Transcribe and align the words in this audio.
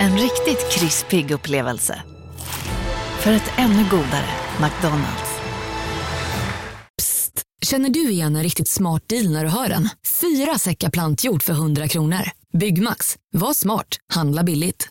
En 0.00 0.18
riktigt 0.18 0.72
krispig 0.72 1.30
upplevelse. 1.30 2.02
För 3.20 3.32
ett 3.32 3.50
ännu 3.56 3.84
godare 3.90 4.28
McDonalds. 4.60 5.40
Psst! 7.02 7.42
Känner 7.66 7.90
du 7.90 8.10
igen 8.10 8.36
en 8.36 8.42
riktigt 8.42 8.68
smart 8.68 9.08
deal 9.08 9.30
när 9.30 9.44
du 9.44 9.50
hör 9.50 9.68
den? 9.68 9.88
Fyra 10.20 10.58
säckar 10.58 10.90
plantjord 10.90 11.42
för 11.42 11.52
100 11.52 11.88
kronor. 11.88 12.30
Byggmax. 12.52 13.16
Var 13.32 13.54
smart. 13.54 13.96
Handla 14.12 14.42
billigt. 14.42 14.88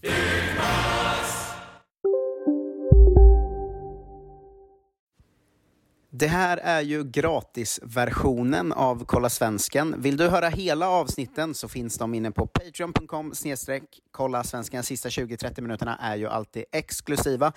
Det 6.15 6.27
här 6.27 6.57
är 6.57 6.81
ju 6.81 7.03
gratisversionen 7.03 8.73
av 8.73 9.05
Kolla 9.05 9.29
Svensken. 9.29 10.01
Vill 10.01 10.17
du 10.17 10.27
höra 10.27 10.49
hela 10.49 10.89
avsnitten 10.89 11.53
så 11.53 11.67
finns 11.67 11.97
de 11.97 12.13
inne 12.13 12.31
på 12.31 12.47
patreon.com 12.47 13.35
snedstreck 13.35 13.83
kolla 14.11 14.43
svensken. 14.43 14.83
Sista 14.83 15.09
20-30 15.09 15.61
minuterna 15.61 15.97
är 16.01 16.15
ju 16.15 16.27
alltid 16.27 16.63
exklusiva. 16.71 17.53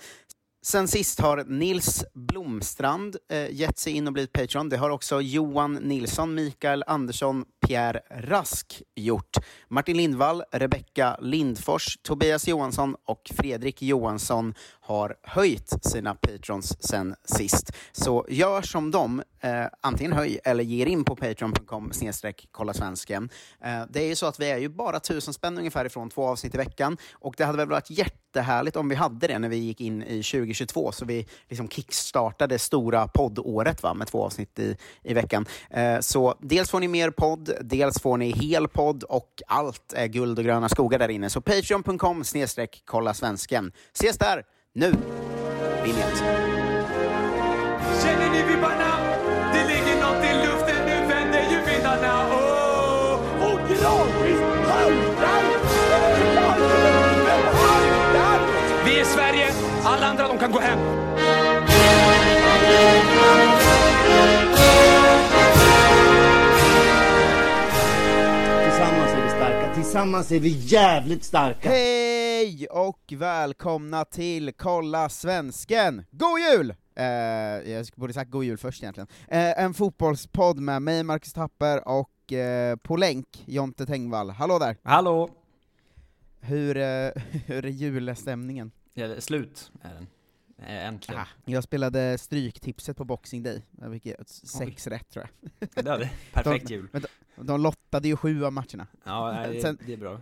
Sen 0.61 0.87
sist 0.87 1.19
har 1.19 1.43
Nils 1.47 2.05
Blomstrand 2.13 3.17
eh, 3.31 3.49
gett 3.51 3.77
sig 3.77 3.93
in 3.93 4.07
och 4.07 4.13
blivit 4.13 4.33
Patreon. 4.33 4.69
Det 4.69 4.77
har 4.77 4.89
också 4.89 5.21
Johan 5.21 5.73
Nilsson, 5.73 6.35
Mikael 6.35 6.83
Andersson, 6.87 7.45
Pierre 7.67 8.01
Rask 8.09 8.81
gjort. 8.95 9.37
Martin 9.69 9.97
Lindvall, 9.97 10.43
Rebecka 10.51 11.17
Lindfors, 11.21 11.97
Tobias 12.01 12.47
Johansson 12.47 12.95
och 13.05 13.31
Fredrik 13.35 13.81
Johansson 13.81 14.53
har 14.81 15.15
höjt 15.23 15.73
sina 15.85 16.15
patrons 16.15 16.83
sen 16.83 17.15
sist. 17.23 17.71
Så 17.91 18.25
gör 18.29 18.61
som 18.61 18.91
dem, 18.91 19.23
eh, 19.41 19.65
antingen 19.81 20.13
höj 20.13 20.39
eller 20.43 20.63
ge 20.63 20.81
er 20.81 20.85
in 20.85 21.03
på 21.03 21.15
patreon.com 21.15 21.91
snedstreck 21.91 22.47
kolla 22.51 22.73
svensken. 22.73 23.29
Eh, 23.63 23.83
det 23.89 24.03
är 24.03 24.07
ju 24.07 24.15
så 24.15 24.25
att 24.25 24.39
vi 24.39 24.51
är 24.51 24.57
ju 24.57 24.69
bara 24.69 24.99
tusen 24.99 25.33
spänn 25.33 25.57
ungefär 25.57 25.85
ifrån 25.85 26.09
två 26.09 26.27
avsnitt 26.27 26.55
i 26.55 26.57
veckan 26.57 26.97
och 27.13 27.33
det 27.37 27.45
hade 27.45 27.57
väl 27.57 27.69
varit 27.69 27.89
jättehärligt 28.37 28.77
om 28.77 28.89
vi 28.89 28.95
hade 28.95 29.27
det 29.27 29.39
när 29.39 29.49
vi 29.49 29.57
gick 29.57 29.81
in 29.81 30.03
i 30.03 30.23
2022 30.23 30.91
så 30.91 31.05
vi 31.05 31.25
liksom 31.49 31.69
kickstartade 31.69 32.59
stora 32.59 33.07
poddåret 33.07 33.83
va, 33.83 33.93
med 33.93 34.07
två 34.07 34.23
avsnitt 34.23 34.59
i, 34.59 34.77
i 35.03 35.13
veckan. 35.13 35.45
Eh, 35.69 35.99
så 35.99 36.35
dels 36.41 36.69
får 36.69 36.79
ni 36.79 36.87
mer 36.87 37.09
podd, 37.09 37.51
dels 37.61 37.99
får 37.99 38.17
ni 38.17 38.31
hel 38.31 38.67
podd 38.67 39.03
och 39.03 39.41
allt 39.47 39.93
är 39.93 40.07
guld 40.07 40.39
och 40.39 40.45
gröna 40.45 40.69
skogar 40.69 40.99
där 40.99 41.09
inne. 41.09 41.29
Så 41.29 41.41
patreon.com 41.41 42.23
snedstreck 42.23 42.81
kolla 42.85 43.13
svensken. 43.13 43.71
Ses 43.93 44.17
där! 44.17 44.43
Nu! 44.75 44.93
Vinjet. 45.83 46.17
Känner 48.03 48.29
ni 48.31 48.53
vibbarna? 48.53 48.76
Alla 59.87 60.07
andra 60.07 60.27
de 60.27 60.37
kan 60.37 60.51
gå 60.51 60.59
hem. 60.59 60.79
Tillsammans 68.63 69.11
är 69.11 69.23
vi 69.23 69.29
starka, 69.29 69.73
tillsammans 69.73 70.31
är 70.31 70.39
vi 70.39 70.49
jävligt 70.49 71.23
starka! 71.23 71.69
Hej 71.69 72.67
och 72.67 73.13
välkomna 73.17 74.05
till 74.05 74.51
Kolla 74.57 75.09
Svensken! 75.09 76.05
God 76.11 76.39
jul! 76.39 76.73
Eh, 76.95 77.05
jag 77.71 77.85
borde 77.95 78.13
sagt 78.13 78.31
god 78.31 78.43
jul 78.43 78.57
först 78.57 78.83
egentligen. 78.83 79.07
Eh, 79.27 79.63
en 79.63 79.73
fotbollspodd 79.73 80.59
med 80.59 80.81
mig, 80.81 81.03
Marcus 81.03 81.33
Tapper, 81.33 81.87
och 81.87 82.33
eh, 82.33 82.75
på 82.75 82.95
länk, 82.97 83.43
Jonte 83.45 83.85
Tengvall. 83.85 84.29
Hallå 84.29 84.59
där! 84.59 84.77
Hallå! 84.83 85.29
Hur, 86.39 86.77
eh, 86.77 87.09
hur 87.45 87.65
är 87.65 87.69
julstämningen? 87.69 88.71
Är 88.97 89.19
slut 89.19 89.71
är 89.81 89.93
den. 89.93 90.07
Äntligen. 90.59 91.21
Ah, 91.21 91.27
jag 91.45 91.63
spelade 91.63 92.17
Stryktipset 92.17 92.97
på 92.97 93.05
Boxing 93.05 93.43
Day, 93.43 93.63
jag 93.81 93.91
fick 93.91 94.07
sex 94.27 94.87
rätt 94.87 95.09
tror 95.09 95.25
jag. 95.59 95.83
Det 95.85 95.89
hade 95.91 96.09
perfekt 96.33 96.69
jul. 96.69 96.87
De, 96.91 97.45
de 97.45 97.61
lottade 97.61 98.07
ju 98.07 98.15
sju 98.15 98.45
av 98.45 98.53
matcherna. 98.53 98.87
Ja, 99.03 99.31
nej, 99.31 99.53
det, 99.53 99.61
Sen- 99.61 99.77
det 99.85 99.93
är 99.93 99.97
bra. 99.97 100.21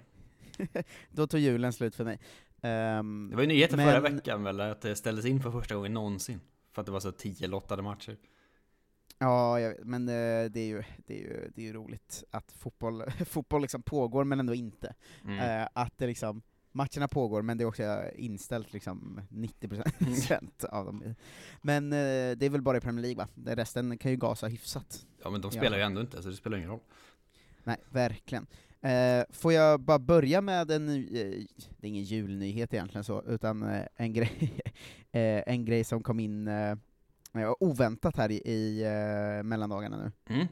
Då 1.12 1.28
tog 1.28 1.40
julen 1.40 1.74
slut 1.74 1.96
för 1.96 2.03
mig. 2.03 2.19
Ehm, 2.62 3.28
Det 3.30 3.35
var 3.35 3.44
ju 3.44 3.47
nyheter 3.47 3.78
men- 3.78 3.85
förra 3.91 4.00
veckan 4.00 4.44
väl, 4.44 4.62
att 4.62 4.81
det 4.81 4.96
ställdes 4.96 5.25
in 5.25 5.41
för 5.41 5.52
första 5.52 5.75
gången 5.75 5.94
någonsin. 5.94 6.41
För 6.74 6.81
att 6.81 6.85
det 6.85 6.91
var 6.91 7.00
så 7.00 7.12
tio 7.12 7.47
lottade 7.47 7.81
matcher. 7.81 8.18
Ja, 9.19 9.59
jag, 9.59 9.85
men 9.85 10.09
eh, 10.09 10.46
det 10.52 10.59
är 10.59 10.66
ju, 10.68 10.84
det 11.08 11.14
är 11.14 11.22
ju, 11.22 11.52
det 11.56 11.62
är 11.62 11.66
ju 11.66 11.74
roligt 11.74 12.24
att 12.31 12.52
fotboll, 12.52 13.03
fotboll 13.25 13.62
liksom 13.62 13.81
pågår 13.81 14.24
men 14.24 14.40
ändå 14.40 14.53
inte. 14.53 14.96
Mm. 15.24 15.62
Eh, 15.62 15.68
att 15.74 15.97
det 15.97 16.08
liksom, 16.08 16.41
matcherna 16.75 17.08
pågår 17.08 17.41
men 17.41 17.58
det 17.58 17.63
är 17.63 17.66
också 17.66 18.03
inställt 18.16 18.74
liksom 18.74 19.22
90% 19.30 20.66
av 20.66 20.86
dem. 20.86 21.16
Men 21.62 21.94
eh, 21.94 21.97
det 22.38 22.41
är 22.46 22.50
väl 22.50 22.62
bara 22.62 22.78
i 22.78 22.81
Premier 22.81 23.02
League 23.02 23.18
va? 23.24 23.28
Det 23.36 23.56
resten 23.56 23.97
kan 23.97 24.12
ju 24.12 24.18
gasa 24.18 24.47
hyfsat. 24.47 25.06
Ja 25.24 25.30
men 25.30 25.41
de 25.41 25.52
Ja. 25.53 25.59
spelar 25.62 25.78
ju 25.78 25.84
ändå 25.84 26.02
inte, 26.02 26.24
så 26.24 26.30
det 26.30 26.35
spelar 26.35 26.58
ingen 26.58 26.69
roll. 26.69 26.80
Nej, 27.64 27.78
verkligen. 27.90 28.47
Eh, 28.81 29.24
får 29.30 29.53
jag 29.53 29.80
bara 29.80 30.00
börja 30.00 30.41
med 30.41 30.72
en, 30.72 30.90
eh, 30.90 30.96
det 31.78 31.88
är 31.88 31.90
ingen 31.90 32.03
julnyhet 32.03 32.74
egentligen 32.74 33.03
så, 33.03 33.24
utan 33.24 33.64
eh, 33.64 33.85
en, 33.96 34.14
grej, 34.14 34.59
eh, 35.12 35.44
en 35.53 35.66
grej 35.66 35.84
som 35.84 36.03
kom 36.03 36.19
in 36.19 36.47
eh, 36.47 36.75
oväntat 37.59 38.18
här 38.18 38.31
i, 38.31 38.35
i 38.35 38.84
mellandagarna 39.44 39.97
nu. 39.97 40.35
Mm. 40.35 40.47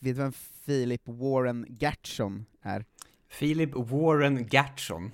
du 0.00 0.12
vem 0.12 0.32
Philip 0.64 1.02
Warren 1.08 1.66
Gertson 1.68 2.46
är? 2.62 2.84
Philip 3.38 3.70
Warren 3.74 4.46
Gertsson. 4.46 5.10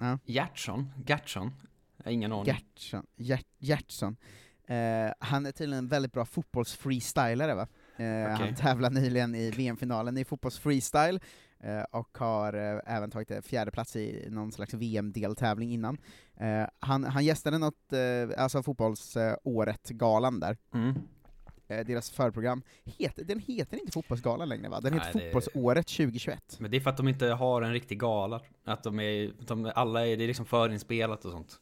Ja. 0.00 0.18
Gertsson? 0.24 0.90
Gertsson? 1.06 1.52
Jag 1.96 2.04
har 2.04 2.12
ingen 2.12 2.32
aning. 2.32 2.44
Gertson. 2.54 3.06
Gert, 3.16 3.46
Gertson. 3.58 4.16
Eh, 4.66 5.12
han 5.18 5.46
är 5.46 5.52
tydligen 5.52 5.84
en 5.84 5.88
väldigt 5.88 6.12
bra 6.12 6.24
fotbollsfreestylare 6.24 7.54
va? 7.54 7.66
Eh, 7.96 8.28
Han 8.38 8.54
tävlade 8.54 9.00
nyligen 9.00 9.34
i 9.34 9.50
VM-finalen 9.50 10.18
i 10.18 10.24
fotbollsfreestyle, 10.24 11.20
eh, 11.60 11.82
och 11.82 12.18
har 12.18 12.52
eh, 12.54 12.80
även 12.96 13.10
tagit 13.10 13.46
fjärde 13.46 13.70
plats 13.70 13.96
i 13.96 14.26
någon 14.30 14.52
slags 14.52 14.74
VM-deltävling 14.74 15.72
innan. 15.72 15.98
Eh, 16.36 16.64
han, 16.80 17.04
han 17.04 17.24
gästade 17.24 17.58
något, 17.58 17.92
alltså 18.36 18.62
fotbollsåret-galan 18.62 20.40
där, 20.40 20.56
Mm. 20.74 20.94
Eh, 21.78 21.84
deras 21.86 22.10
förprogram. 22.10 22.62
Heter, 22.84 23.24
den 23.24 23.38
heter 23.38 23.76
inte 23.80 23.92
Fotbollsgalan 23.92 24.48
längre 24.48 24.68
va? 24.68 24.80
Den 24.80 24.92
heter 24.92 25.10
Nej, 25.14 25.24
det- 25.24 25.32
Fotbollsåret 25.32 25.86
2021. 25.86 26.56
Men 26.60 26.70
det 26.70 26.76
är 26.76 26.80
för 26.80 26.90
att 26.90 26.96
de 26.96 27.08
inte 27.08 27.26
har 27.26 27.62
en 27.62 27.72
riktig 27.72 28.00
gala. 28.00 28.40
Att 28.64 28.82
de 28.82 29.00
är, 29.00 29.32
de, 29.46 29.72
alla 29.74 30.06
är, 30.06 30.16
det 30.16 30.24
är 30.24 30.28
liksom 30.28 30.46
förinspelat 30.46 31.24
och 31.24 31.32
sånt. 31.32 31.60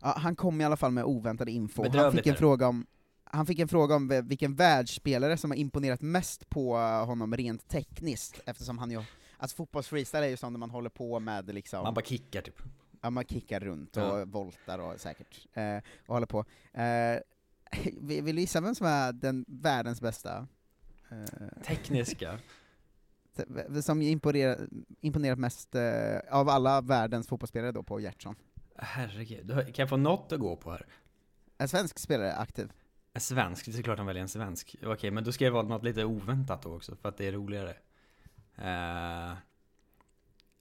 Ja, 0.00 0.14
han 0.18 0.36
kom 0.36 0.60
i 0.60 0.64
alla 0.64 0.76
fall 0.76 0.92
med 0.92 1.04
oväntad 1.04 1.48
info. 1.48 1.84
Han 1.98 2.12
fick, 2.12 2.26
en 2.26 2.36
fråga 2.36 2.68
om, 2.68 2.86
han 3.24 3.46
fick 3.46 3.58
en 3.58 3.68
fråga 3.68 3.94
om 3.94 4.22
vilken 4.24 4.54
världsspelare 4.54 5.36
som 5.36 5.50
har 5.50 5.58
imponerat 5.58 6.00
mest 6.00 6.48
på 6.50 6.76
honom 6.78 7.36
rent 7.36 7.68
tekniskt, 7.68 8.40
eftersom 8.46 8.78
han 8.78 8.90
ju, 8.90 9.02
alltså 9.38 9.56
fotbollsfreestyle 9.56 10.24
är 10.26 10.28
ju 10.28 10.36
sånt 10.36 10.54
där 10.54 10.58
man 10.58 10.70
håller 10.70 10.90
på 10.90 11.20
med 11.20 11.54
liksom, 11.54 11.82
Man 11.82 11.94
bara 11.94 12.04
kickar 12.04 12.42
typ. 12.42 12.62
ja, 13.02 13.10
man 13.10 13.24
kickar 13.24 13.60
runt 13.60 13.96
och 13.96 14.02
Ja. 14.02 14.24
voltar 14.24 14.78
och 14.78 15.00
säkert, 15.00 15.46
eh, 15.54 15.76
och 16.06 16.14
håller 16.14 16.26
på. 16.26 16.44
Eh, 16.72 17.20
vill 18.00 18.36
du 18.36 18.40
gissa 18.40 18.60
vem 18.60 18.74
som 18.74 18.86
är 18.86 19.12
den 19.12 19.44
världens 19.48 20.00
bästa? 20.00 20.48
Eh, 21.10 21.62
Tekniska. 21.64 22.38
som 23.82 24.02
imponerar, 24.02 24.68
imponerat 25.00 25.38
mest 25.38 25.74
eh, 25.74 26.18
av 26.30 26.48
alla 26.48 26.80
världens 26.80 27.28
fotbollsspelare 27.28 27.72
då 27.72 27.82
på 27.82 28.00
Gertsson? 28.00 28.36
Herregud, 28.76 29.50
kan 29.50 29.82
jag 29.82 29.88
få 29.88 29.96
något 29.96 30.32
att 30.32 30.40
gå 30.40 30.56
på 30.56 30.70
här? 30.70 30.86
En 31.58 31.68
svensk 31.68 31.98
spelare 31.98 32.34
aktiv. 32.34 32.72
En 33.12 33.20
svensk, 33.20 33.64
det 33.64 33.70
är 33.70 33.76
såklart 33.76 33.98
han 33.98 34.06
väljer 34.06 34.22
en 34.22 34.28
svensk. 34.28 34.76
Okej, 34.84 35.10
men 35.10 35.24
då 35.24 35.32
ska 35.32 35.44
jag 35.44 35.52
välja 35.52 35.68
något 35.68 35.84
lite 35.84 36.04
oväntat 36.04 36.62
då 36.62 36.76
också, 36.76 36.96
för 36.96 37.08
att 37.08 37.16
det 37.16 37.26
är 37.26 37.32
roligare. 37.32 37.76
Eh, 38.56 39.32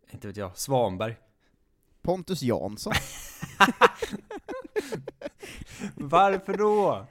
inte 0.09 0.27
vet 0.27 0.37
jag, 0.37 0.57
Svanberg. 0.57 1.15
Pontus 2.01 2.41
Jansson. 2.41 2.93
Varför 5.95 6.57
då? 6.57 7.07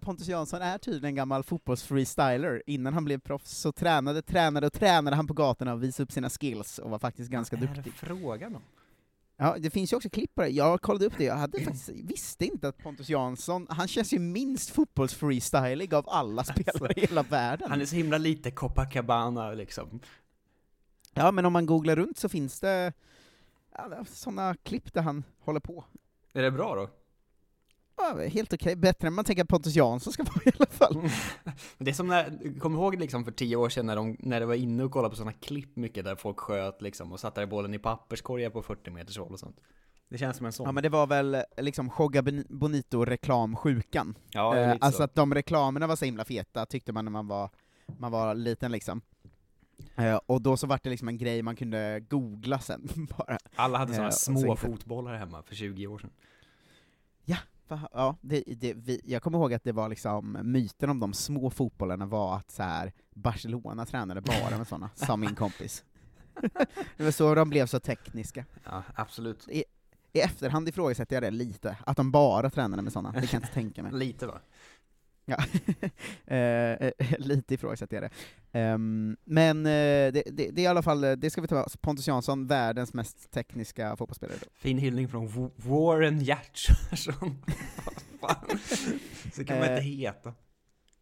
Pontus 0.00 0.28
Jansson 0.28 0.62
är 0.62 0.78
tydligen 0.78 1.04
en 1.08 1.14
gammal 1.14 1.42
fotbollsfreestyler. 1.42 2.62
Innan 2.66 2.94
han 2.94 3.04
blev 3.04 3.18
proffs 3.18 3.50
så 3.50 3.72
tränade, 3.72 4.22
tränade 4.22 4.66
och 4.66 4.72
tränade 4.72 5.16
han 5.16 5.26
på 5.26 5.34
gatorna 5.34 5.72
och 5.72 5.82
visade 5.82 6.04
upp 6.04 6.12
sina 6.12 6.30
skills 6.30 6.78
och 6.78 6.90
var 6.90 6.98
faktiskt 6.98 7.30
ganska 7.30 7.56
Vad 7.56 7.62
är 7.62 7.68
det 7.68 7.74
duktig. 7.74 7.92
frågan 7.94 8.56
om? 8.56 8.62
Ja, 9.36 9.56
det 9.58 9.70
finns 9.70 9.92
ju 9.92 9.96
också 9.96 10.10
klipp 10.10 10.34
på 10.34 10.42
det. 10.42 10.48
Jag 10.48 10.80
kollade 10.82 11.06
upp 11.06 11.12
det, 11.18 11.24
jag 11.24 11.34
hade 11.36 11.60
faktiskt, 11.60 11.88
visste 11.88 12.44
inte 12.46 12.68
att 12.68 12.78
Pontus 12.78 13.08
Jansson, 13.08 13.66
han 13.70 13.88
känns 13.88 14.12
ju 14.12 14.18
minst 14.18 14.70
fotbolls-freestylig 14.70 15.94
av 15.94 16.08
alla 16.08 16.44
spelare 16.44 16.92
i 16.96 17.00
hela 17.00 17.22
världen. 17.22 17.70
Han 17.70 17.80
är 17.80 17.86
så 17.86 17.96
himla 17.96 18.18
lite 18.18 18.50
Copacabana 18.50 19.52
liksom. 19.52 20.00
Ja, 21.14 21.30
men 21.32 21.46
om 21.46 21.52
man 21.52 21.66
googlar 21.66 21.96
runt 21.96 22.18
så 22.18 22.28
finns 22.28 22.60
det 22.60 22.92
ja, 23.76 24.04
sådana 24.08 24.54
klipp 24.62 24.92
där 24.92 25.02
han 25.02 25.24
håller 25.38 25.60
på. 25.60 25.84
Är 26.32 26.42
det 26.42 26.50
bra 26.50 26.74
då? 26.74 26.88
Ja, 28.02 28.28
helt 28.28 28.52
okej, 28.52 28.76
bättre 28.76 29.08
än 29.08 29.14
man 29.14 29.24
tänker 29.24 29.42
att 29.42 29.48
Pontus 29.48 29.74
Jansson 29.76 30.12
ska 30.12 30.22
vara 30.34 30.42
i 30.44 30.52
alla 30.56 30.66
fall. 30.66 30.94
Men 31.02 31.10
Det 31.78 31.90
är 31.90 31.94
som 31.94 32.06
när, 32.06 32.58
kommer 32.60 32.76
du 32.78 32.82
ihåg 32.82 33.00
liksom 33.00 33.24
för 33.24 33.32
tio 33.32 33.56
år 33.56 33.68
sedan 33.68 33.86
när, 33.86 33.96
de, 33.96 34.16
när 34.18 34.40
det 34.40 34.46
var 34.46 34.54
inne 34.54 34.84
och 34.84 34.90
kollade 34.90 35.10
på 35.10 35.16
sådana 35.16 35.32
klipp 35.32 35.76
mycket 35.76 36.04
där 36.04 36.16
folk 36.16 36.38
sköt 36.40 36.82
liksom 36.82 37.12
och 37.12 37.20
satte 37.20 37.46
bollen 37.46 37.74
i 37.74 37.78
papperskorgar 37.78 38.50
på 38.50 38.62
40 38.62 38.90
meters 38.90 39.18
håll 39.18 39.32
och 39.32 39.38
sånt? 39.38 39.56
Det 40.08 40.18
känns 40.18 40.36
som 40.36 40.46
en 40.46 40.52
sån. 40.52 40.66
Ja 40.66 40.72
men 40.72 40.82
det 40.82 40.88
var 40.88 41.06
väl 41.06 41.34
eh, 41.34 41.42
liksom 41.58 41.90
Jogga 41.98 42.22
Boni- 42.22 42.46
Bonito 42.48 43.04
reklamsjukan. 43.04 44.14
Ja, 44.30 44.56
Eh, 44.56 44.70
alltså 44.80 44.96
så. 44.98 45.02
att 45.02 45.14
de 45.14 45.34
reklamerna 45.34 45.86
var 45.86 45.96
så 45.96 46.04
himla 46.04 46.24
feta, 46.24 46.66
tyckte 46.66 46.92
man 46.92 47.04
när 47.04 47.12
man 47.12 47.28
var, 47.28 47.50
man 47.98 48.12
var 48.12 48.34
liten 48.34 48.72
liksom. 48.72 49.00
Eh, 49.96 50.20
och 50.26 50.42
då 50.42 50.56
så 50.56 50.66
var 50.66 50.80
det 50.82 50.90
liksom 50.90 51.08
en 51.08 51.18
grej 51.18 51.42
man 51.42 51.56
kunde 51.56 52.00
googla 52.00 52.58
sen 52.58 52.88
bara. 53.18 53.38
Alla 53.54 53.78
hade 53.78 53.90
Eh, 53.92 53.94
sådana 53.96 54.08
och 54.08 54.14
små 54.14 54.56
fotbollar 54.56 55.14
hemma 55.14 55.42
för 55.42 55.54
20 55.54 55.86
år 55.86 55.98
sedan. 55.98 56.10
Va? 57.26 57.36
Ja, 57.92 58.16
det, 58.20 58.44
det, 58.46 58.74
vi, 58.74 59.00
jag 59.04 59.22
kommer 59.22 59.38
ihåg 59.38 59.54
att 59.54 59.64
det 59.64 59.72
var 59.72 59.88
liksom, 59.88 60.38
myten 60.42 60.90
om 60.90 61.00
de 61.00 61.12
små 61.12 61.50
fotbollarna 61.50 62.06
var 62.06 62.36
att 62.36 62.50
så 62.50 62.62
här 62.62 62.92
Barcelona 63.14 63.86
tränade 63.86 64.20
bara 64.20 64.58
med 64.58 64.68
sådana, 64.68 64.90
sa 64.94 65.16
min 65.16 65.34
kompis. 65.34 65.84
det 66.96 67.04
var 67.04 67.10
så 67.10 67.34
de 67.34 67.50
blev 67.50 67.66
så 67.66 67.80
tekniska. 67.80 68.44
Ja, 68.64 68.82
absolut. 68.94 69.48
I, 69.48 69.64
I 70.12 70.20
efterhand 70.20 70.68
ifrågasätter 70.68 71.16
jag 71.16 71.22
det 71.22 71.30
lite, 71.30 71.76
att 71.86 71.96
de 71.96 72.10
bara 72.10 72.50
tränade 72.50 72.82
med 72.82 72.92
sådana, 72.92 73.12
det 73.12 73.26
kan 73.26 73.40
jag 73.40 73.42
inte 73.42 73.54
tänka 73.54 73.82
mig. 73.82 73.92
Lite 73.92 74.26
va? 74.26 74.40
Ja, 75.30 75.44
Eh, 76.26 76.72
eh, 76.72 76.92
lite 77.18 77.54
ifrågasätter 77.54 77.96
jag 77.96 78.02
det. 78.02 78.10
Ehm, 78.58 79.16
men 79.24 79.66
eh, 79.66 79.70
det, 79.70 80.10
det, 80.12 80.50
det 80.50 80.60
är 80.60 80.62
i 80.62 80.66
alla 80.66 80.82
fall, 80.82 81.04
eh, 81.04 81.12
det 81.12 81.30
ska 81.30 81.40
vi 81.40 81.48
ta 81.48 81.54
med 81.54 81.80
Pontus 81.80 82.08
Jansson, 82.08 82.46
världens 82.46 82.94
mest 82.94 83.30
tekniska 83.30 83.96
fotbollsspelare. 83.96 84.36
Då. 84.40 84.46
Fin 84.54 84.78
hyllning 84.78 85.08
från 85.08 85.28
Wa- 85.28 85.50
Warren. 85.56 86.24
Fan. 88.20 88.58
Så 89.32 89.44
kan 89.44 89.58
man 89.58 89.64
inte 89.68 89.74
Eh, 89.76 89.80
heta. 89.82 90.32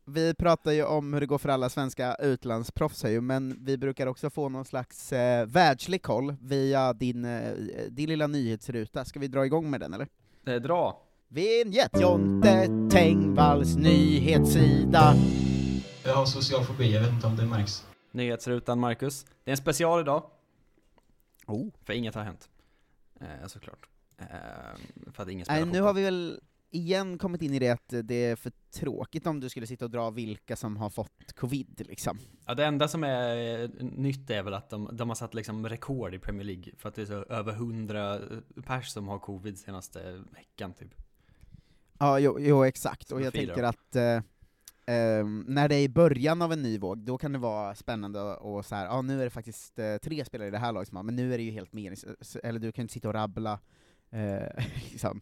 Vi 0.05 0.35
pratar 0.35 0.73
ju 0.73 0.85
om 0.85 1.13
hur 1.13 1.21
det 1.21 1.27
går 1.27 1.39
för 1.39 1.49
alla 1.49 1.69
svenska 1.69 2.15
utlandsproffs 2.15 3.03
här 3.03 3.11
ju, 3.11 3.21
men 3.21 3.65
vi 3.65 3.79
brukar 3.79 4.07
också 4.07 4.31
få 4.31 4.49
någon 4.49 4.65
slags 4.65 5.13
eh, 5.13 5.47
världslig 5.47 6.03
koll 6.03 6.35
via 6.43 6.93
din, 6.93 7.25
eh, 7.25 7.53
din 7.91 8.09
lilla 8.09 8.27
nyhetsruta. 8.27 9.05
Ska 9.05 9.21
vi 9.21 9.29
dra 9.29 9.47
igång 9.47 9.71
med 9.71 9.81
den 9.81 9.95
eller? 9.95 10.09
Eh, 10.47 10.55
dra. 10.63 11.03
Vinjett 11.31 12.01
Jonte 12.01 12.69
Tengvalls 12.91 13.77
nyhetssida. 13.77 15.15
Jag 16.05 16.15
har 16.15 16.27
social 16.27 16.65
fobi, 16.65 16.95
jag 16.95 17.01
vet 17.01 17.13
inte 17.13 17.27
om 17.27 17.37
det 17.37 17.47
märks. 17.47 17.87
Nyhetsrutan 18.11 18.81
Marcus. 18.81 19.25
Det 19.45 19.51
är 19.51 19.53
en 19.53 19.57
special 19.57 20.01
idag. 20.01 20.31
Oh. 21.47 21.69
För 21.85 21.93
inget 21.93 22.15
har 22.15 22.23
hänt. 22.23 22.49
Eh, 23.21 23.47
såklart. 23.47 23.89
Eh, 24.19 24.27
för 25.13 25.23
att 25.23 25.29
ingen 25.29 25.45
spelar 25.45 25.61
Nej, 25.61 25.73
nu 25.73 25.81
har 25.81 25.95
vi 25.95 26.03
väl 26.03 26.41
igen 26.71 27.19
kommit 27.19 27.43
in 27.43 27.55
i 27.55 27.59
det 27.59 27.71
att 27.71 27.95
det 28.05 28.15
är 28.15 28.37
för 28.37 28.53
tråkigt 28.71 29.27
om 29.27 29.41
du 29.41 29.49
skulle 29.49 29.67
sitta 29.67 29.85
och 29.85 29.91
dra 29.91 30.11
vilka 30.11 30.57
som 30.57 30.77
har 30.77 30.91
fått 30.91 31.33
covid 31.33 31.87
liksom. 31.89 32.19
Ja, 32.47 32.55
det 32.55 32.65
enda 32.65 32.89
som 32.89 33.05
är 33.05 33.63
eh, 33.63 33.69
nytt 33.81 34.31
är 34.31 34.43
väl 34.43 34.55
att 34.55 34.71
de, 34.71 34.91
de 34.93 35.09
har 35.09 35.17
satt 35.17 35.35
liksom 35.35 35.69
rekord 35.69 36.15
i 36.15 36.19
Premier 36.19 36.45
League. 36.45 36.73
För 36.79 36.89
att 36.89 36.95
det 36.95 37.03
är 37.03 37.07
så 37.07 37.23
över 37.23 37.53
100 37.53 38.21
pers 38.67 38.89
som 38.89 39.09
har 39.09 39.19
covid 39.19 39.59
senaste 39.59 40.25
veckan 40.33 40.75
typ. 40.75 40.95
Ja, 41.99 42.19
jo, 42.19 42.37
jo 42.41 42.65
exakt, 42.65 43.12
och 43.12 43.21
jag 43.21 43.33
firar. 43.33 43.47
tänker 43.47 43.62
att 43.62 43.97
eh, 43.97 44.23
ehm, 44.87 45.45
när 45.49 45.69
det 45.69 45.75
är 45.75 45.83
i 45.83 45.89
början 45.89 46.43
av 46.43 46.53
en 46.53 46.62
ny 46.62 46.79
våg, 46.79 46.99
då 46.99 47.19
kan 47.19 47.33
det 47.33 47.39
vara 47.39 47.75
spännande 47.75 48.21
och 48.23 48.65
så 48.67 48.75
här, 48.75 48.85
ja 48.85 49.03
nu 49.03 49.21
är 49.21 49.25
det 49.25 49.31
faktiskt 49.31 49.79
eh, 49.79 49.97
tre 49.97 50.25
spelare 50.25 50.49
i 50.49 50.50
det 50.50 50.59
här 50.59 50.73
laget 50.73 50.89
som 50.89 50.97
har, 50.97 51.03
men 51.05 51.17
nu 51.17 51.35
är 51.35 51.39
det 51.39 51.45
ju 51.45 51.50
helt 51.50 51.73
meningslöst, 51.73 52.37
eller 52.43 52.59
du 52.61 52.73
kan 52.73 52.83
inte 52.83 52.95
sitta 52.95 53.09
och 53.09 53.15
rabbla 53.15 53.59
eh, 54.11 54.65
liksom, 54.91 55.21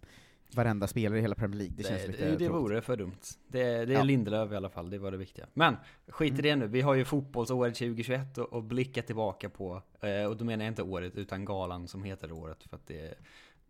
varenda 0.54 0.86
spelare 0.86 1.18
i 1.18 1.22
hela 1.22 1.34
Premier 1.34 1.58
League, 1.58 1.74
det, 1.76 1.82
Det, 1.82 1.88
känns 1.88 2.02
det, 2.02 2.08
lite 2.08 2.24
det, 2.24 2.30
tråkigt. 2.30 2.50
vore 2.50 2.80
för 2.80 2.96
dumt. 2.96 3.16
Det, 3.48 3.62
det 3.62 3.92
är 3.94 3.98
Ja. 3.98 4.02
Lindelöf 4.02 4.52
i 4.52 4.56
alla 4.56 4.70
fall, 4.70 4.90
det 4.90 4.98
var 4.98 5.10
det 5.10 5.16
viktiga. 5.16 5.46
Men 5.54 5.76
skit 6.08 6.28
i 6.28 6.32
Mm. 6.32 6.42
det 6.42 6.56
nu, 6.56 6.66
vi 6.72 6.80
har 6.80 6.94
ju 6.94 7.04
fotbollsåret 7.04 7.74
2021 7.74 8.38
och, 8.38 8.52
och 8.52 8.62
blicka 8.64 9.02
tillbaka 9.02 9.48
på. 9.50 9.82
Eh, 10.00 10.24
och 10.24 10.36
då 10.36 10.44
menar 10.44 10.64
jag 10.64 10.70
inte 10.70 10.82
året, 10.82 11.16
utan 11.16 11.44
galan 11.44 11.88
som 11.88 12.02
heter 12.04 12.32
året. 12.32 12.62
För 12.70 12.76
att 12.76 12.86
det, 12.86 13.14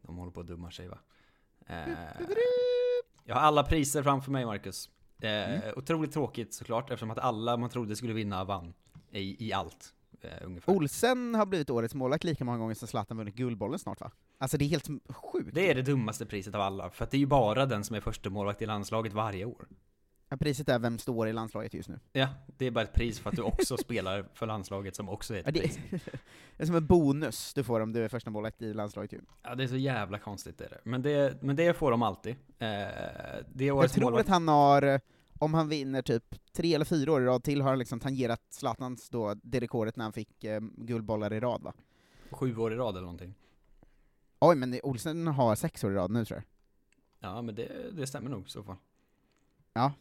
de 0.02 0.16
håller 0.16 0.32
på 0.32 0.40
att 0.40 0.46
dumma 0.46 0.70
sig 0.70 0.88
va. 0.88 0.98
Eh, 1.66 1.86
jag 3.26 3.34
har 3.34 3.42
alla 3.42 3.62
priser 3.62 4.02
framför 4.02 4.30
mig 4.32 4.46
Marcus. 4.46 4.90
Eh, 5.22 5.30
Mm. 5.30 5.60
Otroligt 5.76 6.12
tråkigt 6.12 6.54
såklart, 6.54 6.90
eftersom 6.90 7.10
att 7.10 7.18
alla 7.18 7.56
man 7.56 7.70
trodde 7.70 7.96
skulle 7.96 8.12
vinna 8.12 8.44
vann. 8.44 8.74
I, 9.10 9.46
i 9.48 9.52
allt. 9.52 9.92
Eh, 10.20 10.30
ungefär. 10.46 10.72
Olsen 10.72 11.34
har 11.34 11.46
blivit 11.46 11.70
årets 11.70 11.94
målvakt 11.94 12.24
lika 12.24 12.44
många 12.44 12.58
gånger 12.58 12.74
som 12.74 12.88
Zlatan 12.88 13.16
vunnit 13.16 13.34
Guldbollen 13.34 13.78
snart 13.78 14.00
va? 14.00 14.10
Alltså 14.38 14.56
det 14.58 14.64
är 14.64 14.68
helt 14.68 14.88
sjukt. 15.08 15.54
Det 15.54 15.70
är 15.70 15.74
det 15.74 15.82
dummaste 15.82 16.26
priset 16.26 16.54
av 16.54 16.60
alla, 16.60 16.90
för 16.90 17.04
att 17.04 17.10
det 17.10 17.16
är 17.16 17.18
ju 17.18 17.26
bara 17.26 17.66
den 17.66 17.84
som 17.84 17.96
är 17.96 18.00
första 18.00 18.30
målvakt 18.30 18.62
i 18.62 18.66
landslaget 18.66 19.12
varje 19.12 19.44
år. 19.44 19.66
Ja, 20.28 20.36
priset 20.36 20.68
är 20.68 20.78
vem 20.78 20.98
står 20.98 21.28
i 21.28 21.32
landslaget 21.32 21.74
just 21.74 21.88
nu. 21.88 21.98
Ja, 22.12 22.28
det 22.46 22.66
är 22.66 22.70
bara 22.70 22.84
ett 22.84 22.92
pris 22.92 23.20
för 23.20 23.30
att 23.30 23.36
du 23.36 23.42
också 23.42 23.76
spelar 23.84 24.28
för 24.34 24.46
landslaget 24.46 24.96
som 24.96 25.08
också 25.08 25.34
är 25.34 25.38
ett 25.38 25.46
Ja, 25.46 25.52
det, 25.52 25.60
pris. 25.60 25.78
det 26.56 26.62
är 26.62 26.66
som 26.66 26.74
en 26.76 26.86
bonus 26.86 27.54
du 27.54 27.64
får 27.64 27.80
om 27.80 27.92
du 27.92 28.04
är 28.04 28.08
första 28.08 28.30
målvakt 28.30 28.62
i 28.62 28.74
landslaget 28.74 29.12
ju. 29.12 29.20
Ja, 29.42 29.54
det 29.54 29.64
är 29.64 29.68
så 29.68 29.76
jävla 29.76 30.18
konstigt 30.18 30.58
det 30.58 30.64
är 30.64 30.68
det. 30.70 30.80
Men 30.84 31.02
det, 31.02 31.42
men 31.42 31.56
det 31.56 31.74
får 31.76 31.90
de 31.90 32.02
alltid. 32.02 32.32
Eh, 32.58 32.68
det 33.54 33.64
Jag 33.64 33.90
tror 33.90 34.04
målvakt. 34.04 34.24
att 34.24 34.28
han 34.32 34.48
har, 34.48 35.00
om 35.38 35.54
han 35.54 35.68
vinner 35.68 36.02
typ 36.02 36.34
tre 36.52 36.74
eller 36.74 36.84
fyra 36.84 37.12
år 37.12 37.22
i 37.22 37.24
rad 37.24 37.44
till, 37.44 37.60
har 37.60 37.68
han 37.68 37.78
liksom 37.78 38.00
tangerat 38.00 38.42
Zlatans 38.50 39.10
då, 39.10 39.34
det 39.42 39.60
rekordet 39.60 39.96
när 39.96 40.04
han 40.04 40.12
fick 40.12 40.44
eh, 40.44 40.60
guldbollar 40.60 41.32
i 41.32 41.40
rad 41.40 41.62
va? 41.62 41.72
Sju 42.30 42.56
år 42.56 42.72
i 42.72 42.76
rad 42.76 42.90
eller 42.94 43.00
någonting. 43.00 43.34
Oj, 44.38 44.56
men 44.56 44.80
Olsen 44.82 45.26
har 45.26 45.54
sex 45.54 45.84
år 45.84 45.92
i 45.92 45.94
rad 45.94 46.10
nu 46.10 46.24
tror 46.24 46.36
jag. 46.36 46.44
Ja, 47.30 47.42
men 47.42 47.54
det, 47.54 47.68
det 47.92 48.06
stämmer 48.06 48.30
nog 48.30 48.46
i 48.46 48.50
så 48.50 48.62
fall. 48.62 48.76
Ja, 49.76 49.92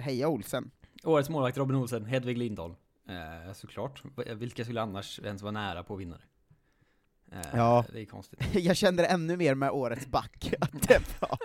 heja 0.00 0.28
Olsen. 0.28 0.70
Årets 1.04 1.28
målvakt 1.28 1.56
Robin 1.58 1.76
Olsen, 1.76 2.04
Hedvig 2.04 2.38
Lindahl. 2.38 2.74
Eh, 3.08 3.52
såklart. 3.52 4.02
Vilka 4.26 4.64
skulle 4.64 4.82
annars 4.82 5.20
ens 5.24 5.42
vara 5.42 5.50
nära 5.52 5.82
på 5.82 5.94
att 5.94 6.00
vinna 6.00 6.16
det? 6.16 7.36
Eh, 7.36 7.42
Ja. 7.54 7.84
Det 7.92 8.00
är 8.00 8.04
konstigt. 8.04 8.40
Jag 8.54 8.76
kände 8.76 9.02
det 9.02 9.06
ännu 9.06 9.36
mer 9.36 9.54
med 9.54 9.70
årets 9.70 10.06
back, 10.06 10.54
att 10.60 10.88
det 10.88 11.20
var... 11.20 11.38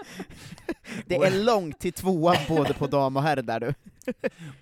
Det 1.06 1.16
är 1.16 1.44
långt 1.44 1.80
till 1.80 1.94
tvåan 1.94 2.36
både 2.48 2.74
på 2.74 2.88
dam 2.88 3.18
och 3.18 3.24
herr 3.24 3.42
där 3.42 3.60
du. 3.60 3.74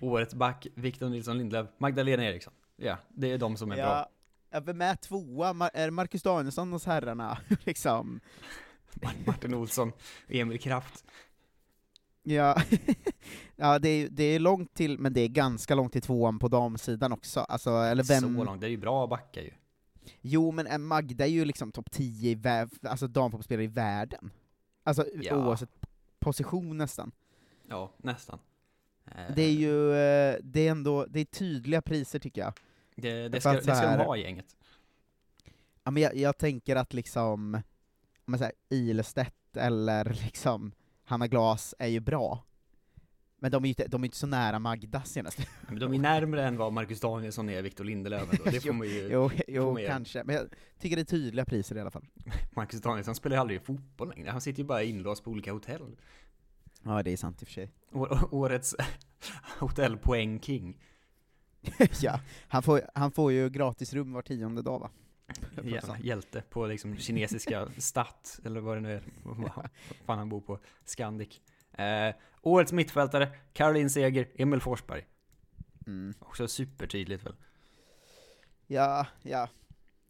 Årets 0.06 0.34
back, 0.34 0.66
Victor 0.74 1.08
Nilsson 1.08 1.38
Lindelöf, 1.38 1.68
Magdalena 1.78 2.24
Eriksson. 2.24 2.52
Ja, 2.76 2.96
det 3.08 3.32
är 3.32 3.38
de 3.38 3.56
som 3.56 3.72
är 3.72 3.76
bra. 3.76 3.84
Ja, 3.84 4.08
ja, 4.50 4.60
vem 4.60 4.80
är 4.80 4.94
tvåa? 4.96 5.52
Mar- 5.52 5.70
är 5.74 5.90
Marcus 5.90 6.22
Danielsson 6.22 6.72
hos 6.72 6.86
herrarna? 6.86 7.38
liksom. 7.64 8.20
Martin 9.26 9.54
Olsson, 9.54 9.92
Emil 10.28 10.60
Kraft. 10.60 11.04
Ja, 12.28 12.62
ja 13.56 13.78
det, 13.78 13.88
är, 13.88 14.08
det 14.08 14.22
är 14.24 14.38
långt 14.38 14.74
till, 14.74 14.98
men 14.98 15.12
det 15.12 15.20
är 15.20 15.28
ganska 15.28 15.74
långt 15.74 15.92
till 15.92 16.02
tvåan 16.02 16.38
på 16.38 16.48
damsidan 16.48 17.12
också. 17.12 17.40
Alltså, 17.40 17.70
eller 17.70 18.04
vem... 18.04 18.36
Så 18.36 18.44
långt, 18.44 18.60
det 18.60 18.66
är 18.66 18.70
ju 18.70 18.76
bra 18.76 19.06
backar 19.06 19.42
ju. 19.42 19.50
Jo, 20.20 20.50
men 20.50 20.66
en 20.66 20.82
Magda 20.82 21.24
är 21.24 21.30
ju 21.30 21.44
liksom 21.44 21.72
topp 21.72 21.90
10 21.90 22.30
i 22.30 22.34
vä- 22.34 22.88
alltså 22.88 23.06
damfotbollsspelare 23.06 23.64
i 23.64 23.66
världen. 23.66 24.30
Alltså 24.84 25.04
Ja. 25.22 25.36
oavsett 25.36 25.70
position 26.18 26.78
nästan. 26.78 27.12
Ja, 27.68 27.92
nästan. 27.96 28.38
Eh, 29.06 29.34
Det 29.36 29.42
är 29.42 29.52
ju, 29.52 29.90
eh, 29.92 30.36
det 30.42 30.66
är 30.66 30.70
ändå, 30.70 31.06
det 31.06 31.20
är 31.20 31.24
tydliga 31.24 31.82
priser 31.82 32.18
tycker 32.18 32.40
jag. 32.40 32.52
det, 32.96 33.28
det 33.28 33.40
ska, 33.40 33.50
att 33.50 33.56
det 33.56 33.62
ska 33.62 33.72
de 33.74 33.86
här- 33.88 34.04
ha 34.04 34.16
i 34.16 34.22
gänget. 34.22 34.56
Ja, 35.84 35.90
men 35.90 36.02
jag, 36.02 36.16
jag 36.16 36.38
tänker 36.38 36.76
att 36.76 36.94
liksom, 36.94 37.54
om 37.54 37.62
man 38.24 38.38
säger 38.38 38.52
Ilestedt 38.68 39.56
eller 39.56 40.04
liksom 40.24 40.72
Hanna 41.06 41.26
Glas 41.26 41.74
är 41.78 41.86
ju 41.86 42.00
bra. 42.00 42.44
Men 43.38 43.50
de 43.50 43.64
är 43.64 43.66
ju 43.66 43.70
inte, 43.70 43.86
de 43.86 44.02
är 44.02 44.04
inte 44.04 44.16
så 44.16 44.26
nära 44.26 44.58
Magda 44.58 45.02
senast. 45.02 45.38
Men 45.68 45.78
de 45.78 45.94
är 45.94 45.98
närmare 45.98 46.46
än 46.46 46.56
vad 46.56 46.72
Marcus 46.72 47.00
Danielsson 47.00 47.48
är 47.50 47.62
Victor 47.62 47.84
Lindelöf 47.84 48.30
ändå. 48.30 48.44
Det 48.44 48.60
får 48.66 48.72
man 48.72 48.88
ju... 48.88 49.08
Jo, 49.12 49.30
jo 49.48 49.72
man 49.72 49.86
kanske. 49.86 50.24
Men 50.24 50.36
jag 50.36 50.46
tycker 50.80 50.96
det 50.96 51.02
är 51.02 51.04
tydliga 51.04 51.44
priser 51.44 51.76
i 51.76 51.80
alla 51.80 51.90
fall. 51.90 52.06
Marcus 52.56 52.80
Danielsson 52.80 53.14
spelar 53.14 53.36
ju 53.36 53.40
aldrig 53.40 53.62
fotboll 53.62 54.08
längre. 54.08 54.30
Han 54.30 54.40
sitter 54.40 54.58
ju 54.62 54.66
bara 54.66 54.82
inlåst 54.82 55.24
på 55.24 55.30
olika 55.30 55.52
hotell. 55.52 55.96
Ja, 56.82 57.02
det 57.02 57.10
är 57.10 57.16
sant 57.16 57.42
i 57.42 57.44
och 57.44 57.48
för 57.48 57.54
sig. 57.54 57.70
Å- 57.92 58.28
Årets 58.30 58.74
hotellpoäng 59.58 60.40
king. 60.40 60.78
ja, 62.00 62.20
han 62.48 62.62
får, 62.62 62.80
han 62.94 63.12
får 63.12 63.32
ju 63.32 63.50
gratis 63.50 63.92
rum 63.94 64.12
var 64.12 64.22
tionde 64.22 64.62
dag 64.62 64.78
va? 64.78 64.90
Ja, 65.64 65.96
hjälte 66.02 66.42
på 66.50 66.66
liksom 66.66 66.96
kinesiska 66.96 67.68
Statt, 67.78 68.40
eller 68.44 68.60
vad 68.60 68.76
det 68.76 68.80
nu 68.80 68.92
är. 68.94 69.02
Vad 69.22 69.68
fan 70.06 70.18
han 70.18 70.28
bor 70.28 70.40
på. 70.40 70.58
Scandic. 70.84 71.40
Eh, 71.72 72.14
årets 72.42 72.72
mittfältare, 72.72 73.28
Caroline 73.52 73.90
Seger, 73.90 74.28
Emil 74.34 74.60
Forsberg. 74.60 75.06
Mm. 75.86 76.14
Också 76.20 76.48
supertydligt 76.48 77.26
väl. 77.26 77.34
Ja, 78.66 79.06
ja. 79.22 79.48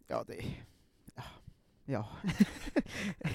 Ja, 0.08 0.24
det... 0.26 0.34
Ja. 1.14 1.22
Ja, 1.84 2.08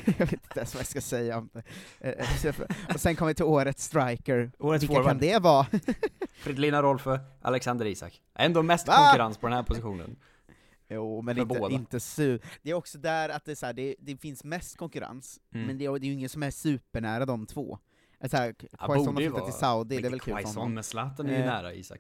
jag 0.06 0.18
vet 0.18 0.34
inte 0.34 0.60
ens 0.60 0.74
vad 0.74 0.80
jag 0.80 0.88
ska 0.88 1.02
säga 1.02 1.38
om 1.38 1.50
det. 1.54 1.64
Eh, 2.00 2.26
så- 2.38 2.64
Och 2.94 3.00
sen 3.02 3.16
kommer 3.16 3.28
vi 3.32 3.36
till 3.36 3.46
årets 3.46 3.84
striker. 3.84 4.52
Årets 4.60 4.84
Vilka 4.84 4.94
forward. 4.96 5.10
kan 5.12 5.18
det 5.20 5.40
vara? 5.40 5.66
Fridolina 6.34 6.82
Rolfö, 6.82 7.20
Alexander 7.42 7.86
Isak. 7.86 8.22
Ändå 8.36 8.64
mest 8.64 8.88
Va? 8.88 8.94
konkurrens 8.98 9.38
på 9.38 9.48
den 9.48 9.56
här 9.56 9.64
positionen. 9.64 10.16
Jo, 10.92 11.22
men 11.22 11.36
För 11.36 11.42
inte, 11.42 11.60
båda. 11.60 11.76
inte 11.76 12.00
su 12.00 12.40
Det 12.62 12.70
är 12.72 12.74
också 12.74 12.98
där 12.98 13.30
att 13.30 13.46
det, 13.46 13.56
så 13.56 13.66
här, 13.66 13.74
det, 13.74 13.96
det 14.00 14.18
finns 14.18 14.44
mest 14.44 14.78
konkurrens, 14.78 15.40
Mm. 15.54 15.68
men 15.68 15.78
det, 15.78 15.86
är- 15.86 16.00
det 16.00 16.06
är 16.06 16.08
ju 16.08 16.14
ingen 16.14 16.30
som 16.30 16.44
är 16.44 16.52
supernära 16.52 17.26
de 17.26 17.46
två. 17.46 17.80
Alltså, 18.20 18.38
här, 18.38 18.54
Quaison 18.54 19.08
har 19.08 19.22
flyttat 19.22 19.46
till 19.46 19.54
Saudi, 19.54 19.96
det 19.96 20.00
är 20.00 20.02
Men 20.02 20.12
väl 20.12 20.20
kul 20.20 20.38
för 20.38 20.44
honom. 20.60 20.74
men 20.74 20.84
Zlatan 20.84 21.26
är 21.28 21.32
ju 21.32 21.40
Eh. 21.40 21.46
nära 21.46 21.74
Isak. 21.74 22.00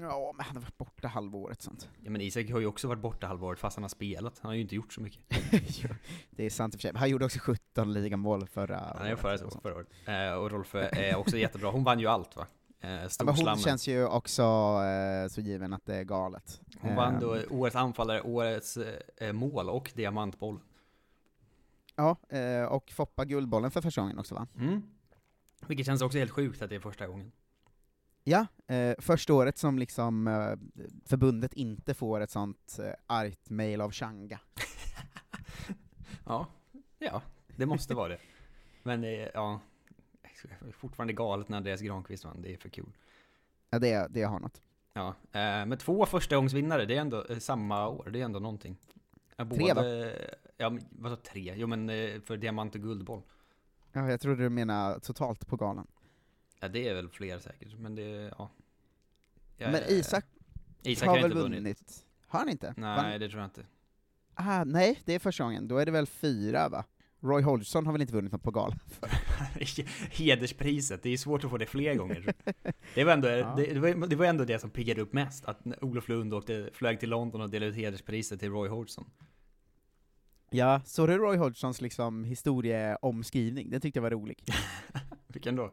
Ja, 0.00 0.32
men 0.36 0.46
han 0.46 0.56
har 0.56 0.62
varit 0.62 0.78
borta 0.78 1.08
halvåret 1.08 1.62
sånt. 1.62 1.88
Ja 2.04 2.10
men 2.10 2.20
Isak 2.20 2.50
har 2.50 2.60
ju 2.60 2.66
också 2.66 2.88
varit 2.88 3.02
borta 3.02 3.26
halvåret 3.26 3.58
fast 3.58 3.76
han 3.76 3.84
har 3.84 3.88
spelat. 3.88 4.38
Han 4.38 4.48
har 4.48 4.54
ju 4.54 4.60
inte 4.60 4.74
gjort 4.74 4.92
så 4.92 5.00
mycket. 5.00 5.22
Det 6.30 6.46
är 6.46 6.50
sant 6.50 6.74
i 6.74 6.76
och 6.76 6.80
för 6.80 6.88
sig. 6.88 6.96
Han 6.98 7.10
gjorde 7.10 7.24
också 7.24 7.38
17 7.40 7.92
ligamål 7.92 8.46
förra 8.46 8.94
Han 8.98 9.06
är 9.06 9.16
förra, 9.16 9.50
förra 9.62 9.74
året. 9.74 9.88
Eh, 10.06 10.32
och 10.34 10.50
Rolfö 10.50 10.88
är 10.92 11.16
också 11.16 11.36
jättebra. 11.38 11.70
Hon 11.70 11.84
vann 11.84 12.00
ju 12.00 12.06
allt 12.06 12.36
va? 12.36 12.46
Eh, 12.84 12.90
Ja, 13.18 13.24
men 13.24 13.34
hon 13.46 13.58
känns 13.58 13.88
ju 13.88 14.06
också 14.06 14.42
eh, 14.42 15.28
så 15.28 15.40
given 15.40 15.72
att 15.72 15.86
det 15.86 15.96
är 15.96 16.04
galet. 16.04 16.60
Hon 16.80 16.94
vann 16.94 17.20
då 17.20 17.34
Ehm, 17.34 17.42
årets 17.50 17.76
anfallare, 17.76 18.22
årets 18.22 18.76
eh, 19.16 19.32
mål 19.32 19.68
och 19.68 19.92
diamantboll. 19.94 20.58
Ja, 21.96 22.16
eh, 22.28 22.64
och 22.64 22.90
Foppa 22.90 23.24
Guldbollen 23.24 23.70
för 23.70 23.80
första 23.80 24.00
gången 24.00 24.18
också 24.18 24.34
va? 24.34 24.46
Mm. 24.58 24.82
Vilket 25.66 25.86
känns 25.86 26.02
också 26.02 26.18
helt 26.18 26.30
sjukt 26.30 26.62
att 26.62 26.68
det 26.70 26.76
är 26.76 26.80
första 26.80 27.06
gången. 27.06 27.32
Ja, 28.24 28.46
eh, 28.66 28.94
första 28.98 29.34
året 29.34 29.58
som 29.58 29.78
liksom 29.78 30.28
eh, 30.28 30.52
förbundet 31.04 31.52
inte 31.52 31.94
får 31.94 32.20
ett 32.20 32.30
sånt 32.30 32.78
eh, 32.78 32.92
argt 33.06 33.50
mail 33.50 33.80
av 33.80 33.92
Changa. 33.92 34.40
Ja, 36.26 36.46
ja, 36.98 37.22
det 37.56 37.66
måste 37.66 37.94
vara 37.94 38.08
det. 38.08 38.18
Men 38.82 39.04
är, 39.04 39.30
ja, 39.34 39.60
fortfarande 40.72 41.12
galet 41.12 41.48
när 41.48 41.56
Andreas 41.56 41.80
Granqvist 41.80 42.24
vann, 42.24 42.42
det 42.42 42.52
är 42.52 42.56
för 42.56 42.68
kul. 42.68 42.92
Ja, 43.70 43.78
det, 43.78 44.06
det 44.10 44.22
har 44.22 44.40
något. 44.40 44.62
Ja, 44.94 45.08
eh, 45.08 45.66
men 45.66 45.78
två 45.78 46.06
förstagångsvinnare, 46.06 46.84
det 46.86 46.96
är 46.96 47.00
ändå 47.00 47.24
eh, 47.24 47.38
samma 47.38 47.88
år, 47.88 48.08
det 48.12 48.20
är 48.20 48.24
ändå 48.24 48.38
någonting. 48.38 48.76
Ja, 49.36 49.44
Tre, 49.44 49.72
va? 49.74 49.82
Ja, 50.56 50.70
men 50.70 50.84
vadå 50.90 51.16
tre? 51.16 51.54
Jo 51.56 51.66
men 51.66 51.90
eh, 51.90 52.20
för 52.20 52.36
diamant 52.36 52.74
och 52.74 52.80
guldboll. 52.80 53.22
Ja, 53.92 54.10
jag 54.10 54.20
trodde 54.20 54.42
du 54.42 54.48
menade 54.48 55.00
totalt 55.00 55.46
på 55.46 55.56
galan. 55.56 55.86
Ja, 56.60 56.68
det 56.68 56.88
är 56.88 56.94
väl 56.94 57.08
fler 57.08 57.38
säkert, 57.38 57.78
men 57.78 57.94
det, 57.94 58.32
ja. 58.38 58.50
Ja, 59.56 59.70
Men 59.70 59.82
Isak, 59.88 60.24
Isak 60.82 61.08
har 61.08 61.16
har 61.16 61.22
väl 61.22 61.34
vunnit. 61.34 61.58
vunnit. 61.58 62.06
Har 62.26 62.38
han 62.38 62.48
inte? 62.48 62.74
Nej, 62.76 62.96
Vann- 63.12 63.20
det 63.20 63.28
tror 63.28 63.40
jag 63.40 63.46
inte. 63.46 63.66
Ah, 64.34 64.64
nej, 64.64 65.00
det 65.04 65.14
är 65.14 65.18
första 65.18 65.44
gången. 65.44 65.68
Då 65.68 65.78
är 65.78 65.86
det 65.86 65.92
väl 65.92 66.06
fyra 66.06 66.68
va? 66.68 66.84
Roy 67.22 67.42
Hodgson 67.42 67.86
har 67.86 67.92
väl 67.92 68.00
inte 68.02 68.14
vunnit 68.14 68.32
något 68.32 68.42
på 68.42 68.50
galan? 68.50 68.78
Hederspriset, 70.10 71.02
det 71.02 71.10
är 71.10 71.16
svårt 71.16 71.44
att 71.44 71.50
få 71.50 71.58
det 71.58 71.66
fler 71.66 71.94
gånger. 71.94 72.34
Det 72.94 73.04
var 73.04 73.12
ändå 73.12 73.28
Ja. 73.28 73.54
det, 73.56 73.74
det, 73.74 73.80
var, 73.80 74.06
det 74.06 74.16
var 74.16 74.26
ändå 74.26 74.44
det 74.44 74.58
som 74.58 74.70
piggade 74.70 75.00
upp 75.00 75.12
mest, 75.12 75.44
att 75.44 75.60
Olof 75.80 76.08
Lund 76.08 76.34
åkte, 76.34 76.70
flög 76.72 77.00
till 77.00 77.10
London 77.10 77.40
och 77.40 77.50
delade 77.50 77.70
ut 77.70 77.76
hederspriset 77.76 78.40
till 78.40 78.50
Roy 78.50 78.68
Hodgson. 78.68 79.10
Ja, 80.50 80.80
så 80.84 81.06
du 81.06 81.18
Roy 81.18 81.36
Hodgsons 81.36 81.80
liksom 81.80 82.24
historieomskrivning? 82.24 83.70
Den 83.70 83.80
tyckte 83.80 83.98
jag 83.98 84.02
var 84.02 84.10
rolig. 84.10 84.44
Vilken 85.26 85.56
då? 85.56 85.72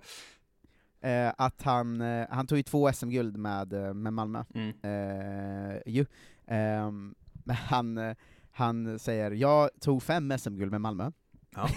Eh, 1.01 1.34
att 1.38 1.62
han, 1.62 2.01
eh, 2.01 2.27
han 2.29 2.48
tog 2.48 2.58
ju 2.58 2.63
två 2.63 2.91
SM-guld 2.94 3.38
med, 3.38 3.74
eh, 3.74 3.94
med 3.94 4.13
Malmö. 4.13 4.44
Mm. 4.56 4.70
Eh, 4.84 5.77
ju. 5.86 6.06
Ehm, 6.48 7.15
han, 7.48 7.98
eh, 7.98 8.15
han 8.51 9.00
säger, 9.00 9.32
jag 9.32 9.70
tog 9.79 10.03
fem 10.03 10.38
SM-guld 10.38 10.72
med 10.72 10.82
Malmö. 10.82 11.12
Ja. 11.56 11.70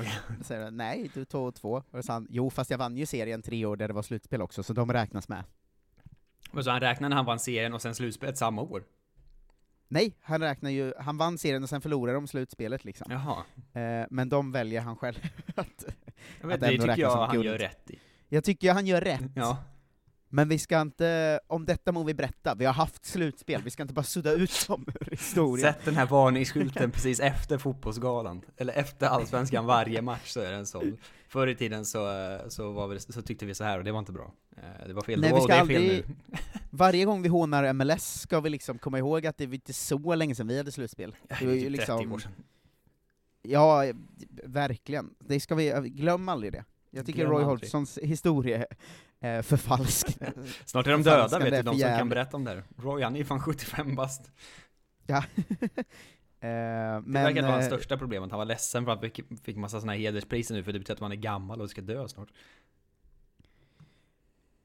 Säger 0.42 0.64
han, 0.64 0.76
nej, 0.76 1.10
du 1.14 1.24
tog 1.24 1.54
två. 1.54 1.82
Och 1.90 2.04
sa 2.04 2.12
han, 2.12 2.26
jo 2.30 2.50
fast 2.50 2.70
jag 2.70 2.78
vann 2.78 2.96
ju 2.96 3.06
serien 3.06 3.42
tre 3.42 3.64
år 3.66 3.76
där 3.76 3.88
det 3.88 3.94
var 3.94 4.02
slutspel 4.02 4.42
också, 4.42 4.62
så 4.62 4.72
de 4.72 4.92
räknas 4.92 5.28
med. 5.28 5.44
Men 6.52 6.64
så 6.64 6.70
han 6.70 6.80
räknade 6.80 7.08
när 7.08 7.16
han 7.16 7.24
vann 7.26 7.38
serien 7.38 7.74
och 7.74 7.82
sen 7.82 7.94
slutspelet 7.94 8.38
samma 8.38 8.62
år? 8.62 8.84
Nej, 9.88 10.16
han 10.20 10.40
räknar 10.40 10.70
ju, 10.70 10.92
han 10.98 11.16
vann 11.18 11.38
serien 11.38 11.62
och 11.62 11.68
sen 11.68 11.80
förlorade 11.80 12.16
de 12.16 12.26
slutspelet 12.26 12.84
liksom. 12.84 13.06
Jaha. 13.12 13.44
Eh, 13.82 14.06
men 14.10 14.28
de 14.28 14.52
väljer 14.52 14.80
han 14.80 14.96
själv 14.96 15.16
att, 15.54 15.84
Jag 16.40 16.48
vet, 16.48 16.54
att 16.54 16.60
det 16.60 16.68
tycker 16.68 16.78
räknas 16.86 16.98
jag 16.98 17.12
som 17.12 17.20
han 17.20 17.36
guld. 17.36 17.46
gör 17.46 17.58
rätt 17.58 17.90
i. 17.90 17.98
Jag 18.28 18.44
tycker 18.44 18.72
han 18.72 18.86
gör 18.86 19.00
rätt. 19.00 19.22
Ja. 19.34 19.58
Men 20.34 20.48
vi 20.48 20.58
ska 20.58 20.80
inte, 20.80 21.40
om 21.46 21.64
detta 21.64 21.92
må 21.92 22.02
vi 22.02 22.14
berätta, 22.14 22.54
vi 22.54 22.64
har 22.64 22.72
haft 22.72 23.04
slutspel, 23.04 23.62
vi 23.62 23.70
ska 23.70 23.82
inte 23.82 23.94
bara 23.94 24.02
sudda 24.02 24.32
ut 24.32 24.66
dem 24.68 24.84
ur 25.00 25.10
historien. 25.10 25.72
Sätt 25.72 25.84
den 25.84 25.96
här 25.96 26.06
varningsskylten 26.06 26.90
precis 26.92 27.20
efter 27.20 27.58
fotbollsgalan. 27.58 28.42
Eller 28.56 28.72
efter 28.72 29.06
allsvenskan 29.06 29.66
varje 29.66 30.02
match 30.02 30.28
så 30.28 30.40
är 30.40 30.50
det 30.50 30.56
en 30.56 30.66
sån. 30.66 30.96
Förr 31.28 31.46
i 31.46 31.54
tiden 31.54 31.84
så, 31.84 32.38
så, 32.48 32.72
var 32.72 32.88
vi, 32.88 33.00
så 33.00 33.22
tyckte 33.22 33.46
vi 33.46 33.54
så 33.54 33.64
här 33.64 33.78
och 33.78 33.84
det 33.84 33.92
var 33.92 33.98
inte 33.98 34.12
bra. 34.12 34.32
Eh, 34.56 34.86
Det 34.86 34.94
var 34.94 35.02
fel 35.02 35.20
Nej, 35.20 35.30
då 35.30 35.36
vi 35.36 35.42
och 35.42 35.48
det 35.48 35.54
är 35.54 35.66
fel 35.66 35.76
aldrig, 35.76 36.04
nu. 36.08 36.38
varje 36.70 37.04
gång 37.04 37.22
vi 37.22 37.28
hånar 37.28 37.72
MLS 37.72 38.20
ska 38.20 38.40
vi 38.40 38.50
liksom 38.50 38.78
komma 38.78 38.98
ihåg 38.98 39.26
att 39.26 39.38
det 39.38 39.46
var 39.46 39.54
inte 39.54 39.72
så 39.72 40.14
länge 40.14 40.34
sedan 40.34 40.46
vi 40.46 40.56
hade 40.56 40.72
slutspel. 40.72 41.16
Det 41.40 41.46
var 41.46 41.52
ju 41.52 41.60
typ 41.60 41.66
30 41.66 41.70
liksom, 41.70 42.12
år 42.12 42.18
sedan. 42.18 42.32
ja, 43.42 43.84
verkligen. 44.44 45.14
Det 45.18 45.40
ska 45.40 45.54
vi, 45.54 45.70
glöm 45.84 46.28
aldrig 46.28 46.52
det. 46.52 46.64
Jag 46.90 47.06
tycker 47.06 47.18
Glöm 47.18 47.30
Roy 47.30 47.42
aldrig. 47.42 47.60
Hodgsons 47.60 47.98
historie 48.02 48.66
eh, 49.24 49.42
förfalsk. 49.42 50.06
Snart 50.64 50.86
är 50.86 50.90
de 50.90 51.02
döda 51.02 51.16
förfalskande 51.16 51.50
vet 51.50 51.64
du, 51.64 51.70
de 51.72 51.78
som 51.78 51.98
kan 51.98 52.08
berätta 52.08 52.36
om 52.36 52.44
det 52.44 52.50
här. 52.50 52.64
Roy 52.76 53.02
han 53.02 53.14
är 53.14 53.18
ju 53.18 53.24
fan 53.24 53.40
75 53.40 53.94
bast. 53.94 54.30
Ja. 55.06 55.24
Eh, 56.40 56.50
Det 56.50 57.02
men, 57.06 57.12
verkar 57.24 57.42
vara 57.42 57.52
hans 57.52 57.64
eh, 57.64 57.68
största 57.68 57.96
problem, 57.98 58.22
att 58.22 58.30
han 58.30 58.38
var 58.38 58.44
ledsen 58.44 58.84
för 58.84 58.92
att 58.92 58.98
han 59.02 59.10
fick, 59.10 59.40
fick 59.42 59.56
massa 59.56 59.80
såna 59.80 59.92
här 59.92 59.98
hederspriser 59.98 60.54
nu 60.54 60.62
för 60.64 60.72
det 60.72 60.78
betyder 60.78 60.94
att 60.94 61.00
man 61.00 61.12
är 61.12 61.16
gammal 61.16 61.60
och 61.60 61.70
ska 61.70 61.80
dö 61.80 62.08
snart. 62.08 62.28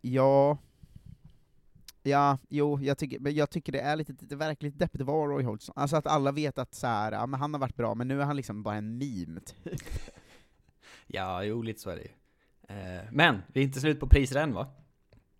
Ja, 0.01 0.57
ja, 2.03 2.37
jo, 2.49 2.79
jag 2.81 2.97
tycker, 2.97 3.19
men 3.19 3.35
jag 3.35 3.49
tycker 3.49 3.71
det 3.71 3.79
är 3.79 3.95
lite, 3.95 4.13
det 4.19 4.35
verkar 4.35 4.67
lite 4.67 4.77
deppigt 4.77 5.01
att 5.01 5.07
vara 5.07 5.31
Roy 5.31 5.43
Hodgson. 5.43 5.73
Alltså 5.77 5.97
att 5.97 6.07
alla 6.07 6.31
vet 6.31 6.57
att 6.57 6.75
så 6.75 6.87
här, 6.87 7.11
ja, 7.11 7.25
men 7.25 7.39
han 7.39 7.53
har 7.53 7.59
varit 7.61 7.75
bra, 7.75 7.95
men 7.95 8.07
nu 8.07 8.21
är 8.21 8.25
han 8.25 8.35
liksom 8.35 8.63
bara 8.63 8.75
en 8.75 8.97
meme. 8.97 9.39
typ. 9.39 9.81
Ja, 11.07 11.43
jo 11.43 11.61
lite 11.61 11.79
så 11.79 11.89
är 11.89 11.95
det 11.95 12.01
ju. 12.01 12.09
Eh, 12.69 13.01
Men, 13.11 13.41
vi 13.53 13.59
är 13.59 13.63
inte 13.63 13.79
slut 13.79 13.99
på 13.99 14.07
priser 14.07 14.39
än 14.39 14.53
va? 14.53 14.67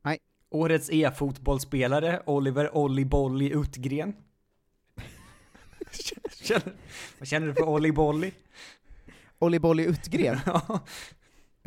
Nej. 0.01 0.19
Årets 0.49 0.89
e-fotbollsspelare, 0.91 2.21
Oliver 2.25 2.77
Olli 2.77 3.05
Bolli 3.05 3.49
Utgren. 3.53 4.13
känner, 6.43 6.73
vad 7.19 7.27
känner 7.27 7.47
du 7.47 7.53
för 7.53 7.63
Olli 7.69 7.91
Bolli? 7.91 8.31
Olli 9.39 9.59
Bolli 9.59 9.83
Utgren, 9.85 10.37
Ja. 10.45 10.79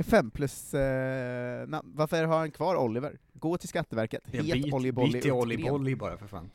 fem 0.02 0.30
plus, 0.30 0.74
eh, 0.74 1.68
namn. 1.68 1.92
varför 1.94 2.24
har 2.24 2.38
han 2.38 2.50
kvar 2.50 2.76
Oliver? 2.76 3.18
Gå 3.32 3.56
till 3.58 3.68
Skatteverket, 3.68 4.22
Ja, 4.32 4.42
het 4.42 4.54
byt- 4.54 4.72
Olli 4.74 4.92
Bolli 4.92 5.12
byt 5.12 5.22
till 5.22 5.32
Olli 5.32 5.54
Utgren. 5.54 5.72
Bolli 5.72 5.96
bara 5.96 6.16
för 6.18 6.26
fan. 6.26 6.50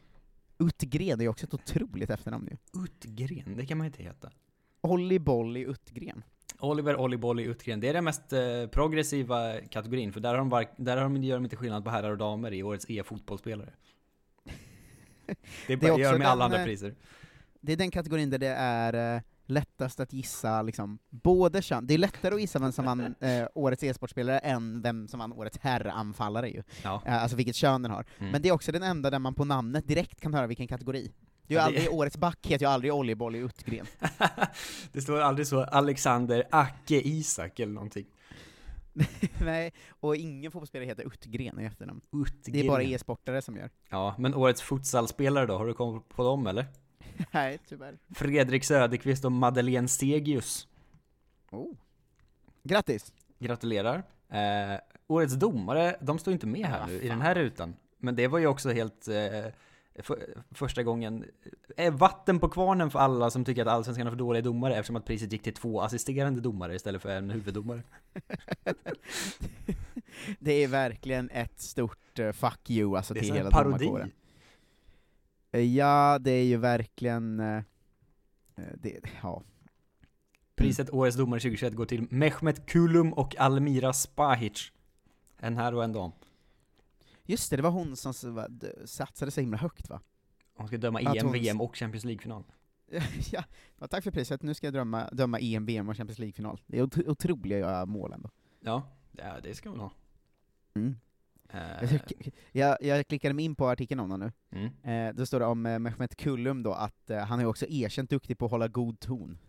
Utgren 0.60 1.22
är 1.22 1.28
också 1.28 1.46
ett 1.46 1.54
otroligt 1.54 2.10
efternamn 2.10 2.48
ju. 2.52 2.82
Utgren, 2.84 3.58
det 3.58 3.66
kan 3.66 3.78
man 3.78 3.88
inte 3.88 4.04
heta. 4.04 4.32
Olli 4.82 5.20
Bolli 5.20 5.60
Utgren. 5.60 6.24
Oliver 6.60 6.96
Olli 6.96 7.18
Bolli 7.18 7.44
Utgren, 7.44 7.80
det 7.80 7.90
är 7.90 7.94
den 7.94 8.04
mest 8.04 8.34
eh, 8.34 8.68
progressiva 8.72 9.54
kategorin, 9.70 10.14
för 10.14 10.20
där, 10.20 10.30
har 10.30 10.38
de 10.38 10.50
var, 10.50 10.66
där 10.78 10.98
har 10.98 11.04
de, 11.04 11.24
gör 11.24 11.38
de 11.38 11.44
inte 11.44 11.56
skillnad 11.56 11.84
på 11.84 11.90
herrar 11.90 12.12
och 12.12 12.18
damer 12.18 12.54
i 12.54 12.64
årets 12.64 12.86
e-fotbollsspelare. 12.90 13.74
Det, 15.68 15.74
är 15.74 15.78
det 15.78 15.88
gör 15.88 16.12
de 16.12 16.20
med 16.20 16.28
alla 16.28 16.46
andra 16.46 16.64
priser. 16.64 16.96
Det 17.62 17.74
är 17.74 17.78
den 17.78 17.92
kategorin 17.92 18.30
där 18.30 18.38
det 18.38 18.48
är 18.58 19.16
eh, 19.16 19.22
lättast 19.46 20.00
att 20.00 20.14
gissa 20.14 20.62
liksom, 20.62 21.00
både 21.10 21.62
kön. 21.62 21.88
Det 21.88 21.94
är 21.94 21.98
lättare 21.98 22.36
att 22.36 22.42
gissa 22.42 22.60
vem 22.60 22.72
som 22.72 22.86
vann 22.86 23.16
eh, 23.20 23.48
årets 23.54 23.84
e-sportspelare 23.84 24.40
än 24.40 24.82
vem 24.82 25.08
som 25.08 25.20
vann 25.20 25.34
årets 25.34 25.58
herranfallare 25.58 26.50
ju. 26.50 26.64
Ja. 26.84 27.02
Eh, 27.06 27.22
alltså 27.22 27.38
vilket 27.38 27.56
kön 27.56 27.82
den 27.82 27.92
har. 27.92 28.06
Mm. 28.18 28.32
Men 28.32 28.42
det 28.42 28.50
är 28.50 28.54
också 28.54 28.72
den 28.72 28.84
enda 28.84 29.10
där 29.10 29.20
man 29.20 29.34
på 29.34 29.46
namnet 29.46 29.88
direkt 29.88 30.22
kan 30.22 30.34
höra 30.34 30.48
vilken 30.48 30.68
kategori. 30.68 31.12
Det 31.48 31.56
är 31.56 31.60
ju 31.60 31.66
aldrig, 31.66 31.94
årets 31.94 32.18
back 32.18 32.48
heter 32.48 32.66
ju 32.66 32.72
aldrig 32.72 32.94
Olli 32.94 33.16
Bolli 33.16 33.40
Utgren. 33.40 33.86
det 34.92 35.02
står 35.02 35.20
aldrig 35.20 35.48
så 35.48 35.64
Alexander 35.64 36.44
Acke 36.52 37.02
Isak 37.08 37.60
eller 37.60 37.74
någonting. 37.74 38.06
Nej, 39.42 39.74
och 39.90 40.16
ingen 40.16 40.52
fotbollsspelare 40.52 40.88
heter 40.88 41.08
Utgren 41.08 41.60
i 41.60 41.64
efternamn. 41.64 42.02
Utgren. 42.14 42.54
Det 42.54 42.60
är 42.60 42.68
bara 42.68 42.84
e-sportare 42.84 43.42
som 43.42 43.56
gör. 43.56 43.70
Ja, 43.90 44.16
men 44.18 44.34
årets 44.36 44.62
futsalspelare 44.62 45.46
då, 45.46 45.58
har 45.58 45.66
du 45.66 45.74
kommit 45.74 46.10
på 46.10 46.24
dem 46.24 46.48
eller? 46.48 46.66
Nej, 47.32 47.60
tyvärr. 47.68 47.98
Fredrik 48.16 48.64
Söderqvist 48.64 49.26
och 49.26 49.32
Madeleine 49.32 49.88
Segius. 49.88 50.68
Oh. 51.52 51.74
Grattis! 52.64 53.14
Gratulerar. 53.40 54.04
Eh, 54.30 54.80
årets 55.08 55.34
domare, 55.34 55.96
de 56.02 56.20
står 56.20 56.34
inte 56.34 56.48
med 56.48 56.66
här 56.66 56.80
Ja, 56.80 56.88
nu 56.88 56.94
i 56.94 57.00
fan. 57.00 57.10
den 57.10 57.22
här 57.22 57.36
rutan. 57.36 57.76
Men 57.98 58.16
det 58.16 58.28
var 58.28 58.40
ju 58.40 58.48
också 58.48 58.72
helt 58.72 59.08
eh, 59.08 59.46
för, 60.04 60.44
första 60.52 60.84
gången, 60.84 61.26
eh, 61.78 61.94
vatten 61.94 62.40
på 62.40 62.50
kvarnen 62.50 62.92
för 62.92 63.00
alla 63.00 63.30
som 63.30 63.46
tycker 63.46 63.62
att 63.62 63.68
Allsvenskan 63.68 64.08
har 64.08 64.12
för 64.12 64.18
dåliga 64.18 64.42
domare 64.42 64.76
eftersom 64.76 64.96
att 64.96 65.06
priset 65.06 65.32
gick 65.32 65.44
till 65.44 65.54
två 65.54 65.82
assisterande 65.82 66.42
domare 66.42 66.76
istället 66.76 67.02
för 67.02 67.10
en 67.10 67.30
huvuddomare. 67.30 67.82
Det 70.40 70.64
är 70.64 70.68
verkligen 70.68 71.30
ett 71.30 71.60
stort 71.60 72.20
uh, 72.20 72.32
fuck 72.32 72.70
you 72.70 72.98
alltså 72.98 73.14
Det 73.14 73.20
är 73.20 73.22
till 73.22 73.28
som 73.28 73.38
en 73.38 73.44
hela 73.44 73.52
parodi. 73.52 73.86
domarkåren. 73.86 74.12
Eh, 75.52 75.62
Ja, 75.62 76.18
det 76.22 76.32
är 76.32 76.44
ju 76.44 76.58
verkligen... 76.58 77.40
eh, 77.40 77.62
Eh, 78.58 78.64
det, 78.82 79.00
ja. 79.22 79.42
Priset 80.56 80.90
Årets 80.90 81.18
domare 81.18 81.40
2021 81.40 81.74
går 81.74 81.86
till 81.86 82.08
Mehmet 82.10 82.66
Kulum 82.66 83.14
och 83.14 83.36
Almira 83.40 83.94
Spahic. 83.94 84.72
En 85.40 85.58
här 85.58 85.74
och 85.76 85.84
en 85.84 85.94
dam. 85.94 86.12
Just 87.28 87.50
det, 87.50 87.56
det 87.56 87.64
var 87.64 87.70
hon 87.72 87.96
som 87.96 88.14
satsade 88.86 89.32
så 89.32 89.42
himla 89.42 89.58
högt 89.58 89.90
va? 89.90 90.02
Hon 90.56 90.68
ska 90.68 90.78
döma 90.78 91.00
EM, 91.02 91.16
hon- 91.24 91.34
VM 91.34 91.62
och 91.62 91.76
Champions 91.76 92.06
League-final. 92.06 92.44
ja, 93.32 93.44
ja, 93.80 93.88
tack 93.88 94.04
för 94.04 94.12
priset, 94.12 94.42
nu 94.44 94.54
ska 94.54 94.68
jag 94.68 94.74
döma, 94.74 95.10
döma 95.12 95.40
EM, 95.40 95.66
VM 95.66 95.90
och 95.90 95.98
Champions 95.98 96.20
League-final. 96.20 96.62
Det 96.68 96.78
är 96.80 96.84
ot- 96.84 97.08
otroliga 97.08 97.86
mål 97.86 98.14
ändå. 98.14 98.30
Ja, 99.12 99.40
det 99.44 99.56
ska 99.56 99.70
hon 99.70 99.80
ha. 99.80 99.92
Mm. 100.76 100.96
Jag, 101.82 102.02
jag, 102.52 102.78
jag 102.82 103.08
klickade 103.08 103.34
mig 103.34 103.46
in 103.46 103.56
på 103.56 103.68
artikeln 103.70 104.00
om 104.00 104.12
honom 104.12 104.32
nu. 104.52 104.60
Mm. 104.84 105.08
Eh, 105.10 105.16
då 105.16 105.26
står 105.26 105.40
det 105.40 105.46
om 105.46 105.66
eh, 105.66 105.80
Mehmet 105.80 106.16
Kullum 106.16 106.64
då, 106.64 106.74
att 106.74 107.10
eh, 107.10 107.18
han 107.20 107.40
är 107.40 107.46
också 107.46 107.66
erkänt 107.70 108.10
duktig 108.10 108.38
på 108.38 108.46
att 108.46 108.52
hålla 108.52 108.68
god 108.68 109.00
ton. 109.00 109.38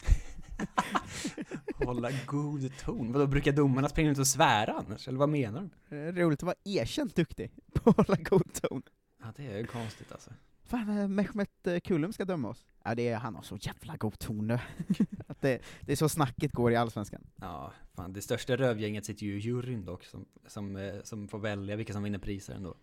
Hålla 1.87 2.11
god 2.26 2.78
ton. 2.78 3.12
Vadå, 3.12 3.26
brukar 3.26 3.52
domarna 3.52 3.88
springa 3.88 4.11
ut 4.11 4.18
och 4.18 4.26
svära 4.26 4.73
annars? 4.73 5.08
Eller 5.08 5.18
vad 5.18 5.28
menar 5.28 5.70
de? 5.88 5.97
Eh, 5.97 6.12
roligt 6.12 6.38
att 6.38 6.47
vara 6.47 6.56
erkänt 6.64 7.16
duktig 7.16 7.50
på 7.73 7.90
att 7.90 7.97
hålla 7.97 8.23
god 8.23 8.52
ton. 8.52 8.82
Ja, 9.23 9.32
det 9.37 9.47
är 9.47 9.58
ju 9.58 9.66
konstigt 9.66 10.12
alltså. 10.12 10.30
Fan, 10.64 10.99
eh, 10.99 11.08
Mehmet 11.08 11.66
eh, 11.66 11.80
Kullum 11.80 12.12
ska 12.12 12.25
döma 12.25 12.49
oss. 12.49 12.66
Ja, 12.85 12.94
det 12.94 13.08
är, 13.08 13.16
han 13.16 13.35
har 13.35 13.42
så 13.42 13.56
jävla 13.61 13.97
god 13.97 14.18
ton 14.18 14.47
nu. 14.47 14.58
att 15.26 15.40
det, 15.40 15.62
det 15.80 15.92
är 15.92 15.97
så 15.97 16.08
snacket 16.08 16.52
går 16.52 16.73
i 16.73 16.76
Allsvenskan. 16.76 17.26
Ja, 17.37 17.73
fan, 17.94 18.12
det 18.12 18.23
största 18.23 18.56
rövgänget 18.56 19.04
sitter 19.04 19.26
ju 19.26 19.37
i 19.37 19.38
juryn 19.38 19.85
dock, 19.85 20.04
som, 20.04 20.26
som, 20.47 21.00
som 21.04 21.28
får 21.28 21.38
välja 21.38 21.76
vilka 21.76 21.92
som 21.92 22.02
vinner 22.02 22.18
priser 22.18 22.54
ändå. 22.54 22.75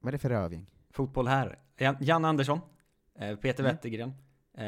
Vad 0.00 0.08
är 0.08 0.12
det 0.12 0.18
för 0.18 0.28
rövgäng? 0.28 0.66
Fotboll 0.90 1.26
här. 1.28 1.58
Jan, 1.76 1.96
Jan 2.00 2.24
Andersson, 2.24 2.60
Peter 3.40 3.64
Mm. 3.64 3.72
Wettergren, 3.72 4.12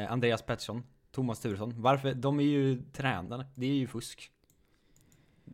Andreas 0.09 0.41
Pettersson, 0.41 0.83
Thomas 1.13 1.39
Turesson. 1.39 1.73
Varför? 1.77 2.13
De 2.13 2.39
är 2.39 2.43
ju 2.43 2.81
tränare. 2.91 3.45
Det 3.55 3.65
är 3.65 3.73
ju 3.73 3.87
fusk. 3.87 4.31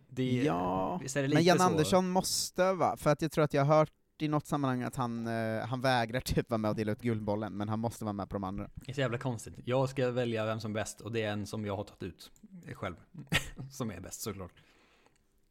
Det 0.09 0.39
är, 0.39 0.45
Ja, 0.45 1.01
är 1.15 1.21
det 1.27 1.33
men 1.33 1.43
Jan 1.43 1.57
så? 1.57 1.63
Andersson 1.63 2.09
måste 2.09 2.73
va? 2.73 2.97
För 2.97 3.09
att 3.09 3.21
jag 3.21 3.31
tror 3.31 3.43
att 3.43 3.53
jag 3.53 3.65
har 3.65 3.77
hört 3.77 3.91
i 4.17 4.27
något 4.27 4.47
sammanhang 4.47 4.83
att 4.83 4.95
han, 4.95 5.27
eh, 5.27 5.65
han 5.67 5.81
vägrar 5.81 6.19
typ 6.19 6.49
vara 6.49 6.57
med 6.57 6.69
och 6.69 6.75
dela 6.75 6.91
ut 6.91 7.01
Guldbollen, 7.01 7.53
men 7.53 7.69
han 7.69 7.79
måste 7.79 8.03
vara 8.03 8.13
med 8.13 8.29
på 8.29 8.35
de 8.35 8.43
andra. 8.43 8.69
Det 8.75 8.91
är 8.91 8.93
så 8.93 9.01
jävla 9.01 9.17
konstigt. 9.17 9.53
Jag 9.65 9.89
ska 9.89 10.11
välja 10.11 10.45
vem 10.45 10.59
som 10.59 10.71
är 10.71 10.75
bäst 10.75 11.01
och 11.01 11.11
det 11.11 11.21
är 11.23 11.31
en 11.31 11.47
som 11.47 11.65
jag 11.65 11.75
har 11.75 11.83
tagit 11.83 12.03
ut 12.03 12.31
själv. 12.73 12.95
som 13.71 13.91
är 13.91 13.99
bäst 13.99 14.21
såklart. 14.21 14.51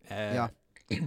Eh, 0.04 0.18
Ja. 0.18 0.48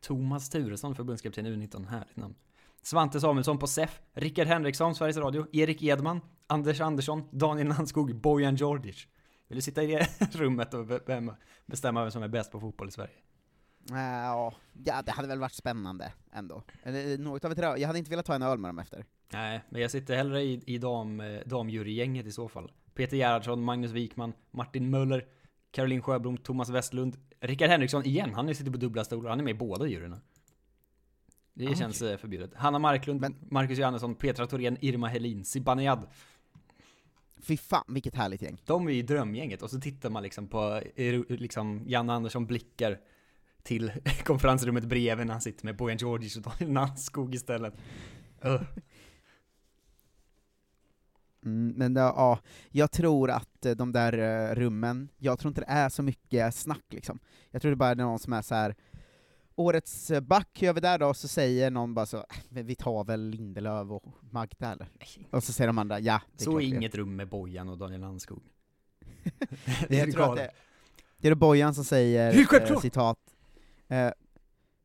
Thomas 0.00 0.48
Turesson, 0.48 0.94
förbundskapten 0.94 1.46
U19, 1.46 1.86
härligt 1.86 2.16
namn. 2.16 2.34
Svante 2.82 3.20
Samuelsson 3.20 3.58
på 3.58 3.66
SEF, 3.66 4.00
Rickard 4.14 4.46
Henriksson, 4.46 4.94
Sveriges 4.94 5.16
Radio, 5.16 5.46
Erik 5.52 5.82
Edman, 5.82 6.20
Anders 6.46 6.80
Andersson, 6.80 7.28
Daniel 7.30 7.68
Landskog, 7.68 8.14
Bojan 8.16 8.56
Djordjic. 8.56 9.06
Vill 9.48 9.56
du 9.56 9.62
sitta 9.62 9.82
i 9.82 9.86
det 9.86 10.08
rummet 10.34 10.74
och 10.74 10.86
be- 10.86 11.00
be- 11.06 11.36
bestämma 11.66 12.02
vem 12.02 12.10
som 12.10 12.22
är 12.22 12.28
bäst 12.28 12.52
på 12.52 12.60
fotboll 12.60 12.88
i 12.88 12.90
Sverige? 12.90 13.14
Äh, 13.90 13.96
ja, 14.24 14.52
det 15.04 15.10
hade 15.10 15.28
väl 15.28 15.38
varit 15.38 15.52
spännande 15.52 16.12
ändå. 16.32 16.62
Eller 16.82 17.18
något 17.18 17.44
av 17.44 17.52
ett 17.52 17.58
Jag 17.80 17.86
hade 17.86 17.98
inte 17.98 18.10
velat 18.10 18.26
ta 18.26 18.34
en 18.34 18.42
öl 18.42 18.58
med 18.58 18.68
dem 18.68 18.78
efter. 18.78 19.04
Nej, 19.32 19.60
men 19.70 19.82
jag 19.82 19.90
sitter 19.90 20.16
hellre 20.16 20.42
i, 20.42 20.62
i 20.66 20.78
dam, 20.78 21.20
eh, 21.20 21.40
damjurygänget 21.46 22.26
i 22.26 22.32
så 22.32 22.48
fall. 22.48 22.72
Peter 22.94 23.16
Gerhardsson, 23.16 23.62
Magnus 23.64 23.90
Wikman, 23.90 24.32
Martin 24.50 24.90
Möller, 24.90 25.24
Caroline 25.70 26.02
Sjöblom, 26.02 26.36
Thomas 26.36 26.68
Westlund, 26.70 27.16
Rickard 27.40 27.68
Henriksson 27.70 28.04
igen, 28.06 28.34
han 28.34 28.54
sitter 28.54 28.70
på 28.70 28.76
dubbla 28.78 29.04
stolar, 29.04 29.30
han 29.30 29.40
är 29.40 29.44
med 29.44 29.50
i 29.54 29.58
båda 29.58 29.86
juryerna. 29.86 30.20
Det 31.54 31.68
Ah, 31.68 31.74
känns 31.74 32.02
eh, 32.02 32.16
förbjudet. 32.16 32.54
Hanna 32.54 32.78
Marklund, 32.78 33.34
Marcus 33.50 33.78
Johannesson, 33.78 34.14
Petra 34.14 34.46
Thorén, 34.46 34.76
Irma 34.80 35.08
Helin, 35.08 35.44
Zibanejad. 35.44 36.06
Fy 37.42 37.56
fan, 37.56 37.84
vilket 37.88 38.14
härligt 38.14 38.42
gäng. 38.42 38.62
De 38.64 38.86
är 38.88 38.92
ju 38.92 39.02
drömgänget, 39.02 39.62
och 39.62 39.70
så 39.70 39.80
tittar 39.80 40.10
man 40.10 40.22
liksom 40.22 40.48
på, 40.48 40.80
eh, 40.94 41.20
liksom, 41.28 41.82
Janne 41.86 42.12
Andersson 42.12 42.46
blickar 42.46 42.98
till 43.62 43.92
konferensrummet 44.24 44.84
bredvid 44.84 45.26
när 45.26 45.34
han 45.34 45.40
sitter 45.40 45.64
med 45.64 45.76
Bojan 45.76 45.98
Djordjic 45.98 46.36
och 46.36 46.42
Daniel 46.42 46.70
Nannskog 46.72 47.34
istället. 47.34 47.74
Ugh. 48.44 48.62
Mm, 51.44 51.74
men 51.76 51.96
ja, 51.96 52.14
ja, 52.16 52.38
jag 52.70 52.90
tror 52.90 53.30
att 53.30 53.66
eh, 53.66 53.72
de 53.72 53.92
där 53.92 54.54
rummen, 54.54 55.08
jag 55.18 55.38
tror 55.38 55.48
inte 55.50 55.60
det 55.60 55.66
är 55.70 55.88
så 55.88 56.02
mycket 56.02 56.54
snack 56.54 56.84
liksom. 56.90 57.18
Jag 57.50 57.62
tror 57.62 57.70
det 57.70 57.76
bara 57.76 57.90
är 57.90 57.94
någon 57.94 58.18
som 58.18 58.32
är 58.32 58.42
så 58.42 58.54
här. 58.54 58.74
Årets 59.56 60.10
back 60.22 60.62
gör 60.62 60.72
vi 60.72 60.80
där 60.80 60.98
då, 60.98 61.14
så 61.14 61.28
säger 61.28 61.70
någon 61.70 61.94
bara 61.94 62.06
så, 62.06 62.16
"Äh, 62.16 62.24
vi 62.64 62.74
tar 62.74 63.04
väl 63.04 63.20
Lindelöf 63.30 63.90
och 63.90 64.04
Magda 64.30 64.72
eller? 64.72 64.88
Och 65.30 65.44
så 65.44 65.52
säger 65.52 65.66
de 65.68 65.78
andra, 65.78 66.00
ja, 66.00 66.20
det 66.36 66.42
är 66.42 66.44
Så 66.44 66.52
är 66.52 66.58
vi 66.58 66.64
gör." 66.68 66.76
inget 66.76 66.94
rum 66.94 67.16
med 67.16 67.28
Bojan 67.28 67.68
och 67.68 67.78
Daniel 67.78 68.00
Landskog. 68.00 68.42
Jag 69.88 70.12
tror 70.12 70.30
att 70.30 70.36
det, 70.36 70.50
det 71.18 71.28
är 71.28 71.30
det 71.30 71.36
Bojan 71.36 71.74
som 71.74 71.84
säger, 71.84 72.32
Det 72.32 72.56
är 72.56 72.72
eh, 72.72 72.80
citat, 72.80 73.18
eh, 73.88 74.10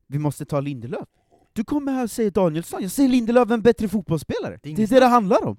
vi 0.08 0.20
måste 0.20 0.46
ta 0.46 0.60
Lindelöf. 0.60 1.08
Du 1.54 1.64
kommer 1.64 1.92
här 1.92 2.04
och 2.04 2.12
säger 2.12 2.32
Danielsson, 2.32 2.82
jag 2.82 2.92
säger 2.92 3.10
Lindelöf 3.10 3.50
är 3.50 3.54
en 3.54 3.62
bättre 3.62 3.88
fotbollsspelare. 3.88 4.60
Det 4.64 4.70
är 4.70 4.72
inget 4.72 4.90
det 4.90 5.00
det 5.00 5.06
handlar 5.06 5.46
om. 5.46 5.58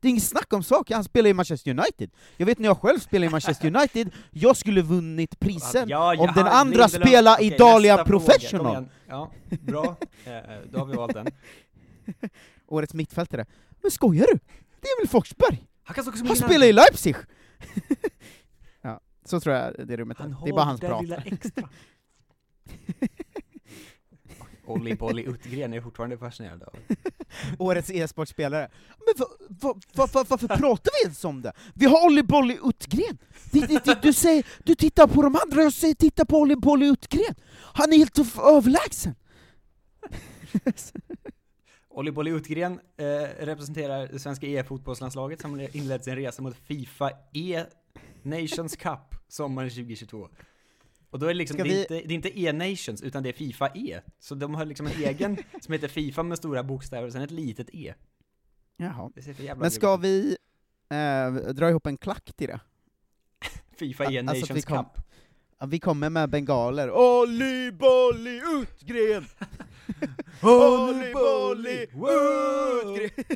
Det 0.00 0.08
är 0.08 0.10
inget 0.10 0.22
snack 0.24 0.52
om 0.52 0.62
saker, 0.62 0.94
han 0.94 1.04
spelar 1.04 1.30
i 1.30 1.34
Manchester 1.34 1.70
United. 1.70 2.10
Jag 2.36 2.46
vet 2.46 2.58
när 2.58 2.68
jag 2.68 2.78
själl 2.78 3.00
spelade 3.00 3.26
i 3.26 3.30
Manchester 3.30 3.66
United, 3.76 4.10
jag 4.30 4.56
skulle 4.56 4.82
vunnit 4.82 5.40
prisen 5.40 5.88
Ja, 5.88 6.14
ja, 6.14 6.20
om 6.20 6.32
den 6.34 6.46
andra 6.46 6.86
Lindelöf- 6.86 7.00
spelar 7.06 7.42
i 7.42 7.54
Okej. 7.58 7.96
Kom 7.96 8.04
Professional. 8.04 8.88
Ja, 9.08 9.32
bra. 9.60 9.96
Eh, 10.24 10.32
Då 10.70 10.78
har 10.78 10.86
vi 10.86 10.96
valt 10.96 11.14
den. 11.14 11.26
Årets 12.66 12.94
mittfältare. 12.94 13.46
Men 13.82 13.90
skojar 13.90 14.26
du? 14.32 14.38
Det 14.80 14.88
är 14.88 15.00
väl 15.00 15.08
Forsberg? 15.08 15.64
Han 15.84 15.94
kan 15.94 16.26
Han 16.26 16.36
spelar 16.36 16.66
i 16.66 16.72
Leipzig! 16.72 17.16
ja, 18.82 19.00
så 19.24 19.40
tror 19.40 19.54
jag 19.54 19.74
det 19.88 19.96
rummet 19.96 20.20
är. 20.20 20.34
Det 20.44 20.50
är 20.50 20.52
bara 20.54 20.64
hans 20.64 20.80
prat. 20.80 21.04
Olli 24.68 24.94
Bolli 24.94 25.22
Uttgren 25.26 25.74
är 25.74 25.80
fortfarande 25.80 26.18
fascinerad 26.18 26.62
av. 26.62 26.74
Årets 27.58 27.90
e-sportspelare. 27.90 28.70
Men 29.06 29.14
va, 29.18 29.26
va, 29.48 29.80
va, 29.94 30.08
va, 30.12 30.24
varför 30.28 30.48
pratar 30.48 30.90
vi 30.94 31.04
ens 31.04 31.24
om 31.24 31.42
det? 31.42 31.52
Vi 31.74 31.86
har 31.86 32.06
Olli 32.06 32.22
Bolli 32.22 32.58
Uttgren! 32.62 33.18
Du, 33.52 33.60
du, 33.60 33.78
du, 33.84 33.94
du, 34.02 34.12
säger, 34.12 34.46
du 34.64 34.74
tittar 34.74 35.06
på 35.06 35.22
de 35.22 35.36
andra, 35.44 35.62
jag 35.62 35.72
säger 35.72 35.94
titta 35.94 36.24
på 36.24 36.38
Olli 36.38 36.56
Bolli 36.56 36.86
Uttgren! 36.86 37.34
Han 37.74 37.92
är 37.92 37.96
helt 37.96 38.18
överlägsen! 38.38 39.14
Olli 41.88 42.12
Bolli 42.12 42.30
Uttgren 42.30 42.80
eh, 42.96 43.44
representerar 43.44 44.08
det 44.08 44.18
svenska 44.18 44.46
e-fotbollslandslaget 44.46 45.40
som 45.40 45.68
inlett 45.72 46.04
sin 46.04 46.16
resa 46.16 46.42
mot 46.42 46.56
Fifa 46.56 47.10
E-Nations 47.32 48.76
Cup 48.76 49.14
sommaren 49.28 49.70
2022. 49.70 50.28
Och 51.10 51.18
då 51.18 51.26
är 51.26 51.28
det 51.28 51.34
liksom, 51.34 51.54
Ska 51.54 51.64
det 51.64 51.70
är, 51.70 51.74
vi- 51.74 51.80
inte, 51.80 51.94
det 51.94 52.12
är 52.12 52.14
inte 52.14 52.40
E-Nations, 52.40 53.02
utan 53.02 53.22
det 53.22 53.28
är 53.28 53.32
Fifa 53.32 53.68
E. 53.74 54.00
Så 54.18 54.34
de 54.34 54.54
har 54.54 54.64
liksom 54.64 54.86
en 54.86 54.92
egen 55.04 55.36
som 55.60 55.72
heter 55.72 55.88
Fifa 55.88 56.22
med 56.22 56.38
stora 56.38 56.62
bokstäver 56.62 57.06
och 57.06 57.12
sen 57.12 57.22
ett 57.22 57.30
litet 57.30 57.68
E. 57.72 57.94
Jaha. 58.76 59.10
Det 59.14 59.22
ser 59.22 59.34
för 59.34 59.42
jävla 59.42 59.60
Men 59.62 59.70
ska 59.70 59.94
ut. 59.94 60.00
vi 60.00 60.36
eh, 60.90 61.30
dra 61.52 61.70
ihop 61.70 61.86
en 61.86 61.96
klack 61.96 62.32
till 62.36 62.48
det? 62.48 62.60
Fifa 63.76 64.04
Alltså, 64.04 64.18
E-Nations 64.18 64.50
vi 64.50 64.62
kom- 64.62 64.84
Cup. 64.84 65.04
Vi 65.70 65.78
kommer 65.78 66.10
med 66.10 66.30
bengaler. 66.30 66.90
Olli 66.90 67.72
Bolli 67.72 68.40
Uttgren! 68.62 69.24
Olli 70.42 71.12
Bolli 71.12 71.82
Uttgren! 71.82 73.10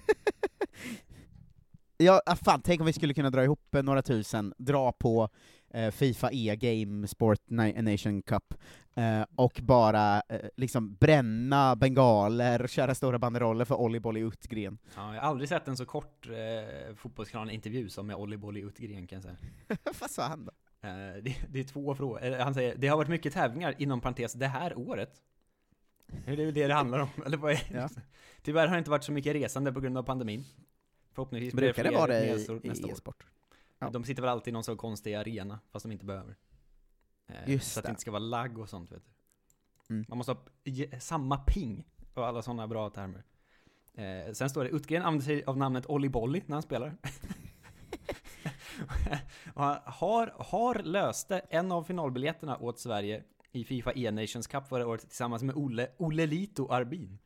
Ja, 1.96 2.22
ah, 2.26 2.36
fan, 2.36 2.62
tänk 2.64 2.80
om 2.80 2.86
vi 2.86 2.92
skulle 2.92 3.14
kunna 3.14 3.30
dra 3.30 3.44
ihop 3.44 3.74
eh, 3.74 3.82
några 3.82 4.02
tusen, 4.02 4.54
dra 4.58 4.92
på 4.92 5.28
Fifa 5.92 6.30
E-Game 6.32 7.06
Sport 7.08 7.40
Na- 7.48 7.82
Nation 7.82 8.22
Cup, 8.22 8.54
eh, 8.94 9.22
och 9.36 9.60
bara 9.62 10.22
eh, 10.28 10.40
liksom 10.56 10.94
bränna 10.94 11.76
bengaler 11.76 12.66
köra 12.66 12.94
stora 12.94 13.18
banderoller 13.18 13.64
för 13.64 13.74
Olli 13.74 14.00
Bolli 14.00 14.20
Uttgren. 14.20 14.78
Ja, 14.96 15.14
jag 15.14 15.22
har 15.22 15.28
aldrig 15.28 15.48
sett 15.48 15.68
en 15.68 15.76
så 15.76 15.84
kort 15.86 16.28
eh, 16.28 16.94
fotbollskanal-intervju 16.94 17.88
som 17.88 18.06
med 18.06 18.16
Olli 18.16 18.36
Bolli 18.36 18.60
Uttgren 18.60 19.06
kan 19.06 19.16
jag 19.16 19.22
säga. 19.22 19.36
Vad 20.00 20.10
sa 20.10 20.22
han 20.22 20.44
då? 20.44 20.52
Eh, 20.88 21.22
det, 21.22 21.36
det 21.48 21.60
är 21.60 21.64
två 21.64 21.94
frågor. 21.94 22.24
Eh, 22.24 22.38
Han 22.38 22.54
säger, 22.54 22.74
det 22.76 22.88
har 22.88 22.96
varit 22.96 23.08
mycket 23.08 23.32
tävlingar 23.32 23.74
inom 23.78 24.00
parentes 24.00 24.32
det 24.32 24.46
här 24.46 24.78
året. 24.78 25.10
Det 26.26 26.32
är 26.32 26.36
väl 26.36 26.54
det 26.54 26.66
det 26.66 26.74
handlar 26.74 26.98
om, 26.98 27.08
eller 27.26 27.36
vad 27.36 27.52
är 27.52 27.62
Ja. 27.74 27.88
Tyvärr 28.42 28.66
har 28.66 28.74
det 28.74 28.78
inte 28.78 28.90
varit 28.90 29.04
så 29.04 29.12
mycket 29.12 29.34
resande 29.34 29.72
på 29.72 29.80
grund 29.80 29.98
av 29.98 30.02
pandemin. 30.02 30.44
Förhoppningsvis 31.14 31.54
blir 31.54 31.66
det 31.68 31.74
fler 31.74 31.92
vara 31.92 32.06
det 32.06 32.26
i, 32.26 32.58
i 32.62 32.90
e-sport? 32.90 33.26
Ja. 33.82 33.90
De 33.90 34.04
sitter 34.04 34.22
väl 34.22 34.30
alltid 34.30 34.52
i 34.52 34.52
någon 34.52 34.64
sån 34.64 34.76
konstig 34.76 35.14
arena, 35.14 35.60
fast 35.70 35.82
de 35.82 35.92
inte 35.92 36.04
behöver. 36.04 36.36
Eh, 37.26 37.50
Just 37.50 37.72
så 37.72 37.80
att 37.80 37.84
det 37.84 37.88
det. 37.88 37.90
inte 37.90 38.00
ska 38.00 38.10
vara 38.10 38.18
lagg 38.18 38.58
och 38.58 38.68
sånt 38.68 38.92
vet 38.92 39.02
du. 39.04 39.12
Mm. 39.94 40.04
Man 40.08 40.18
måste 40.18 40.32
ha 40.32 40.40
samma 41.00 41.36
ping 41.36 41.84
och 42.14 42.26
alla 42.26 42.42
sådana 42.42 42.68
bra 42.68 42.90
termer. 42.90 43.24
Eh, 43.94 44.32
sen 44.32 44.50
står 44.50 44.64
det, 44.64 44.70
Uttgren 44.70 45.02
använder 45.02 45.24
sig 45.24 45.44
av 45.44 45.58
namnet 45.58 45.86
Olli 45.86 46.08
Bolli 46.08 46.42
när 46.46 46.56
han 46.56 46.62
spelar. 46.62 46.96
och 49.54 49.62
har, 49.92 50.34
har 50.36 50.74
löste 50.74 51.38
en 51.38 51.72
av 51.72 51.84
finalbiljetterna 51.84 52.58
åt 52.58 52.78
Sverige 52.78 53.24
i 53.52 53.64
Fifa 53.64 53.92
E-Nations 53.92 54.46
Cup 54.46 54.68
förra 54.68 54.86
året 54.86 55.00
tillsammans 55.00 55.42
med 55.42 55.54
Olle, 55.54 55.88
Olle 55.96 56.26
Lito 56.26 56.68
Arbin. 56.68 57.18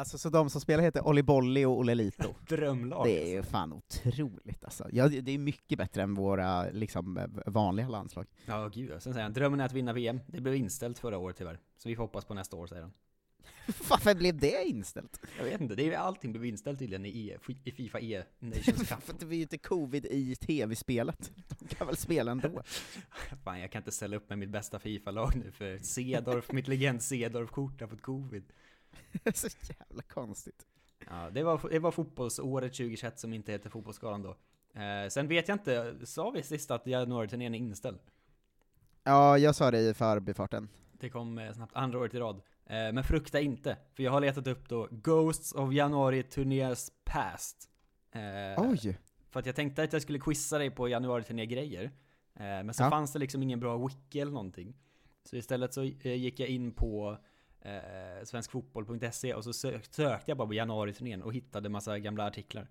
Alltså 0.00 0.18
så 0.18 0.30
de 0.30 0.50
som 0.50 0.60
spelar 0.60 0.82
heter 0.82 1.06
Olli 1.06 1.22
Bolli 1.22 1.64
och 1.64 1.78
Olle 1.78 1.94
Lito. 1.94 2.34
Drömlag. 2.48 3.06
Det 3.06 3.22
är 3.22 3.36
ju 3.36 3.42
fan 3.42 3.72
otroligt 3.72 4.64
alltså. 4.64 4.86
Ja, 4.92 5.08
det 5.08 5.32
är 5.32 5.38
mycket 5.38 5.78
bättre 5.78 6.02
än 6.02 6.14
våra 6.14 6.70
liksom, 6.70 7.18
vanliga 7.46 7.88
landslag. 7.88 8.26
Ja, 8.46 8.68
gud 8.68 8.90
ja. 8.90 9.00
Sen 9.00 9.12
säger 9.12 9.22
han, 9.22 9.32
drömmen 9.32 9.60
är 9.60 9.64
att 9.64 9.72
vinna 9.72 9.92
VM. 9.92 10.20
Det 10.26 10.40
blev 10.40 10.54
inställt 10.54 10.98
förra 10.98 11.18
året 11.18 11.36
tyvärr. 11.36 11.58
Så 11.76 11.88
vi 11.88 11.96
får 11.96 12.02
hoppas 12.02 12.24
på 12.24 12.34
nästa 12.34 12.56
år, 12.56 12.66
säger 12.66 12.82
han. 12.82 12.92
Varför 13.90 14.14
blev 14.14 14.36
det 14.36 14.64
inställt? 14.64 15.20
Jag 15.38 15.44
vet 15.44 15.60
inte, 15.60 15.74
det 15.74 15.94
är 15.94 15.98
allting 15.98 16.32
blev 16.32 16.44
inställt 16.44 16.78
tydligen 16.78 17.06
i, 17.06 17.28
e, 17.28 17.52
i 17.64 17.70
Fifa 17.70 18.00
E 18.00 18.22
Nations 18.38 18.88
Cup. 18.88 19.02
För 19.04 19.14
det 19.18 19.26
var 19.26 19.34
ju 19.34 19.42
inte 19.42 19.58
covid 19.58 20.06
i 20.06 20.34
tv-spelet. 20.34 21.30
De 21.58 21.68
kan 21.68 21.86
väl 21.86 21.96
spela 21.96 22.30
ändå? 22.30 22.62
Fan, 23.44 23.60
jag 23.60 23.72
kan 23.72 23.80
inte 23.80 23.92
ställa 23.92 24.16
upp 24.16 24.28
med 24.28 24.38
mitt 24.38 24.50
bästa 24.50 24.78
Fifa-lag 24.78 25.36
nu 25.36 25.52
för 25.52 25.78
Cedorf, 25.78 26.52
mitt 26.52 26.68
legend 26.68 27.02
Cedorf-kort 27.02 27.80
har 27.80 27.88
fått 27.88 28.02
covid. 28.02 28.44
Så 29.34 29.48
jävla 29.78 30.02
konstigt. 30.02 30.66
Ja, 31.10 31.30
det 31.32 31.42
var, 31.42 31.68
det 31.70 31.78
var 31.78 31.90
fotbollsåret 31.90 32.72
2021 32.72 33.18
som 33.18 33.32
inte 33.32 33.52
heter 33.52 33.70
Fotbollsskalan 33.70 34.22
då. 34.22 34.36
Eh, 34.80 35.08
sen 35.08 35.28
vet 35.28 35.48
jag 35.48 35.54
inte, 35.54 35.94
sa 36.06 36.30
vi 36.30 36.42
sist 36.42 36.70
att 36.70 36.86
januariturnén 36.86 37.54
är 37.54 37.58
inställd? 37.58 37.98
Ja, 39.04 39.38
jag 39.38 39.54
sa 39.54 39.70
det 39.70 39.80
i 39.80 39.94
förbifarten. 39.94 40.68
Det 40.92 41.10
kom 41.10 41.38
eh, 41.38 41.52
snabbt 41.52 41.76
andra 41.76 41.98
året 41.98 42.14
i 42.14 42.18
rad. 42.18 42.36
Eh, 42.66 42.92
men 42.92 43.04
frukta 43.04 43.40
inte, 43.40 43.76
för 43.94 44.02
jag 44.02 44.10
har 44.12 44.20
letat 44.20 44.46
upp 44.46 44.68
då 44.68 44.88
Ghosts 44.90 45.52
of 45.52 45.72
January 45.72 46.22
Turnérs 46.22 46.90
Past. 47.04 47.70
Eh, 48.12 48.20
Oj! 48.70 48.98
För 49.30 49.40
att 49.40 49.46
jag 49.46 49.56
tänkte 49.56 49.82
att 49.82 49.92
jag 49.92 50.02
skulle 50.02 50.18
quizza 50.18 50.58
dig 50.58 50.70
på 50.70 50.88
januariturné-grejer. 50.88 51.84
Eh, 51.84 51.90
men 52.40 52.74
så 52.74 52.82
Ja. 52.82 52.90
fanns 52.90 53.12
det 53.12 53.18
liksom 53.18 53.42
ingen 53.42 53.60
bra 53.60 53.86
wiki 53.86 54.20
eller 54.20 54.32
någonting. 54.32 54.74
Så 55.24 55.36
istället 55.36 55.74
så 55.74 55.82
eh, 55.82 56.14
gick 56.14 56.40
jag 56.40 56.48
in 56.48 56.72
på 56.72 57.18
eh, 57.60 58.24
svenskfotboll.se 58.24 59.34
och 59.34 59.44
så 59.44 59.52
sök, 59.52 59.84
sökte 59.94 60.30
jag 60.30 60.38
bara 60.38 60.48
på 60.48 60.54
januariturnén 60.54 61.22
och 61.22 61.34
hittade 61.34 61.68
massa 61.68 61.98
gamla 61.98 62.26
artiklar. 62.26 62.68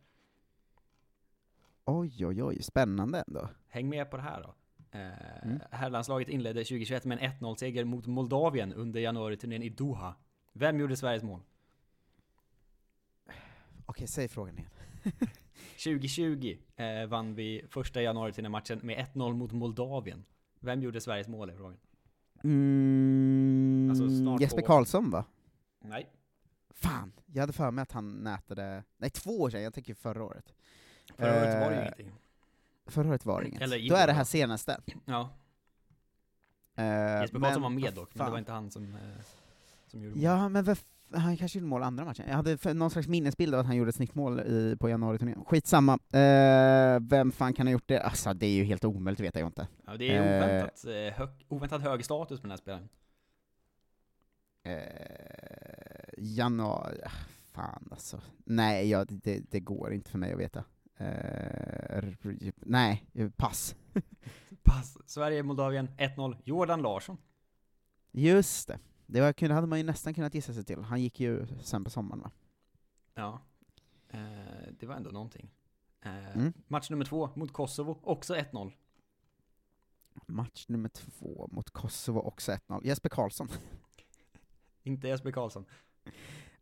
Oj, 1.85 2.25
oj, 2.25 2.43
oj, 2.43 2.63
spännande 2.63 3.23
ändå. 3.27 3.49
Häng 3.67 3.89
med 3.89 4.11
på 4.11 4.17
det 4.17 4.23
här 4.23 4.41
då. 4.41 4.53
Eh, 4.99 5.09
Mm. 5.43 5.59
Herrlandslaget 5.71 6.29
inledde 6.29 6.63
2021 6.63 7.05
med 7.05 7.17
en 7.21 7.31
1-0-seger 7.31 7.85
mot 7.85 8.07
Moldavien 8.07 8.73
under 8.73 8.99
januariturnén 8.99 9.63
i 9.63 9.69
Doha. 9.69 10.15
Vem 10.53 10.79
gjorde 10.79 10.97
Sveriges 10.97 11.23
mål? 11.23 11.41
Okej, 13.85 14.07
säg 14.07 14.27
frågan 14.27 14.57
igen. 14.57 14.69
2020 15.83 16.57
eh, 16.75 17.05
vann 17.07 17.35
vi 17.35 17.65
första 17.69 18.01
januariturné-matchen 18.01 18.79
med 18.83 18.97
1-0 19.13 19.33
mot 19.33 19.51
Moldavien. 19.51 20.25
Vem 20.59 20.81
gjorde 20.81 21.01
Sveriges 21.01 21.27
mål 21.27 21.49
i 21.49 21.53
frågan? 21.53 21.77
Mm, 22.43 23.87
Alltså, 23.89 24.09
snart 24.09 24.41
Jesper. 24.41 24.61
Karlsson 24.61 25.09
va? 25.09 25.25
Nej. 25.81 26.09
Fan, 26.69 27.11
jag 27.25 27.41
hade 27.41 27.53
för 27.53 27.71
mig 27.71 27.81
att 27.83 27.91
han 27.91 28.11
nätade, 28.23 28.83
nej 28.97 29.09
två 29.09 29.41
år 29.41 29.49
sedan, 29.49 29.61
jag 29.61 29.73
tänker 29.73 29.93
förra 29.93 30.23
året. 30.23 30.53
Förra 31.17 31.29
året 31.41 31.61
var 31.61 31.69
det 31.69 31.75
ju 31.75 31.81
Eh, 31.81 31.83
ingenting. 31.83 32.11
Förra 32.85 33.09
året 33.09 33.25
var 33.25 33.41
det 33.41 33.47
inget. 33.47 33.61
Eller 33.61 33.89
Då 33.89 33.95
är 33.95 34.07
det 34.07 34.13
här 34.13 34.23
senaste. 34.23 34.81
Ja. 35.05 35.29
Eh, 36.75 36.85
Jesper 37.21 37.39
Karlsson 37.39 37.61
var 37.61 37.69
med 37.69 37.93
dock, 37.93 38.15
men 38.15 38.25
det 38.25 38.31
var 38.31 38.39
inte 38.39 38.51
han 38.51 38.71
som, 38.71 38.95
eh, 38.95 38.99
som 39.87 40.01
gjorde 40.03 40.15
mål. 40.15 40.23
Ja, 40.23 40.49
men 40.49 40.63
vad 40.65 40.79
han 41.13 41.37
kanske 41.37 41.59
gjorde 41.59 41.67
mål 41.69 41.83
andra 41.83 42.05
matchen. 42.05 42.25
Jag 42.27 42.35
hade 42.35 42.73
någon 42.73 42.89
slags 42.89 43.07
minnesbild 43.07 43.53
av 43.53 43.59
att 43.59 43.65
han 43.65 43.75
gjorde 43.75 43.89
ett 43.89 43.95
snittmål 43.95 44.39
i, 44.39 44.75
på 44.79 44.89
januariturnén. 44.89 45.45
Skitsamma. 45.45 45.93
Eh, 45.93 46.99
vem 47.01 47.31
fan 47.31 47.53
kan 47.53 47.67
ha 47.67 47.71
gjort 47.71 47.87
det? 47.87 48.01
Alltså, 48.01 48.33
det 48.33 48.45
är 48.45 48.51
ju 48.51 48.63
helt 48.63 48.85
omöjligt, 48.85 49.19
vet 49.19 49.35
jag 49.35 49.47
inte. 49.47 49.67
Ja, 49.85 49.97
det 49.97 50.15
är 50.15 50.21
Eh, 50.21 50.55
oväntat, 50.55 50.85
eh, 50.85 51.13
hög, 51.17 51.29
oväntat 51.47 51.81
hög 51.81 52.05
status 52.05 52.39
på 52.39 52.47
den 52.47 52.51
här 52.51 52.57
spelaren. 52.57 52.89
Eh, 54.63 56.13
januari... 56.17 56.97
ah, 57.05 57.09
Fan 57.51 57.87
alltså. 57.91 58.21
Nej, 58.45 58.89
ja, 58.89 59.05
det, 59.09 59.51
det 59.51 59.59
går 59.59 59.93
inte 59.93 60.09
för 60.09 60.17
mig 60.17 60.33
att 60.33 60.39
veta. 60.39 60.63
Eh, 60.97 62.03
nej, 62.55 63.05
pass. 63.37 63.75
Pass. 64.63 64.97
Sverige, 65.05 65.43
Moldavien, 65.43 65.89
1-0. 65.97 66.35
Jordan 66.43 66.81
Larsson. 66.81 67.17
Just 68.11 68.67
det. 68.67 68.79
Det 69.11 69.21
var, 69.21 69.49
hade 69.49 69.67
man 69.67 69.77
ju 69.79 69.83
nästan 69.83 70.13
kunnat 70.13 70.33
gissa 70.33 70.53
sig 70.53 70.63
till. 70.63 70.79
Han 70.81 71.01
gick 71.01 71.19
ju 71.19 71.47
sen 71.61 71.83
på 71.83 71.89
sommaren 71.89 72.21
va? 72.21 72.31
Ja. 73.13 73.41
Eh, 74.09 74.19
det 74.79 74.85
var 74.85 74.95
ändå 74.95 75.09
någonting. 75.09 75.49
Eh, 76.01 76.35
Mm. 76.37 76.53
Match 76.67 76.89
nummer 76.89 77.05
två 77.05 77.29
mot 77.35 77.53
Kosovo, 77.53 77.99
också 78.03 78.35
1-0. 78.35 78.71
Match 80.25 80.65
nummer 80.67 80.89
två 80.89 81.49
mot 81.51 81.69
Kosovo, 81.69 82.19
också 82.19 82.51
1-0. 82.51 82.81
Jesper 82.85 83.09
Karlsson. 83.09 83.47
Inte 84.83 85.07
Jesper 85.07 85.31
Karlsson. 85.31 85.65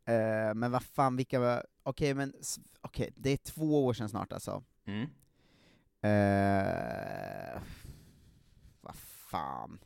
Eh, 0.06 0.54
men 0.54 0.72
vad 0.72 0.84
fan, 0.84 1.16
vilka 1.16 1.40
var... 1.40 1.66
Okej, 1.84 2.14
men 2.14 2.34
s- 2.40 2.60
okej, 2.82 3.14
det 3.16 3.30
är 3.30 3.38
två 3.38 3.86
år 3.86 3.94
sedan 3.94 4.10
snart 4.10 4.34
alltså. 4.34 4.64
Mm. 4.86 5.02
Eh, 6.02 7.62
vad 8.82 8.96
fan. 8.96 9.80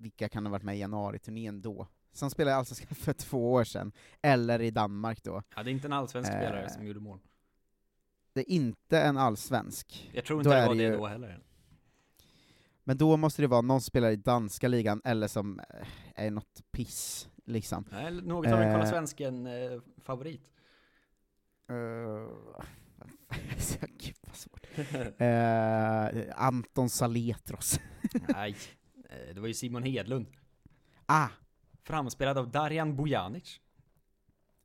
Vilka 0.00 0.28
kan 0.28 0.46
ha 0.46 0.50
varit 0.50 0.62
med 0.62 0.76
i 0.76 0.78
januariturnén 0.80 1.62
då? 1.62 1.86
Som 2.12 2.30
spelade 2.30 2.54
i 2.54 2.58
Allsvenskan 2.58 2.94
för 2.94 3.12
två 3.12 3.52
år 3.52 3.64
sedan, 3.64 3.92
eller 4.22 4.60
i 4.62 4.70
Danmark 4.70 5.22
då. 5.22 5.42
Ja, 5.56 5.62
det 5.62 5.70
är 5.70 5.72
inte 5.72 5.86
en 5.86 5.92
allsvensk 5.92 6.30
Eh. 6.30 6.36
spelare 6.36 6.70
som 6.70 6.86
gjorde 6.86 7.00
mål. 7.00 7.18
Det 8.32 8.40
är 8.40 8.50
inte 8.50 9.00
en 9.00 9.16
allsvensk. 9.18 10.10
Jag 10.14 10.24
tror 10.24 10.36
Då 10.36 10.40
inte 10.40 10.50
det 10.50 10.56
är 10.62 10.66
var 10.66 10.74
det 10.74 10.80
det 10.82 10.88
ju- 10.90 10.96
då 10.96 11.06
heller. 11.06 11.42
Men 12.84 12.98
då 12.98 13.16
måste 13.16 13.42
det 13.42 13.46
vara 13.48 13.60
någon 13.60 13.80
som 13.80 13.86
spelar 13.86 14.10
i 14.10 14.16
danska 14.16 14.68
ligan, 14.68 15.00
eller 15.04 15.28
som 15.28 15.60
eh, 15.60 15.86
är 16.14 16.30
något 16.30 16.62
piss, 16.72 17.28
liksom. 17.44 17.84
Nej, 17.90 18.12
något 18.22 18.46
av 18.46 18.60
en 18.60 18.72
Kolla 18.72 18.84
Eh. 18.84 18.90
Svensken-favorit. 18.90 20.50
Uh, 21.70 22.28
Gud 23.98 24.16
vad 24.20 24.36
svårt. 24.36 24.66
Eh, 25.20 26.42
Anton 26.44 26.88
Saletros. 26.90 27.80
Nej, 28.28 28.50
eh, 28.50 28.56
det 29.34 29.40
var 29.40 29.48
ju 29.48 29.54
Simon 29.54 29.82
Hedlund. 29.82 30.26
ah, 31.06 31.28
Framspelad 31.82 32.38
av 32.38 32.50
Darjan 32.50 32.96
Bojanic. 32.96 33.60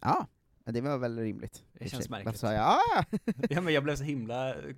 ja, 0.01 0.27
men 0.65 0.73
det 0.73 0.81
var 0.81 0.97
väl 0.97 1.19
rimligt. 1.19 1.63
Det 1.73 1.89
känns 1.89 2.09
märkligt. 2.09 2.25
Varför 2.25 2.39
sa 2.39 2.53
jag 2.53 2.65
ah? 2.65 3.05
Ja 3.49 3.61
men 3.61 3.73
jag 3.73 3.83
blev 3.83 3.95
så 3.95 4.03
himla 4.03 4.55
eh, 4.55 4.75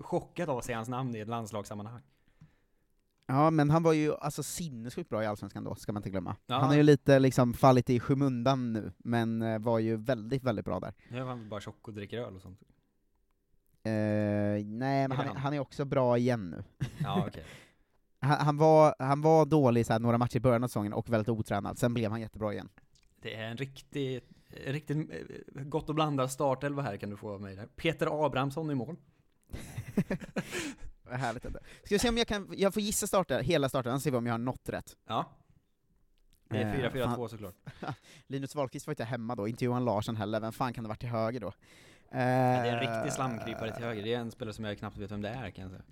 chockad 0.00 0.48
av 0.48 0.58
att 0.58 0.64
se 0.64 0.72
hans 0.72 0.88
namn 0.88 1.16
i 1.16 1.18
ett 1.18 1.28
landslagssammanhang. 1.28 2.02
Ja, 3.26 3.50
men 3.50 3.70
han 3.70 3.82
var 3.82 3.92
ju 3.92 4.14
alltså 4.14 4.42
sinnessjukt 4.42 5.10
bra 5.10 5.22
i 5.22 5.26
Allsvenskan 5.26 5.64
då, 5.64 5.74
ska 5.74 5.92
man 5.92 6.00
inte 6.00 6.10
glömma. 6.10 6.36
Ja. 6.46 6.54
Han 6.54 6.68
har 6.68 6.76
ju 6.76 6.82
lite 6.82 7.18
liksom 7.18 7.54
fallit 7.54 7.90
i 7.90 8.00
skymundan 8.00 8.72
nu, 8.72 8.92
men 8.98 9.42
eh, 9.42 9.58
var 9.58 9.78
ju 9.78 9.96
väldigt, 9.96 10.42
väldigt 10.42 10.64
bra 10.64 10.80
där. 10.80 10.94
Nu 11.08 11.18
är 11.18 11.24
han 11.24 11.48
bara 11.48 11.60
tjock 11.60 11.88
och 11.88 11.94
dricker 11.94 12.18
öl 12.18 12.36
och 12.36 12.42
sånt. 12.42 12.60
Eh, 13.82 13.92
nej, 14.64 15.08
men 15.08 15.12
han, 15.12 15.36
han? 15.36 15.54
är 15.54 15.58
också 15.58 15.84
bra 15.84 16.18
igen 16.18 16.50
nu. 16.50 16.86
Ja 16.98 17.24
okej. 17.28 17.44
Han, 18.24 18.46
han, 18.46 18.56
var, 18.56 18.94
han 18.98 19.20
var 19.20 19.46
dålig 19.46 19.86
så 19.86 19.92
här, 19.92 20.00
några 20.00 20.18
matcher 20.18 20.36
i 20.36 20.40
början 20.40 20.64
av 20.64 20.68
säsongen 20.68 20.92
och 20.92 21.08
väldigt 21.08 21.28
otränad, 21.28 21.78
sen 21.78 21.94
blev 21.94 22.10
han 22.10 22.20
jättebra 22.20 22.52
igen. 22.52 22.68
Det 23.22 23.34
är 23.34 23.42
en 23.50 23.56
riktig, 23.56 24.20
riktigt 24.66 25.10
eh, 25.10 25.62
gott 25.62 25.88
och 25.88 25.94
blandad 25.94 26.30
startelva 26.30 26.82
här 26.82 26.96
kan 26.96 27.10
du 27.10 27.16
få 27.16 27.30
av 27.34 27.40
mig 27.40 27.56
där. 27.56 27.66
Peter 27.66 28.26
Abrahamsson 28.26 28.70
i 28.70 28.74
mål. 28.74 28.96
Vad 31.02 31.18
härligt 31.18 31.44
ändå. 31.44 31.58
Ska 31.84 31.94
vi 31.94 31.98
se 31.98 32.08
om 32.08 32.18
jag 32.18 32.26
kan, 32.26 32.48
jag 32.56 32.74
får 32.74 32.82
gissa 32.82 33.06
starta, 33.06 33.38
hela 33.38 33.68
starten, 33.68 34.00
se 34.00 34.10
om 34.10 34.26
jag 34.26 34.32
har 34.32 34.38
något 34.38 34.68
rätt. 34.68 34.96
Ja. 35.06 35.30
Det 36.48 36.58
är 36.58 36.84
Eh, 36.84 36.90
4-4-2 36.90 37.16
fan. 37.16 37.28
såklart. 37.28 37.54
Linus 38.26 38.54
Wahlqvist 38.54 38.86
var 38.86 38.92
inte 38.92 39.04
hemma 39.04 39.34
då, 39.34 39.48
inte 39.48 39.64
Johan 39.64 39.84
Larsson 39.84 40.16
heller, 40.16 40.40
vem 40.40 40.52
fan 40.52 40.72
kan 40.72 40.84
det 40.84 40.88
varit 40.88 41.00
till 41.00 41.08
höger 41.08 41.40
då? 41.40 41.52
Ja, 42.10 42.16
det 42.18 42.22
är 42.22 42.76
en 42.76 42.88
Eh, 42.88 42.94
riktig 42.96 43.12
slamkrypare 43.12 43.74
till 43.74 43.84
höger. 43.84 44.02
Det 44.02 44.14
är 44.14 44.18
en 44.18 44.30
spelare 44.30 44.52
som 44.54 44.64
jag 44.64 44.78
knappt 44.78 44.96
vet 44.96 45.10
vem 45.10 45.22
det 45.22 45.28
är 45.28 45.50
kan 45.50 45.62
jag 45.62 45.70
säga. 45.70 45.82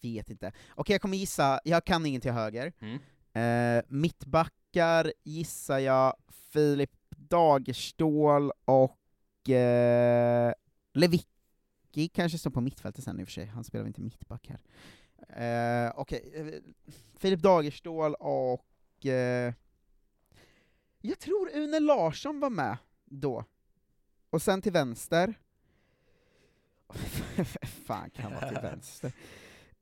Vet 0.00 0.30
inte. 0.30 0.52
Okej, 0.74 0.94
jag 0.94 1.02
kommer 1.02 1.16
gissa, 1.16 1.60
jag 1.64 1.84
kan 1.84 2.06
ingen 2.06 2.20
till 2.20 2.32
höger. 2.32 2.72
Mm. 2.80 2.98
Eh, 3.32 3.84
mittbackar 3.88 5.12
gissar 5.24 5.78
jag 5.78 6.14
Filip 6.28 6.90
Dagerstål 7.10 8.52
och 8.64 9.50
eh, 9.50 10.52
Lewicki 10.92 12.08
kanske 12.12 12.38
står 12.38 12.50
på 12.50 12.60
mittfältet 12.60 13.04
sen 13.04 13.20
i 13.20 13.24
och 13.24 13.28
för 13.28 13.32
sig, 13.32 13.46
han 13.46 13.64
spelar 13.64 13.82
väl 13.82 13.88
inte 13.88 14.00
mittback 14.00 14.48
här. 14.48 14.60
Eh, 15.86 15.92
Okej, 15.96 16.32
eh, 16.34 16.60
Filip 17.18 17.40
Dagerstål 17.40 18.14
och 18.14 19.06
eh, 19.06 19.54
jag 21.00 21.18
tror 21.18 21.50
Une 21.54 21.80
Larsson 21.80 22.40
var 22.40 22.50
med 22.50 22.76
då. 23.04 23.44
Och 24.30 24.42
sen 24.42 24.62
till 24.62 24.72
vänster, 24.72 25.34
fan 27.86 28.10
kan 28.10 28.34
vara 28.34 28.48
till 28.48 28.58
vänster? 28.62 29.12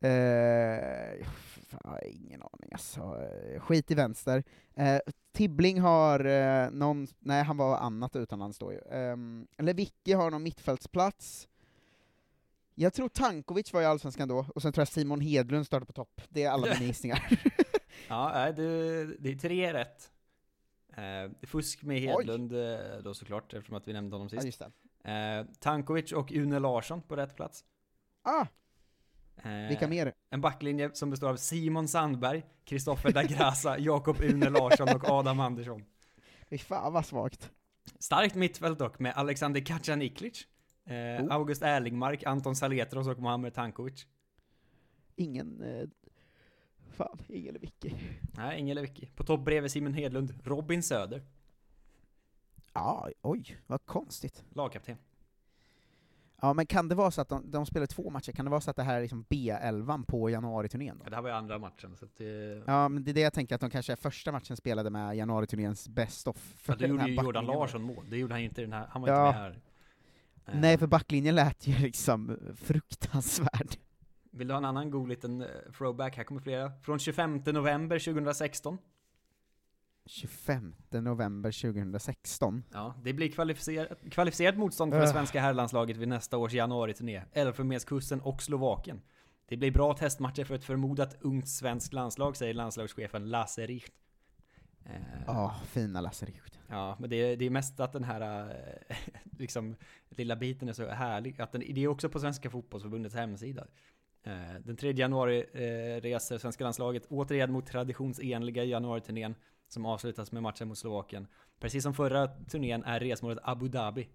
Eh, 0.07 1.27
fan, 1.66 1.99
ingen 2.05 2.42
aning 2.42 2.71
alltså. 2.73 3.01
Eh, 3.01 3.61
Skit 3.61 3.90
i 3.90 3.95
vänster. 3.95 4.45
Eh, 4.75 4.99
Tibbling 5.33 5.81
har 5.81 6.25
eh, 6.25 6.71
någon, 6.71 7.07
nej 7.19 7.42
han 7.45 7.57
var 7.57 7.77
annat 7.77 8.16
utomlands 8.16 8.59
då 8.59 8.73
ju. 8.73 8.79
Um, 8.79 9.47
Lewicki 9.59 10.12
har 10.12 10.31
någon 10.31 10.42
mittfältsplats. 10.42 11.49
Jag 12.75 12.92
tror 12.92 13.09
Tankovic 13.09 13.73
var 13.73 13.83
i 13.83 13.85
Allsvenskan 13.85 14.29
då, 14.29 14.47
och 14.55 14.62
sen 14.62 14.73
tror 14.73 14.81
jag 14.81 14.88
Simon 14.88 15.21
Hedlund 15.21 15.66
startade 15.66 15.87
på 15.87 15.92
topp. 15.92 16.21
Det 16.29 16.42
är 16.42 16.51
alla 16.51 16.66
mina 16.66 16.81
gissningar. 16.87 17.40
Ja, 18.09 18.31
nej, 18.35 18.53
det, 19.19 19.31
är 19.31 19.38
tre 19.38 19.73
rätt. 19.73 20.11
Eh, 20.97 21.47
fusk 21.47 21.83
med 21.83 22.01
Hedlund 22.01 22.53
eh, 22.53 22.79
då 23.05 23.14
såklart, 23.14 23.55
eftersom 23.55 23.77
att 23.77 23.88
vi 23.88 23.92
nämnde 23.92 24.16
honom 24.16 24.29
Ja, 24.33 24.40
sist. 24.40 24.62
det. 25.03 25.11
Eh, 25.11 25.47
Tankovic 25.61 26.12
och 26.12 26.33
Une 26.33 26.59
Larsson 26.59 27.03
på 27.03 27.16
rätt 27.16 27.37
plats. 27.37 27.64
Ah, 28.23 28.47
Eh, 29.37 29.68
vilka 29.68 29.88
mer? 29.88 30.12
En 30.31 30.40
backlinje 30.40 30.90
som 30.94 31.11
består 31.11 31.29
av 31.29 31.37
Simon 31.37 31.88
Sandberg, 31.88 32.42
Kristoffer 32.64 33.12
da 33.12 33.22
Grasa, 33.22 33.79
Jakob 33.79 34.20
Une 34.20 34.51
Larsson 34.51 34.88
och 34.88 35.05
Adam 35.11 35.40
Andersson. 35.40 35.85
Fy 36.51 36.59
fan 36.59 36.92
vad 36.92 37.07
svagt. 37.07 37.51
Starkt 37.99 38.35
mittfält 38.35 38.79
dock 38.79 38.99
med 38.99 39.12
Alexander 39.16 39.61
Kacaniklic, 39.61 40.46
eh, 40.85 40.94
Oh. 41.25 41.33
August 41.35 41.62
Erlingmark, 41.62 42.22
Anton 42.25 42.57
Saletros 42.57 43.07
och 43.09 43.18
Mohamed 43.18 43.55
Tankovic. 43.55 44.07
Ingen... 45.16 45.62
Eh, 45.62 45.88
fan, 46.96 47.18
ingen 47.29 47.49
eller 47.49 47.59
Vicky. 47.61 47.90
Nej, 48.37 48.61
ingen 48.61 48.75
Lewicki. 48.75 49.07
På 49.16 49.25
topp 49.25 49.44
bredvid 49.44 49.70
Simon 49.70 49.94
Hedlund, 49.94 50.35
Robin 50.44 50.83
Söder, 50.83 51.22
Ja, 52.72 53.09
oj, 53.22 53.57
vad 53.66 53.87
konstigt. 53.87 54.44
lagkapten. 54.51 54.96
Ja, 56.42 56.53
men 56.53 56.66
kan 56.66 56.88
det 56.88 56.94
vara 56.94 57.11
så 57.11 57.20
att 57.20 57.29
de, 57.29 57.51
de 57.51 57.66
spelar 57.66 57.87
två 57.87 58.11
matcher, 58.11 58.33
kan 58.33 58.44
det 58.44 58.51
vara 58.51 58.61
så 58.61 58.70
att 58.70 58.77
det 58.77 58.83
här 58.83 58.96
är 58.96 59.01
liksom 59.01 59.25
B11 59.25 60.05
på 60.05 60.31
januariturnén? 60.31 61.01
Ja, 61.05 61.11
det 61.11 61.16
här 61.16 61.22
var 61.22 61.31
ju 61.31 61.37
andra 61.37 61.59
matchen, 61.59 61.96
så 61.96 62.07
det... 62.16 62.62
Ja, 62.66 62.88
men 62.88 63.05
det 63.05 63.11
är 63.11 63.14
det 63.14 63.20
jag 63.20 63.33
tänker, 63.33 63.55
att 63.55 63.61
de 63.61 63.70
kanske 63.70 63.92
är 63.92 63.96
första 63.96 64.33
matchen 64.33 64.57
spelade 64.57 64.90
med 64.90 65.16
januariturnéns 65.16 65.88
best 65.88 66.27
of. 66.29 66.55
Då 66.66 66.75
den 66.75 66.90
gjorde 66.90 67.09
ju 67.09 67.14
Jordan 67.14 67.44
Larsson 67.46 67.83
mål, 67.83 68.05
det 68.11 68.16
gjorde 68.16 68.35
han 68.35 68.40
ju 68.40 68.49
inte 68.49 68.61
den 68.61 68.72
här, 68.72 68.87
han 68.90 69.03
var 69.03 69.09
Ja. 69.09 69.27
inte 69.29 69.38
med 69.38 69.42
här. 69.42 69.61
Eh, 70.46 70.61
Nej, 70.61 70.79
för 70.79 70.87
backlinjen 70.87 71.35
lät 71.35 71.66
ju 71.66 71.79
liksom 71.79 72.38
fruktansvärd. 72.57 73.68
Vill 74.31 74.49
du 74.49 74.55
ha 74.55 74.59
en 74.59 74.64
annan 74.64 74.90
god 74.90 75.09
liten 75.09 75.40
eh, 75.42 75.49
throwback? 75.79 76.16
Här 76.16 76.25
kommer 76.25 76.40
flera. 76.40 76.72
Från 76.83 76.99
25 76.99 77.42
november 77.46 77.99
2016. 77.99 78.79
25 80.07 80.75
november 80.90 81.73
2016. 81.73 82.64
Ja, 82.73 82.95
det 83.05 83.12
blir 83.12 83.29
kvalificerat, 83.29 83.99
kvalificerat 84.11 84.57
motstånd 84.59 84.92
för 84.92 84.99
det 84.99 85.05
Ugh. 85.07 85.12
svenska 85.12 85.40
herrlandslaget 85.40 85.97
vid 85.97 86.09
nästa 86.09 86.38
års 86.38 86.53
januariturné. 86.53 87.23
Elfenbenskusten 87.33 88.21
och 88.21 88.42
Slovakien. 88.42 89.03
Det 89.49 89.57
blir 89.57 89.71
bra 89.71 89.95
testmatcher 89.95 90.45
för 90.45 90.55
ett 90.55 90.64
förmodat 90.64 91.16
ungt 91.21 91.49
svenskt 91.49 91.92
landslag, 91.92 92.37
säger 92.37 92.55
landslagschefen 92.55 93.29
Lasse 93.31 93.66
Richt. 93.66 93.92
Eh, 94.85 94.92
Ja, 95.27 95.55
fina 95.66 96.01
Lasse 96.01 96.27
Richt. 96.27 96.59
Ja, 96.69 96.97
men 97.01 97.11
det 97.11 97.16
är, 97.16 97.37
det 97.37 97.45
är 97.47 97.51
mest 97.51 97.81
att 97.81 97.92
den 97.92 98.05
här 98.05 98.51
eh, 98.88 98.97
liksom, 99.38 99.77
lilla 100.09 100.37
biten 100.37 100.69
är 100.69 100.73
så 100.73 100.88
härlig. 100.88 101.40
Att 101.40 101.53
den, 101.53 101.62
det 101.75 101.85
är 101.85 101.88
också 101.88 102.09
på 102.09 102.21
Svenska 102.21 102.51
Fotbollsförbundets 102.51 103.14
hemsida. 103.14 103.66
Eh, 104.23 104.33
Den 104.64 104.77
3 104.77 104.92
januari 104.92 105.38
eh, 105.53 106.01
reser 106.01 106.38
svenska 106.38 106.64
landslaget 106.64 107.07
återigen 107.09 107.53
mot 107.53 107.66
traditionsenliga 107.66 108.64
januariturnén 108.64 109.35
som 109.69 109.87
avslutas 109.87 110.33
med 110.33 110.43
matchen 110.43 110.69
mot 110.69 110.79
Slovakien. 110.79 111.27
Precis 111.61 111.83
som 111.83 111.95
förra 111.95 112.27
turnén 112.27 112.85
är 112.85 113.01
resmålet 113.01 113.39
Abu 113.43 113.69
Dhabi. 113.69 114.09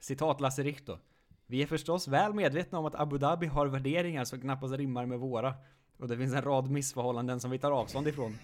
Citat 0.00 0.40
Lasse 0.40 0.62
Richt 0.62 0.86
då. 0.86 0.98
Vi 1.46 1.62
är 1.62 1.66
förstås 1.66 2.08
väl 2.08 2.32
medvetna 2.34 2.78
om 2.78 2.86
att 2.86 2.94
Abu 2.94 3.18
Dhabi 3.18 3.46
har 3.46 3.66
värderingar 3.66 4.24
som 4.24 4.40
knappast 4.40 4.74
rimmar 4.74 5.06
med 5.06 5.18
våra. 5.18 5.54
Och 5.98 6.08
det 6.08 6.16
finns 6.16 6.34
en 6.34 6.42
rad 6.42 6.70
missförhållanden 6.70 7.40
som 7.40 7.50
vi 7.50 7.58
tar 7.58 7.70
avstånd 7.70 8.08
ifrån. 8.08 8.38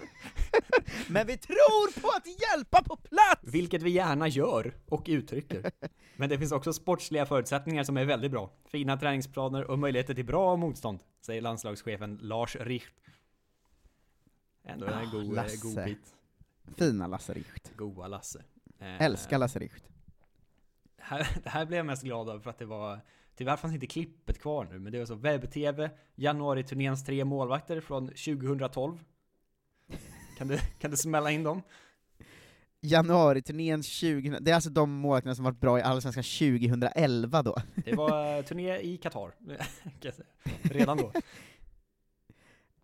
Men 1.09 1.27
vi 1.27 1.37
tror 1.37 2.01
på 2.01 2.09
att 2.09 2.27
hjälpa 2.27 2.83
på 2.83 2.97
plats! 2.97 3.41
Vilket 3.43 3.83
vi 3.83 3.91
gärna 3.91 4.29
gör 4.29 4.75
och 4.89 5.05
uttrycker. 5.09 5.71
Men 6.17 6.29
det 6.29 6.39
finns 6.39 6.53
också 6.53 6.73
sportsliga 6.73 7.27
förutsättningar 7.27 7.85
som 7.85 7.97
är 7.97 8.05
väldigt 8.05 8.31
bra. 8.31 8.51
Fina 8.67 8.97
träningsplaner 8.97 9.71
och 9.71 9.79
möjligheter 9.79 10.15
till 10.15 10.25
bra 10.25 10.57
motstånd, 10.57 10.99
säger 11.21 11.43
landslagschefen 11.43 12.19
Lars 12.23 12.57
Richt. 12.61 12.95
Ändå 14.65 14.87
en 14.87 14.95
Ah, 14.95 15.05
god, 15.13 15.25
eh, 15.25 15.33
Lasse. 15.33 15.57
god 15.63 15.85
bit. 15.85 16.15
Fina 16.77 17.07
Lasse 17.07 17.33
Richt. 17.33 17.77
Goa 17.77 18.07
Lasse. 18.07 18.45
Eh, 18.79 19.03
Älskar 19.03 19.39
Lasse 19.39 19.59
Richt. 19.59 19.85
Här, 20.99 21.29
det 21.43 21.49
här 21.49 21.67
blev 21.67 21.77
jag 21.77 21.87
mest 21.87 22.03
glad 22.03 22.29
av 22.29 22.41
för 22.41 22.51
att 22.51 22.59
det 22.59 22.65
var 22.67 23.01
Tyvärr 23.37 23.57
fanns 23.57 23.75
inte 23.75 23.87
klippet 23.87 24.39
kvar 24.39 24.69
nu, 24.73 24.79
men 24.79 24.93
det 24.93 24.99
var 24.99 25.07
så 25.07 25.15
webb-tv, 25.15 25.91
januari-turnéns 26.15 27.05
tre 27.05 27.25
målvakter 27.25 27.81
från 27.81 28.09
2012. 28.09 28.99
Kan 30.39 30.49
du, 30.49 30.59
kan 30.79 30.91
du 30.91 30.97
smälla 30.97 31.31
in 31.31 31.43
dem? 31.43 31.63
Januariturnén 32.81 33.83
20... 33.83 34.39
Det 34.41 34.51
är 34.51 34.55
alltså 34.55 34.71
de 34.71 34.91
målvakterna 34.91 35.35
som 35.35 35.45
varit 35.45 35.61
bra 35.61 35.79
i 35.79 35.83
Allsvenskan 35.83 36.25
2011 36.25 37.43
då. 37.43 37.57
Det 37.75 37.95
var 37.95 38.43
turné 38.43 38.79
i 38.79 38.97
Qatar, 38.97 39.31
kan 39.85 39.93
jag 40.01 40.15
säga. 40.15 40.27
Redan 40.63 40.97
då. 40.97 41.13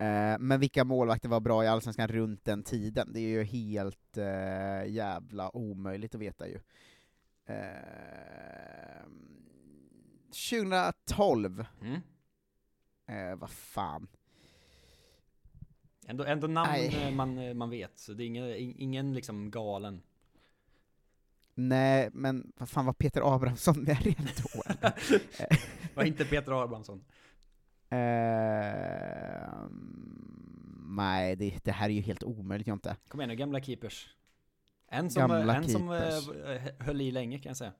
Eh, 0.01 0.39
men 0.39 0.59
vilka 0.59 0.83
målvakter 0.83 1.29
var 1.29 1.39
bra 1.39 1.63
i 1.63 1.67
Allsvenskan 1.67 2.07
runt 2.07 2.45
den 2.45 2.63
tiden? 2.63 3.13
Det 3.13 3.19
är 3.19 3.27
ju 3.29 3.43
helt 3.43 4.17
eh, 4.17 4.85
jävla 4.93 5.55
omöjligt 5.57 6.15
att 6.15 6.21
veta 6.21 6.47
ju. 6.47 6.59
Eh, 7.45 9.05
2012, 10.31 11.65
Mm. 11.81 12.01
eh, 13.07 13.35
vad 13.35 13.49
fan. 13.49 14.07
Ändå, 16.07 16.23
ändå 16.23 16.47
namn 16.47 16.69
eh, 16.75 17.11
man, 17.11 17.37
eh, 17.37 17.53
man 17.53 17.69
vet, 17.69 17.99
så 17.99 18.13
det 18.13 18.23
är 18.23 18.25
ingen, 18.25 18.55
in- 18.55 18.75
ingen 18.77 19.13
liksom 19.13 19.51
galen. 19.51 20.01
Nej, 21.55 22.09
men 22.13 22.51
vad 22.57 22.69
fan 22.69 22.85
var 22.85 22.93
Peter 22.93 23.35
Abrahamsson 23.35 23.83
med 23.83 24.01
redan 24.01 24.25
då? 24.53 24.61
Var 25.93 26.03
inte 26.03 26.25
Peter 26.25 26.63
Abrahamsson. 26.63 27.03
Eh, 27.91 29.67
nej, 30.87 31.35
det, 31.35 31.59
det 31.63 31.71
här 31.71 31.89
är 31.89 31.93
ju 31.93 32.01
helt 32.01 32.23
omöjligt 32.23 32.67
Jonte. 32.67 32.95
Kom 33.07 33.19
igen 33.21 33.29
nu, 33.29 33.35
gamla 33.35 33.61
keepers. 33.61 34.15
En 34.87 35.09
som, 35.09 35.19
Gamla 35.19 35.55
en 35.55 35.69
som 35.69 35.87
keepers. 35.89 36.27
eh, 36.45 36.85
höll 36.85 37.01
i 37.01 37.11
länge 37.11 37.39
kan 37.39 37.49
jag 37.49 37.57
säga. 37.57 37.73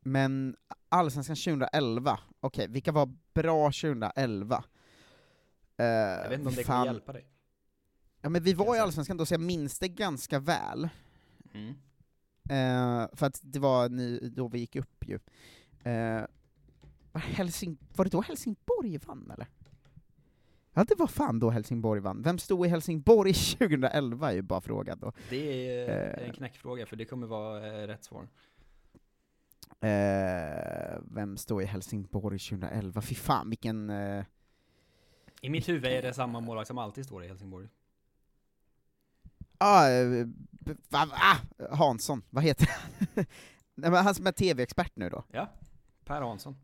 Men 0.00 0.56
Allsvenskan 0.88 1.36
2011, 1.36 2.18
okej, 2.40 2.68
vilka 2.68 2.92
var 2.92 3.14
bra 3.34 3.66
2011? 3.72 4.64
Eh, 5.76 5.86
Jag 5.86 6.28
vet 6.28 6.38
inte 6.38 6.48
om 6.48 6.54
det 6.54 6.64
kommer 6.64 6.76
fan. 6.78 6.86
hjälpa 6.86 7.12
dig. 7.12 7.26
Ja 8.20 8.28
men 8.28 8.42
vi 8.42 8.52
var 8.54 8.76
i. 8.76 8.78
Allsvenskan 8.78 9.16
då, 9.16 9.26
så 9.26 9.34
jag 9.34 9.40
minns 9.40 9.78
det 9.78 9.88
ganska 9.88 10.38
väl. 10.38 10.88
Mm. 11.54 11.68
Eh, 12.50 13.08
för 13.12 13.26
att 13.26 13.40
det 13.42 13.58
var 13.58 13.88
ni, 13.88 14.28
då 14.36 14.48
vi 14.48 14.58
gick 14.58 14.76
upp 14.76 15.04
ju. 15.08 15.18
Eh, 15.92 16.24
var, 17.16 17.20
Helsing, 17.20 17.78
var 17.96 18.04
det 18.04 18.10
då 18.10 18.20
Helsingborg 18.22 18.98
vann 18.98 19.30
eller? 19.30 19.46
Ja 20.72 20.84
det 20.84 20.94
var 20.94 21.06
fan 21.06 21.38
då 21.38 21.50
Helsingborg 21.50 22.00
vann. 22.00 22.22
Vem 22.22 22.38
stod 22.38 22.66
i 22.66 22.68
Helsingborg 22.68 23.32
2011 23.58 24.30
är 24.30 24.34
ju 24.34 24.42
bara 24.42 24.60
frågan 24.60 24.98
då. 24.98 25.12
Det 25.30 25.68
är 25.70 26.18
Eh. 26.18 26.28
en 26.28 26.32
knäckfråga, 26.34 26.86
för 26.86 26.96
det 26.96 27.04
kommer 27.04 27.26
vara 27.26 27.66
eh, 27.82 27.86
rätt 27.86 28.04
svar. 28.04 28.28
Eh, 29.80 30.98
vem 31.10 31.36
stod 31.36 31.62
i 31.62 31.64
Helsingborg 31.64 32.38
2011? 32.38 33.00
Fy 33.02 33.14
fan 33.14 33.48
vilken... 33.50 33.90
Eh, 33.90 34.24
I 35.40 35.50
mitt 35.50 35.68
huvud 35.68 35.84
är 35.92 36.02
det 36.02 36.14
samma 36.14 36.40
målvakt 36.40 36.68
som 36.68 36.78
alltid 36.78 37.04
står 37.04 37.24
i 37.24 37.28
Helsingborg. 37.28 37.68
ah, 39.58 39.88
eh, 39.88 40.26
ah, 40.90 41.36
Hansson, 41.70 42.22
vad 42.30 42.44
heter 42.44 42.66
han? 42.70 42.90
Nej, 43.74 43.90
men 43.90 44.04
han 44.04 44.14
som 44.14 44.26
är 44.26 44.32
tv-expert 44.32 44.92
nu 44.96 45.08
då. 45.10 45.24
Ja, 45.32 45.48
Per 46.04 46.20
Hansson. 46.22 46.56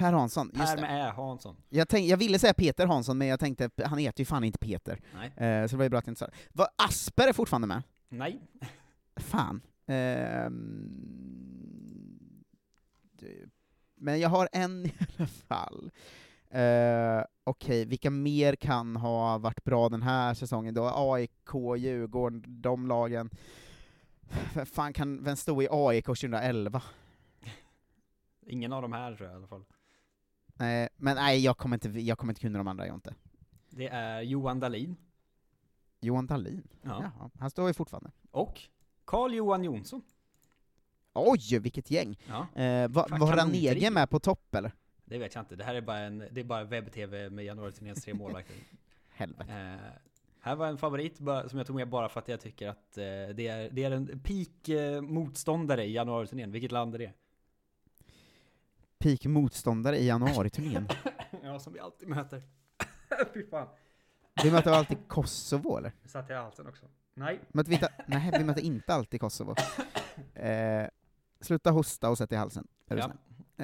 Per 0.00 0.12
Hansson, 0.12 0.50
just 0.54 0.74
Per 0.74 0.80
med 0.80 1.08
Ä 1.08 1.12
Hansson. 1.16 1.56
Jag, 1.68 1.88
tänk, 1.88 2.06
jag 2.06 2.16
ville 2.16 2.38
säga 2.38 2.54
Peter 2.54 2.86
Hansson, 2.86 3.18
men 3.18 3.28
jag 3.28 3.40
tänkte, 3.40 3.70
han 3.84 3.98
heter 3.98 4.20
ju 4.20 4.24
fan 4.24 4.44
inte 4.44 4.58
Peter. 4.58 5.00
Nej. 5.14 5.32
Eh, 5.36 5.66
så 5.66 5.70
det 5.70 5.76
var 5.76 5.84
ju 5.84 5.88
bra 5.90 5.98
att 5.98 6.06
jag 6.06 6.12
inte 6.12 6.18
sa 6.18 6.26
det. 6.26 6.32
Var 6.52 6.68
Asper 6.76 7.28
är 7.28 7.32
fortfarande 7.32 7.66
med? 7.66 7.82
Nej. 8.08 8.40
Fan. 9.16 9.60
Ehm, 9.86 10.54
men 13.94 14.20
jag 14.20 14.28
har 14.28 14.48
en 14.52 14.86
i 14.86 14.92
alla 15.18 15.28
fall. 15.28 15.90
Eh, 16.50 17.24
Okej, 17.44 17.84
vilka 17.84 18.10
mer 18.10 18.56
kan 18.56 18.96
ha 18.96 19.38
varit 19.38 19.64
bra 19.64 19.88
den 19.88 20.02
här 20.02 20.34
säsongen 20.34 20.74
då? 20.74 20.92
AIK, 20.94 21.78
Djurgården, 21.78 22.44
de 22.46 22.86
lagen. 22.86 23.30
Vem 24.54 24.66
fan 24.66 24.92
kan, 24.92 25.24
vem 25.24 25.36
stod 25.36 25.62
i 25.62 25.68
AIK 25.70 26.04
2011? 26.04 26.82
Ingen 28.46 28.72
av 28.72 28.82
de 28.82 28.92
här 28.92 29.14
tror 29.14 29.28
jag 29.28 29.34
i 29.34 29.36
alla 29.36 29.46
fall. 29.46 29.64
Nej, 30.60 30.88
men 30.96 31.16
nej, 31.16 31.44
jag 31.44 31.58
kommer 31.58 31.76
inte, 31.76 31.88
jag 32.00 32.18
kommer 32.18 32.30
inte 32.30 32.40
kunna 32.40 32.58
de 32.58 32.68
andra, 32.68 32.86
jag 32.86 32.96
inte. 32.96 33.14
Det 33.70 33.88
är 33.88 34.20
Johan 34.20 34.60
Dahlin. 34.60 34.96
Johan 36.00 36.26
Dahlin? 36.26 36.62
Ja. 36.82 37.00
Jaha, 37.02 37.30
han 37.38 37.50
står 37.50 37.68
ju 37.68 37.74
fortfarande. 37.74 38.10
Och 38.30 38.60
Carl-Johan 39.04 39.64
Jonsson. 39.64 40.02
Oj, 41.12 41.58
vilket 41.58 41.90
gäng! 41.90 42.18
Ja. 42.28 42.62
Eh, 42.62 42.88
va, 42.88 43.06
Fan, 43.08 43.20
var 43.20 43.36
kanontrio. 43.36 43.68
Ranege 43.68 43.90
med 43.90 44.10
på 44.10 44.18
topp 44.18 44.54
eller? 44.54 44.72
Det 45.04 45.18
vet 45.18 45.34
jag 45.34 45.42
inte. 45.42 45.56
Det 45.56 45.64
här 45.64 45.74
är 45.74 45.80
bara 45.80 45.98
en, 45.98 46.18
det 46.18 46.40
är 46.40 46.44
bara 46.44 46.64
webb-tv 46.64 47.30
med 47.30 47.44
januariturnéns 47.44 48.04
tre 48.04 48.14
målvakter. 48.14 48.56
Helvete. 49.08 49.52
Eh, 49.52 49.92
här 50.40 50.56
var 50.56 50.66
en 50.66 50.78
favorit 50.78 51.16
som 51.16 51.58
jag 51.58 51.66
tog 51.66 51.76
med 51.76 51.88
bara 51.88 52.08
för 52.08 52.20
att 52.20 52.28
jag 52.28 52.40
tycker 52.40 52.68
att 52.68 52.98
eh, 52.98 53.02
det, 53.34 53.46
är, 53.48 53.70
det 53.70 53.84
är 53.84 53.90
en 53.90 54.20
peak 54.20 54.68
eh, 54.68 55.00
motståndare 55.02 55.84
i 55.84 55.92
januariturnén. 55.92 56.52
Vilket 56.52 56.72
land 56.72 56.94
är 56.94 56.98
det? 56.98 57.12
Peak 59.00 59.26
motståndare 59.26 59.98
i 59.98 60.06
januariturnén. 60.06 60.88
ja, 61.42 61.58
som 61.58 61.72
vi 61.72 61.78
alltid 61.80 62.08
möter. 62.08 62.42
Fy 63.34 63.46
fan. 63.50 63.68
Vi 64.44 64.50
möter 64.50 64.70
alltid 64.72 64.98
Kosovo 65.08 65.78
eller? 65.78 65.92
Satt 66.04 66.30
i 66.30 66.32
halsen 66.32 66.66
också. 66.66 66.86
Nej. 67.14 67.40
Möter 67.48 67.68
vi 67.68 67.74
inte, 67.74 67.88
nej, 68.06 68.30
vi 68.38 68.44
möter 68.44 68.62
inte 68.62 68.94
alltid 68.94 69.20
Kosovo. 69.20 69.54
Eh, 70.34 70.86
sluta 71.40 71.70
hosta 71.70 72.10
och 72.10 72.18
sätt 72.18 72.32
i 72.32 72.36
halsen. 72.36 72.66
Är 72.88 72.96
du 72.96 73.02
Ja. 73.02 73.12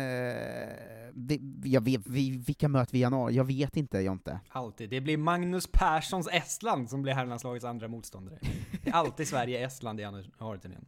Eh, 0.01 1.11
vi, 1.15 1.41
jag 1.65 1.85
vet, 1.85 2.07
vi, 2.07 2.31
vilka 2.31 2.69
möter 2.69 2.93
vi 2.93 2.99
i 2.99 3.03
januari? 3.03 3.35
Jag 3.35 3.45
vet 3.45 3.77
inte, 3.77 3.99
Jonte. 3.99 4.41
Alltid. 4.49 4.91
Det 4.91 5.01
blir 5.01 5.17
Magnus 5.17 5.67
Perssons 5.73 6.29
Estland 6.33 6.91
som 6.91 7.03
blir 7.03 7.13
herrlandslagets 7.13 7.65
andra 7.65 7.89
motståndare. 7.89 8.39
Det 8.83 8.91
är 8.91 8.95
alltid 8.95 9.29
Sverige-Estland 9.29 10.01
i 10.01 10.03
januariturnén. 10.03 10.87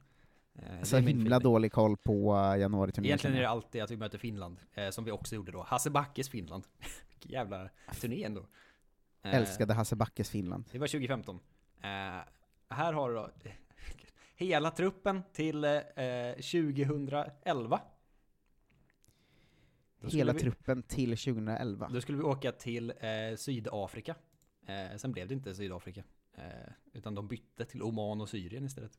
Eh, 0.58 0.82
Så 0.82 0.96
himla 0.96 1.38
dålig 1.38 1.72
koll 1.72 1.96
på 1.96 2.34
uh, 2.34 2.58
januari-turnén. 2.60 3.06
Egentligen 3.06 3.36
är 3.36 3.40
det 3.40 3.48
alltid 3.48 3.82
att 3.82 3.90
vi 3.90 3.96
möter 3.96 4.18
Finland, 4.18 4.60
eh, 4.74 4.90
som 4.90 5.04
vi 5.04 5.10
också 5.10 5.34
gjorde 5.34 5.52
då. 5.52 5.62
Hasse 5.62 5.90
Backes 5.90 6.28
Finland. 6.28 6.64
Vilken 7.08 7.30
jävla 7.32 7.70
turné 8.00 8.24
ändå. 8.24 8.46
Eh, 9.22 9.34
Älskade 9.34 9.74
Hasse 9.74 9.96
Backes 9.96 10.30
Finland. 10.30 10.64
Det 10.72 10.78
var 10.78 10.86
2015. 10.86 11.40
Eh, 11.80 11.88
här 12.68 12.92
har 12.92 13.08
du 13.08 13.14
då 13.14 13.30
hela 14.36 14.70
truppen 14.70 15.22
till 15.32 15.64
eh, 15.64 15.72
2011. 16.34 17.80
Då 20.00 20.08
skulle 20.08 20.20
Hela 20.20 20.32
vi- 20.32 20.38
truppen 20.40 20.82
till 20.82 21.10
2011. 21.18 21.88
Då 21.92 22.00
skulle 22.00 22.18
vi 22.18 22.24
åka 22.24 22.52
till 22.52 22.90
eh, 22.90 23.36
Sydafrika. 23.36 24.14
Eh, 24.66 24.96
sen 24.96 25.12
blev 25.12 25.28
det 25.28 25.34
inte 25.34 25.54
Sydafrika. 25.54 26.04
Eh, 26.34 26.42
utan 26.92 27.14
de 27.14 27.28
bytte 27.28 27.64
till 27.64 27.82
Oman 27.82 28.20
och 28.20 28.28
Syrien 28.28 28.64
istället. 28.64 28.98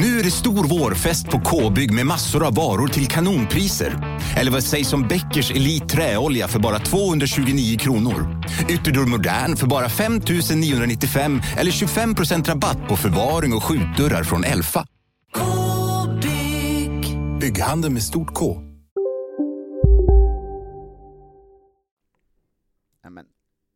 Nu 0.00 0.18
är 0.18 0.24
det 0.24 0.30
stor 0.30 0.80
vårfest 0.80 1.30
på 1.30 1.40
K-bygg 1.40 1.92
med 1.92 2.06
massor 2.06 2.46
av 2.46 2.54
varor 2.54 2.88
till 2.88 3.06
kanonpriser. 3.06 4.20
Eller 4.36 4.50
vad 4.50 4.64
sägs 4.64 4.92
om 4.92 5.08
Bäckers 5.08 5.50
Elite 5.50 5.86
Träolja 5.86 6.48
för 6.48 6.58
bara 6.58 6.78
229 6.78 7.78
kronor? 7.78 8.42
Ytterdörr 8.68 9.06
Modern 9.06 9.56
för 9.56 9.66
bara 9.66 9.88
5 9.88 10.20
995 10.56 11.40
eller 11.58 11.70
25% 11.70 12.44
rabatt 12.44 12.88
på 12.88 12.96
förvaring 12.96 13.52
och 13.54 13.64
skjutdörrar 13.64 14.22
från 14.22 14.44
Elfa. 14.44 14.86
K-bygg. 15.34 17.18
Bygghandeln 17.40 17.94
med 17.94 18.02
stort 18.02 18.34
K. 18.34 18.62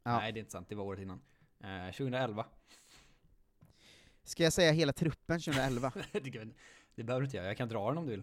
Ja. 0.04 0.18
Nej, 0.18 0.32
det 0.32 0.38
är 0.38 0.40
inte 0.40 0.52
sant. 0.52 0.66
Det 0.68 0.74
var 0.74 0.84
året 0.84 1.00
innan. 1.00 1.20
Eh, 1.64 1.92
2011. 1.92 2.44
Ska 4.24 4.42
jag 4.42 4.52
säga 4.52 4.72
hela 4.72 4.92
truppen 4.92 5.40
2011? 5.40 5.92
det, 6.12 6.20
det 6.94 7.04
behöver 7.04 7.20
du 7.20 7.24
inte 7.24 7.36
göra. 7.36 7.46
Jag 7.46 7.56
kan 7.56 7.68
dra 7.68 7.88
den 7.88 7.98
om 7.98 8.04
du 8.04 8.10
vill. 8.10 8.22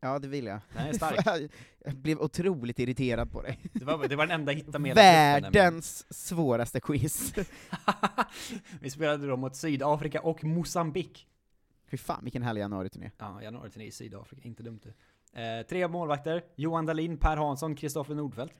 Ja, 0.00 0.18
det 0.18 0.28
vill 0.28 0.46
jag. 0.46 0.60
Den 0.72 0.86
är 0.86 0.92
stark. 0.92 1.50
jag 1.84 1.96
blev 1.96 2.20
otroligt 2.20 2.78
irriterad 2.78 3.32
på 3.32 3.42
dig. 3.42 3.58
Det 3.72 3.84
var, 3.84 4.08
det 4.08 4.16
var 4.16 4.26
den 4.26 4.40
enda 4.40 4.52
hitta 4.52 4.78
med 4.78 4.88
hela 4.88 5.40
truppen. 5.40 5.52
Världens 5.52 6.12
svåraste 6.28 6.80
quiz. 6.80 7.34
Vi 8.80 8.90
spelade 8.90 9.26
då 9.26 9.36
mot 9.36 9.56
Sydafrika 9.56 10.20
och 10.20 10.44
Mosambik. 10.44 11.26
Fy 11.90 11.96
fan 11.96 12.20
vilken 12.22 12.42
härlig 12.42 12.60
januari-turné. 12.60 13.10
Ja, 13.18 13.42
januari 13.42 13.86
i 13.86 13.90
Sydafrika. 13.90 14.48
Inte 14.48 14.62
dumt 14.62 14.80
det. 14.82 15.58
Eh, 15.58 15.66
tre 15.66 15.88
målvakter. 15.88 16.44
Johan 16.56 16.86
Dahlin, 16.86 17.16
Per 17.16 17.36
Hansson, 17.36 17.74
Kristoffer 17.74 18.14
Nordfeldt. 18.14 18.54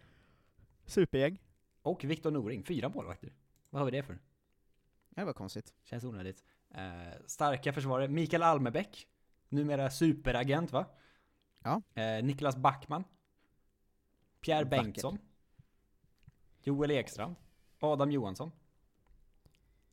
Supergäng. 0.87 1.39
Och 1.83 2.05
Viktor 2.05 2.31
Noring. 2.31 2.65
Fyra 2.65 2.89
målvakter. 2.89 3.33
Vad 3.71 3.81
har 3.81 3.91
vi 3.91 3.97
det 3.97 4.03
för? 4.03 4.19
Det 5.21 5.25
var 5.27 5.33
konstigt. 5.33 5.75
Känns 5.85 6.05
onödigt. 6.05 6.45
Eh, 6.75 7.21
starka 7.27 7.73
försvarare. 7.73 8.09
Mikael 8.09 8.43
Almebäck. 8.43 9.07
Numera 9.49 9.91
superagent 9.91 10.73
va? 10.73 10.87
Ja. 11.63 11.83
Eh, 11.95 12.25
Niklas 12.25 12.57
Backman. 12.57 13.05
Pierre 14.41 14.65
Vackert. 14.65 14.71
Bengtsson. 14.85 15.19
Joel 16.63 16.91
Ekstrand. 16.91 17.37
Adam 17.81 18.11
Johansson. 18.11 18.51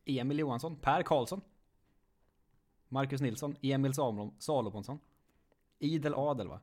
Emil 0.05 0.39
Johansson. 0.39 0.75
Per 0.75 1.03
Karlsson. 1.03 1.41
Marcus 2.87 3.21
Nilsson. 3.21 3.55
Emil 3.61 3.91
Salom- 3.91 4.33
Salomonsson. 4.39 4.99
Idel 5.79 6.13
Adel 6.13 6.47
va? 6.47 6.61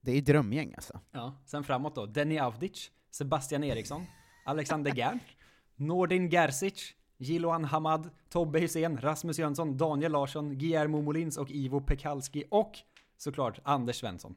Det 0.00 0.12
är 0.12 0.22
drömgäng 0.22 0.74
alltså. 0.74 1.00
Ja. 1.10 1.42
Sen 1.46 1.64
framåt 1.64 1.94
då. 1.94 2.06
Denny 2.06 2.38
Avdic. 2.38 2.90
Sebastian 3.10 3.64
Eriksson. 3.64 4.06
Alexander 4.44 4.90
Gern. 4.96 5.18
Nordin 5.76 6.28
Gerzic. 6.30 6.94
Jiloan 7.18 7.64
Hamad. 7.64 8.10
Tobbe 8.28 8.58
Hysén. 8.58 8.98
Rasmus 9.00 9.38
Jönsson. 9.38 9.76
Daniel 9.76 10.12
Larsson. 10.12 10.58
Guillermo 10.58 11.02
Molins 11.02 11.36
och 11.36 11.50
Ivo 11.50 11.80
Pekalski. 11.80 12.44
Och 12.50 12.78
såklart 13.16 13.58
Anders 13.62 13.96
Svensson. 13.96 14.34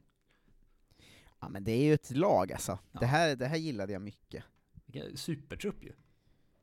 Ja 1.40 1.48
men 1.48 1.64
det 1.64 1.72
är 1.72 1.84
ju 1.84 1.94
ett 1.94 2.10
lag 2.10 2.52
alltså. 2.52 2.78
Ja. 2.92 3.00
Det, 3.00 3.06
här, 3.06 3.36
det 3.36 3.46
här 3.46 3.56
gillade 3.56 3.92
jag 3.92 4.02
mycket. 4.02 4.44
Vilken 4.86 5.16
supertrupp 5.16 5.84
ju. 5.84 5.92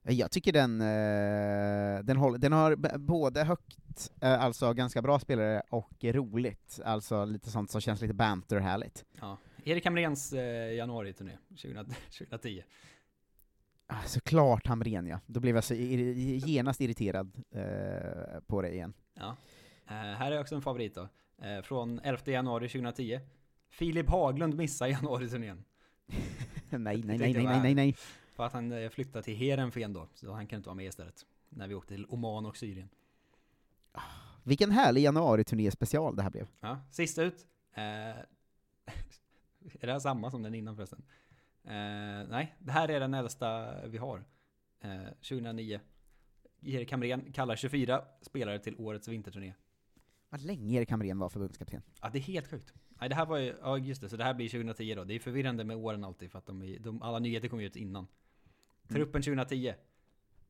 Jag 0.10 0.32
tycker 0.32 0.54
den, 0.54 0.82
eh, 0.82 2.04
den, 2.04 2.18
håller, 2.18 2.38
den 2.38 2.52
har 2.52 2.98
både 2.98 3.44
högt, 3.44 4.12
eh, 4.22 4.44
alltså 4.44 4.74
ganska 4.74 5.02
bra 5.02 5.20
spelare, 5.20 5.62
och 5.70 6.04
roligt. 6.04 6.80
Alltså 6.86 7.26
lite 7.26 7.50
sånt 7.50 7.72
som 7.72 7.82
känns 7.82 8.02
lite 8.02 8.14
banter-härligt. 8.14 9.06
Ja. 9.20 9.38
Erik 9.64 9.86
Hamréns 9.86 10.34
eh, 10.34 10.74
januari-turné 10.74 11.38
2000 11.50 11.86
2010. 12.18 12.64
Ah, 13.88 14.02
Såklart 14.06 14.68
Hamrén 14.68 15.08
ja. 15.08 15.20
Då 15.26 15.40
blev 15.40 15.56
jag 15.56 15.64
så 15.64 15.74
ir- 15.74 16.14
genast 16.46 16.82
irriterad 16.82 17.32
eh, 17.52 18.40
på 18.48 18.62
det 18.62 18.74
igen. 18.74 18.94
Ja. 19.14 19.36
Eh, 19.88 19.94
här 19.94 20.32
är 20.32 20.40
också 20.40 20.56
en 20.56 20.62
favorit 20.62 20.96
då. 20.96 21.10
Eh, 21.46 21.62
från 21.62 22.00
11 22.00 22.22
januari 22.32 22.70
2010. 22.70 23.20
Filip 23.70 24.10
Haglund 24.10 24.56
missar 24.56 24.88
januari-turnén. 24.88 25.64
nej, 26.70 27.04
nej, 27.04 27.04
nej, 27.04 27.18
nej, 27.34 27.34
nej, 27.46 27.60
nej, 27.62 27.76
nej. 27.76 27.96
För 28.34 28.46
att 28.46 28.54
han 28.54 28.72
eh, 28.72 28.90
flyttade 28.90 29.24
till 29.24 29.36
Heerenveen 29.36 29.94
då, 29.94 30.08
så 30.14 30.34
han 30.34 30.48
kan 30.48 30.58
inte 30.58 30.68
vara 30.70 30.76
med 30.76 30.86
istället. 30.86 31.26
När 31.50 31.68
vi 31.68 31.76
åkte 31.76 31.94
till 31.94 32.06
Oman 32.10 32.46
och 32.46 32.58
Syrien. 32.58 32.90
Vilken 34.44 34.72
härlig 34.72 35.02
januari-turné 35.02 35.72
special 35.72 36.16
det 36.16 36.24
här 36.24 36.30
blev. 36.30 36.48
Ja, 36.60 36.80
sista 36.92 37.24
ut. 37.24 37.46
Eh, 37.74 37.84
är 37.84 38.26
det 39.80 39.92
här 39.92 40.00
samma 40.00 40.32
som 40.32 40.44
den 40.44 40.56
innan 40.56 40.76
förresten? 40.76 41.04
Eh, 41.68 42.28
nej, 42.30 42.56
det 42.60 42.72
här 42.72 42.90
är 42.90 43.00
den 43.00 43.14
äldsta 43.14 43.74
vi 43.88 43.98
har. 43.98 44.24
Eh, 44.82 45.06
2009. 45.06 45.80
Erik 46.62 46.92
Hamrén 46.92 47.32
kallar 47.32 47.56
24 47.56 48.02
spelare 48.22 48.60
till 48.60 48.76
årets 48.78 49.08
vinterturné. 49.08 49.54
Vad 50.30 50.42
länge 50.42 50.78
Erik 50.78 50.92
Hamrén 50.92 51.20
var 51.20 51.30
förbundskapten. 51.30 51.82
Ja, 52.02 52.10
det 52.10 52.18
är 52.18 52.22
helt 52.22 52.48
sjukt. 52.48 52.74
Nej, 53.00 53.10
det 53.10 53.16
här 53.16 53.26
var 53.26 53.38
ju, 53.38 53.56
ja 53.62 53.78
just 53.78 54.02
det, 54.02 54.10
så 54.10 54.18
det 54.18 54.24
här 54.24 54.34
blir 54.34 54.50
2010 54.50 54.96
då. 54.96 55.04
Det 55.04 55.14
är 55.16 55.20
förvirrande 55.20 55.64
med 55.64 55.78
åren 55.78 56.04
alltid 56.04 56.32
för 56.32 56.40
att 56.40 56.46
de, 56.46 56.78
de 56.80 57.02
alla 57.02 57.20
nyheter 57.20 57.48
kommer 57.48 57.64
ut 57.64 57.76
innan. 57.76 58.08
Truppen 58.88 59.22
2010. 59.22 59.74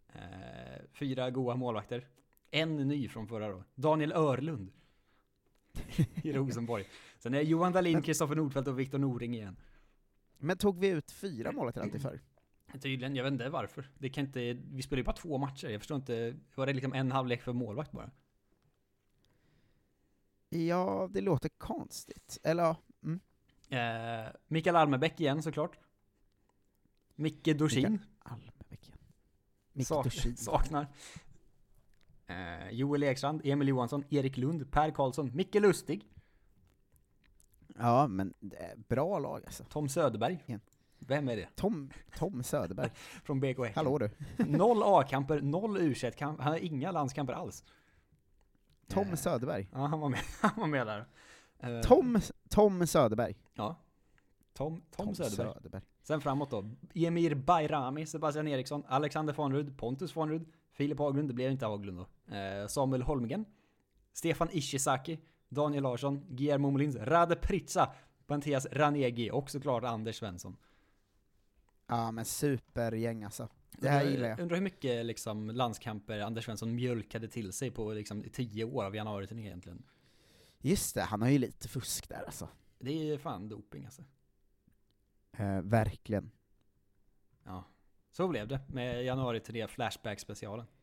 Eh, 0.07 0.21
fyra 0.91 1.29
goa 1.29 1.55
målvakter. 1.55 2.07
En 2.51 2.75
ny 2.75 3.07
från 3.07 3.27
förra 3.27 3.49
då. 3.49 3.63
Daniel 3.75 4.11
Örlund. 4.11 4.71
I 6.23 6.33
Rosenborg. 6.33 6.85
Sen 7.19 7.33
är 7.33 7.41
Johan 7.41 7.73
Dahlin, 7.73 8.01
Kristoffer 8.01 8.35
Nordfeldt 8.35 8.67
och 8.67 8.79
Viktor 8.79 8.97
Noring 8.97 9.35
igen. 9.35 9.55
Men 10.37 10.57
tog 10.57 10.79
vi 10.79 10.87
ut 10.87 11.11
fyra 11.11 11.51
målvakter 11.51 11.81
alltid 11.81 12.01
förr? 12.01 12.21
Tydligen, 12.81 13.15
jag 13.15 13.23
vet 13.23 13.33
inte 13.33 13.49
varför. 13.49 13.89
Det 13.97 14.09
kan 14.09 14.25
inte, 14.25 14.53
vi 14.53 14.81
spelar 14.81 14.97
ju 14.97 15.03
bara 15.03 15.15
två 15.15 15.37
matcher. 15.37 15.67
Jag 15.69 15.81
förstår 15.81 15.95
inte, 15.97 16.35
var 16.55 16.65
det 16.65 16.73
liksom 16.73 16.93
en 16.93 17.11
halvlek 17.11 17.41
för 17.41 17.53
målvakt 17.53 17.91
bara? 17.91 18.11
Ja, 20.49 21.09
det 21.11 21.21
låter 21.21 21.49
konstigt. 21.49 22.37
Eller 22.43 22.63
ja, 22.63 22.75
mm. 23.03 23.19
Eh, 23.69 24.31
Mikael 24.47 24.75
Almebäck 24.75 25.19
igen 25.19 25.43
såklart. 25.43 25.79
Micke 27.15 27.57
Dorsin. 27.57 27.99
Almebäck 28.19 28.87
igen. 28.87 28.97
Micke 29.73 29.87
Sak- 29.87 30.03
Dorsin. 30.03 30.37
Saknar. 30.37 30.87
Eh, 32.27 32.69
Joel 32.71 33.03
Ekstrand, 33.03 33.41
Emil 33.43 33.67
Johansson, 33.67 34.03
Erik 34.09 34.37
Lund, 34.37 34.71
Per 34.71 34.91
Karlsson, 34.91 35.31
Micke 35.35 35.55
Lustig, 35.59 36.05
Ja, 37.79 38.07
men 38.07 38.33
det 38.39 38.57
är 38.57 38.75
bra 38.75 39.19
lag 39.19 39.41
alltså. 39.45 39.63
Tom 39.63 39.89
Söderberg. 39.89 40.43
Igen. 40.45 40.59
Vem 40.99 41.29
är 41.29 41.35
det? 41.35 41.47
Tom, 41.55 41.89
Tom 42.17 42.43
Söderberg. 42.43 42.89
Från 43.23 43.39
BK 43.39 43.57
Häcken. 43.57 43.71
Hallå 43.75 43.97
du. 43.97 44.09
Noll 44.45 44.83
A-kamper, 44.83 45.41
noll 45.41 45.77
u 45.77 45.95
Han 46.19 46.39
har 46.39 46.57
inga 46.57 46.91
landskamper 46.91 47.33
alls. 47.33 47.63
Tom 48.87 49.07
Eh, 49.07 49.15
Söderberg. 49.15 49.69
Ja, 49.73 49.85
han 49.85 49.99
var 49.99 50.09
med, 50.09 50.19
han 50.41 50.51
var 50.57 50.67
med 50.67 50.87
där. 50.87 51.05
Eh, 51.59 51.81
Tom, 51.81 52.19
Tom 52.49 52.87
Söderberg. 52.87 53.35
Ja. 53.53 53.75
Tom, 54.53 54.81
Tom, 54.91 55.05
Tom 55.05 55.15
Söderberg. 55.15 55.53
Söderberg. 55.53 55.81
Sen 56.03 56.21
framåt 56.21 56.51
då. 56.51 56.69
Emir 56.95 57.35
Bayrami, 57.35 58.05
Sebastian 58.05 58.47
Eriksson, 58.47 58.83
Alexander 58.87 59.33
Fonrud, 59.33 59.77
Pontus 59.77 60.11
Fonrud, 60.11 60.45
Filip 60.71 60.99
Haglund, 60.99 61.29
det 61.29 61.33
blev 61.33 61.51
inte 61.51 61.65
Haglund 61.65 61.97
då. 61.97 62.35
Eh, 62.35 62.67
Samuel 62.67 63.01
Holmgren, 63.01 63.45
Stefan 64.13 64.47
Ishizaki, 64.51 65.19
Daniel 65.49 65.83
Larsson, 65.83 66.25
Guillermo 66.29 66.71
Molins, 66.71 66.95
Rade 66.95 67.35
Pritsa, 67.35 67.93
Mattias 68.27 68.67
Ranegi 68.71 69.31
och 69.31 69.49
såklart 69.49 69.83
Anders 69.83 70.15
Svensson. 70.19 70.57
Ja 71.87 72.11
men 72.11 72.25
supergäng 72.25 73.23
alltså. 73.23 73.47
Det 73.71 73.89
här 73.89 73.99
Undrar- 74.01 74.11
gillar 74.11 74.29
jag. 74.29 74.39
Undrar 74.39 74.55
hur 74.57 74.63
mycket 74.63 75.05
liksom, 75.05 75.49
landskamper 75.49 76.19
Anders 76.19 76.45
Svensson 76.45 76.75
mjölkade 76.75 77.27
till 77.27 77.53
sig 77.53 77.71
på 77.71 77.93
liksom, 77.93 78.23
tio 78.33 78.63
år 78.65 78.83
av 78.85 78.95
januari 78.95 79.27
egentligen. 79.31 79.83
Just 80.59 80.95
det, 80.95 81.01
han 81.01 81.21
har 81.21 81.29
ju 81.29 81.37
lite 81.37 81.67
fusk 81.67 82.09
där 82.09 82.23
alltså. 82.25 82.49
Det 82.79 83.11
är 83.11 83.17
fan 83.17 83.49
doping 83.49 83.85
alltså. 83.85 84.03
Eh, 85.31 85.61
verkligen. 85.61 86.31
Ja. 87.43 87.63
Så 88.11 88.27
blev 88.27 88.47
det 88.47 88.59
med 88.67 89.03
januari 89.05 89.39
till 89.39 89.53
det 89.53 89.67
Flashback-specialen. 89.67 90.65
Det, 90.65 90.76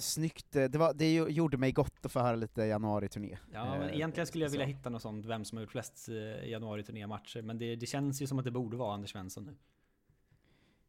snyggt, 0.00 0.56
eh, 0.56 0.64
det, 0.64 0.78
var, 0.78 0.94
det 0.94 1.14
gjorde 1.14 1.56
mig 1.56 1.72
gott 1.72 2.06
att 2.06 2.12
få 2.12 2.20
höra 2.20 2.36
lite 2.36 2.62
januari-turné. 2.62 3.38
Ja, 3.52 3.64
men 3.78 3.82
Eh, 3.88 3.94
egentligen 3.94 4.26
skulle 4.26 4.44
jag 4.44 4.50
vilja 4.50 4.66
så. 4.66 4.72
hitta 4.72 4.90
något 4.90 5.02
sånt, 5.02 5.26
vem 5.26 5.44
som 5.44 5.56
har 5.58 5.62
gjort 5.62 5.70
flest 5.70 6.08
eh, 6.08 6.48
januari-turnématcher, 6.50 7.42
men 7.42 7.58
det, 7.58 7.76
det 7.76 7.86
känns 7.86 8.22
ju 8.22 8.26
som 8.26 8.38
att 8.38 8.44
det 8.44 8.50
borde 8.50 8.76
vara 8.76 8.94
Anders 8.94 9.10
Svensson 9.10 9.44
nu. 9.44 9.54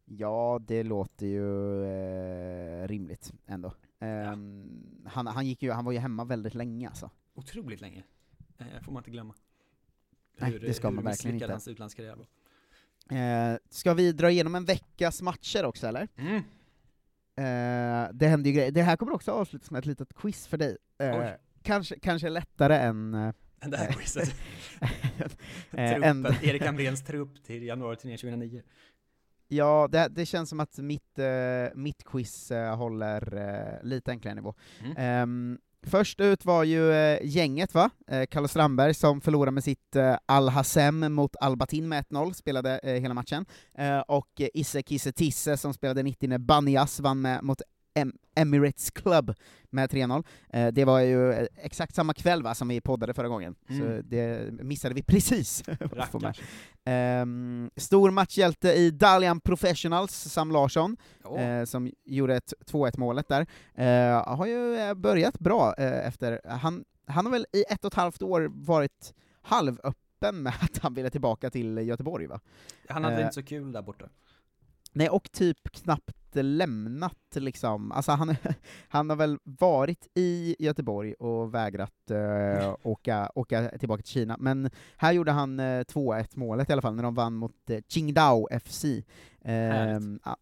Ja, 0.06 0.60
det 0.68 0.84
låter 0.84 1.28
ju 1.28 1.84
eh, 1.86 2.88
rimligt 2.88 3.34
ändå. 3.46 3.74
Ehm, 4.00 5.04
han, 5.06 5.28
han, 5.28 5.46
gick 5.48 5.64
ju, 5.64 5.72
han 5.72 5.86
var 5.86 5.92
ju 5.92 5.98
hemma 6.00 6.24
väldigt 6.26 6.54
länge 6.56 6.88
alltså. 6.88 7.10
Otroligt 7.34 7.82
länge. 7.82 8.04
Eh, 8.58 8.66
får 8.84 8.92
man 8.92 9.00
inte 9.02 9.12
glömma. 9.12 9.34
Nej, 10.38 10.60
det 10.60 10.74
ska 10.74 10.88
hur 10.88 10.96
man 10.96 11.04
verkligen 11.04 11.34
misslyckad 11.36 11.46
inte. 11.48 11.54
hans 11.54 11.68
utlandskarriär 11.68 12.16
var. 12.16 12.28
Eh, 13.18 13.58
ska 13.70 13.94
vi 13.94 14.12
dra 14.12 14.32
igenom 14.32 14.56
en 14.56 14.66
veckas 14.66 15.22
matcher 15.22 15.66
också 15.66 15.88
eller? 15.88 16.08
Mm. 16.16 16.42
Eh, 17.40 18.10
det 18.14 18.28
händer 18.28 18.50
ju 18.50 18.56
grejer. 18.56 18.72
Det 18.72 18.82
här 18.82 18.96
kommer 18.98 19.14
också 19.14 19.32
avslutas 19.32 19.72
med 19.72 19.80
ett 19.80 19.86
litet 19.86 20.14
quiz 20.16 20.48
för 20.48 20.58
dig. 20.58 20.78
Eh, 21.00 21.30
kanske, 21.64 22.00
kanske 22.00 22.30
lättare 22.30 22.76
än... 22.78 23.14
eh, 23.14 23.34
Det 23.70 23.78
här 23.78 23.88
eh, 23.90 23.94
quizet. 23.96 24.36
eh, 25.72 25.92
Truppen, 25.94 26.26
Erik 26.44 26.62
Hamréns 26.66 27.04
trupp 27.04 27.44
till 27.44 27.64
januari-turnén 27.64 28.18
2009. 28.18 28.62
Ja, 29.48 29.88
det, 29.92 30.08
det 30.12 30.26
känns 30.26 30.50
som 30.50 30.60
att 30.60 30.78
mitt, 30.78 31.20
eh, 31.20 31.76
mitt 31.76 32.04
quiz 32.04 32.52
håller 32.78 33.80
lite 33.84 34.12
enklare 34.12 34.36
nivå. 34.36 34.54
Mm. 34.98 35.60
Först 35.88 36.20
ut 36.20 36.46
var 36.46 36.64
ju 36.64 36.92
eh, 36.94 37.20
gänget, 37.24 37.74
va? 37.74 37.90
Eh, 38.08 38.26
Kalle 38.26 38.48
Strandberg 38.48 38.94
som 38.94 39.22
förlorade 39.22 39.52
med 39.52 39.64
sitt 39.64 39.96
eh, 39.96 40.16
Al-Hassem 40.26 41.14
mot 41.14 41.36
Albatin 41.36 41.90
med 41.90 42.06
1-0, 42.06 42.34
spelade 42.34 42.80
eh, 42.80 42.94
hela 42.94 43.14
matchen. 43.14 43.46
Eh, 43.78 44.00
och 44.00 44.42
eh, 44.42 44.48
Isse 44.54 44.82
Kisse 44.82 45.12
Tisse 45.12 45.58
som 45.58 45.74
spelade 45.74 46.04
90 46.04 46.30
när 46.30 46.38
Banias 46.38 47.00
vann 47.00 47.22
med, 47.22 47.44
mot 47.44 47.62
em 47.94 48.14
Emirates 48.36 48.92
Club 48.92 49.34
med 49.70 49.90
3-0. 49.90 50.24
Eh, 50.50 50.68
det 50.68 50.86
var 50.86 51.00
ju 51.00 51.32
eh, 51.32 51.48
exakt 51.56 51.96
samma 51.96 52.14
kväll 52.14 52.44
va, 52.44 52.56
som 52.56 52.68
vi 52.68 52.82
poddade 52.82 53.14
förra 53.14 53.28
gången, 53.28 53.56
så 53.68 53.74
Mm. 53.74 54.02
det 54.10 54.52
missade 54.64 54.96
vi 54.96 55.04
precis. 55.04 55.64
Ehm, 56.86 57.72
stor 57.76 58.12
matchhjälte 58.12 58.70
i 58.74 58.92
Dalian 58.92 59.40
Professionals, 59.40 60.12
Sam 60.14 60.52
Larsson, 60.52 60.98
eh, 61.38 61.66
som 61.66 61.92
gjorde 62.06 62.36
ett 62.36 62.54
2-1 62.66 62.98
målet 62.98 63.28
där. 63.28 63.46
Eh, 63.76 64.36
har 64.38 64.46
ju 64.46 64.76
eh, 64.76 64.94
börjat 64.94 65.40
bra 65.40 65.74
eh, 65.78 66.08
efter, 66.08 66.42
han, 66.46 66.86
han 67.08 67.26
har 67.26 67.32
väl 67.32 67.46
i 67.54 67.64
ett 67.70 67.86
och 67.86 67.92
ett 67.94 67.98
halvt 67.98 68.22
år 68.22 68.50
varit 68.54 69.14
halvöppen 69.42 70.44
med 70.44 70.54
att 70.62 70.78
han 70.78 70.94
ville 70.94 71.10
tillbaka 71.10 71.50
till 71.50 71.78
Göteborg 71.78 72.28
va? 72.28 72.40
Han 72.90 73.04
hade 73.04 73.16
Eh, 73.16 73.22
inte 73.22 73.34
så 73.36 73.44
kul 73.44 73.72
där 73.72 73.82
borta. 73.82 74.10
Nej, 74.92 75.10
och 75.10 75.32
typ 75.32 75.72
knappt 75.72 76.19
lämnat 76.36 77.16
liksom, 77.36 77.92
alltså 77.92 78.12
han, 78.12 78.36
han 78.88 79.10
har 79.10 79.18
väl 79.18 79.38
varit 79.44 80.08
i 80.16 80.56
Göteborg 80.60 81.14
och 81.14 81.54
vägrat 81.54 82.12
eh, 82.12 82.76
åka, 82.84 83.32
åka 83.36 83.70
tillbaka 83.70 84.04
till 84.04 84.12
Kina, 84.12 84.38
men 84.40 84.70
här 84.98 85.12
gjorde 85.12 85.32
han 85.32 85.60
eh, 85.60 85.64
2-1 85.64 86.28
målet 86.34 86.70
i 86.70 86.74
alla 86.74 86.82
fall, 86.82 86.96
när 86.96 87.04
de 87.04 87.16
vann 87.16 87.36
mot 87.36 87.70
eh, 87.70 87.80
Qingdao 87.88 88.48
FC. 88.64 88.86
Härligt. 89.44 90.22
a- 90.24 90.38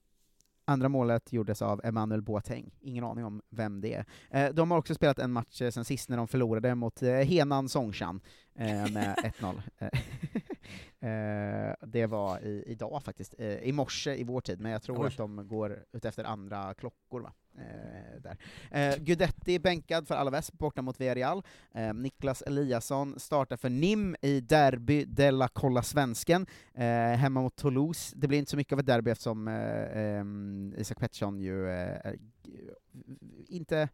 andra 0.70 0.90
målet 0.90 1.34
gjordes 1.34 1.62
av 1.62 1.82
Emmanuel 1.84 2.22
Boateng, 2.22 2.72
ingen 2.82 3.04
aning 3.04 3.26
om 3.26 3.42
vem 3.50 3.82
det 3.82 4.06
är. 4.32 4.54
De 4.54 4.72
har 4.72 4.78
också 4.78 4.96
spelat 4.96 5.20
en 5.20 5.32
match 5.32 5.62
sen 5.72 5.86
sist 5.86 6.10
när 6.10 6.18
de 6.18 6.28
förlorade 6.28 6.76
mot 6.76 7.02
Henan 7.02 7.70
Songshan 7.70 8.22
med 8.94 9.16
1-0. 9.40 9.62
Eh, 11.00 11.10
eh, 11.10 11.76
det 11.82 12.06
var 12.06 12.40
i, 12.40 12.64
idag 12.68 13.04
faktiskt, 13.04 13.36
eh, 13.38 13.58
i 13.58 13.72
morse 13.72 14.16
i 14.16 14.24
vår 14.24 14.42
tid, 14.42 14.60
men 14.60 14.72
jag 14.72 14.82
tror 14.82 15.02
Oj. 15.02 15.08
att 15.08 15.18
de 15.18 15.48
går 15.48 15.80
ut 15.94 16.06
efter 16.06 16.24
andra 16.24 16.74
klockor. 16.74 17.22
Va? 17.22 17.34
Eh, 17.58 18.22
där. 18.22 18.38
Eh, 18.72 18.98
Gudetti 18.98 19.60
bänkad 19.60 20.08
för 20.08 20.16
Alaves 20.16 20.52
borta 20.52 20.82
mot 20.82 21.02
Villarreal. 21.02 21.44
Eh, 21.74 21.94
Niklas 21.94 22.42
Eliasson 22.42 23.20
startar 23.20 23.58
för 23.58 23.70
NIM 23.70 24.16
i 24.22 24.40
Derby 24.42 25.06
della 25.06 25.48
Kolla 25.48 25.84
Svensken, 25.84 26.46
eh, 26.74 26.86
hemma 26.94 27.42
mot 27.42 27.56
Toulouse. 27.56 28.16
Det 28.18 28.28
blir 28.28 28.40
inte 28.40 28.52
så 28.52 28.58
mycket 28.58 28.74
av 28.74 28.80
ett 28.80 28.86
derby 28.86 29.12
eftersom 29.12 29.48
eh, 29.48 29.98
ehm, 29.98 30.74
Isak 30.78 31.00
Pettersson 31.00 31.40
ju 31.40 31.70
eh, 31.70 32.14
inte 33.48 33.90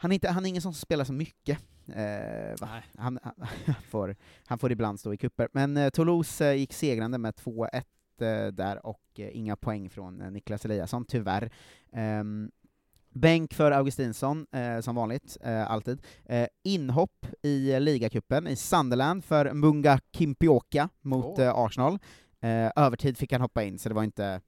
han 0.00 0.12
är, 0.12 0.14
inte, 0.14 0.28
han 0.28 0.44
är 0.44 0.48
ingen 0.48 0.62
som 0.62 0.74
spelar 0.74 1.04
så 1.04 1.12
mycket. 1.12 1.58
Eh. 1.94 2.68
Han, 2.96 3.18
han, 3.22 3.34
får, 3.88 4.16
han 4.46 4.58
får 4.58 4.72
ibland 4.72 5.00
stå 5.00 5.14
i 5.14 5.16
kupper. 5.16 5.48
Men 5.52 5.76
eh, 5.76 5.90
Toulouse 5.90 6.50
eh, 6.50 6.54
gick 6.54 6.72
segrande 6.72 7.18
med 7.18 7.34
2-1 7.34 7.82
eh, 8.20 8.46
där, 8.52 8.86
och 8.86 9.02
eh, 9.16 9.36
inga 9.36 9.56
poäng 9.56 9.90
från 9.90 10.18
Niklas 10.18 10.64
Eliasson, 10.64 11.04
tyvärr. 11.04 11.50
Ehm, 11.92 12.50
Bänk 13.12 13.54
för 13.54 13.72
Augustinsson, 13.72 14.46
eh, 14.52 14.80
som 14.80 14.94
vanligt, 14.94 15.36
eh, 15.40 15.70
alltid. 15.70 16.02
Eh, 16.24 16.46
inhopp 16.64 17.26
i 17.42 17.80
ligacupen 17.80 18.48
i 18.48 18.56
Sunderland 18.56 19.24
för 19.24 19.52
Munga 19.52 20.00
Kimpioka 20.12 20.88
mot 21.00 21.38
eh, 21.38 21.54
Arsenal. 21.54 21.98
Övertid 22.76 23.18
fick 23.18 23.32
han 23.32 23.40
hoppa 23.40 23.62
in, 23.62 23.78
så 23.78 23.88
det 23.88 23.94
var 23.94 24.04
inte 24.04 24.40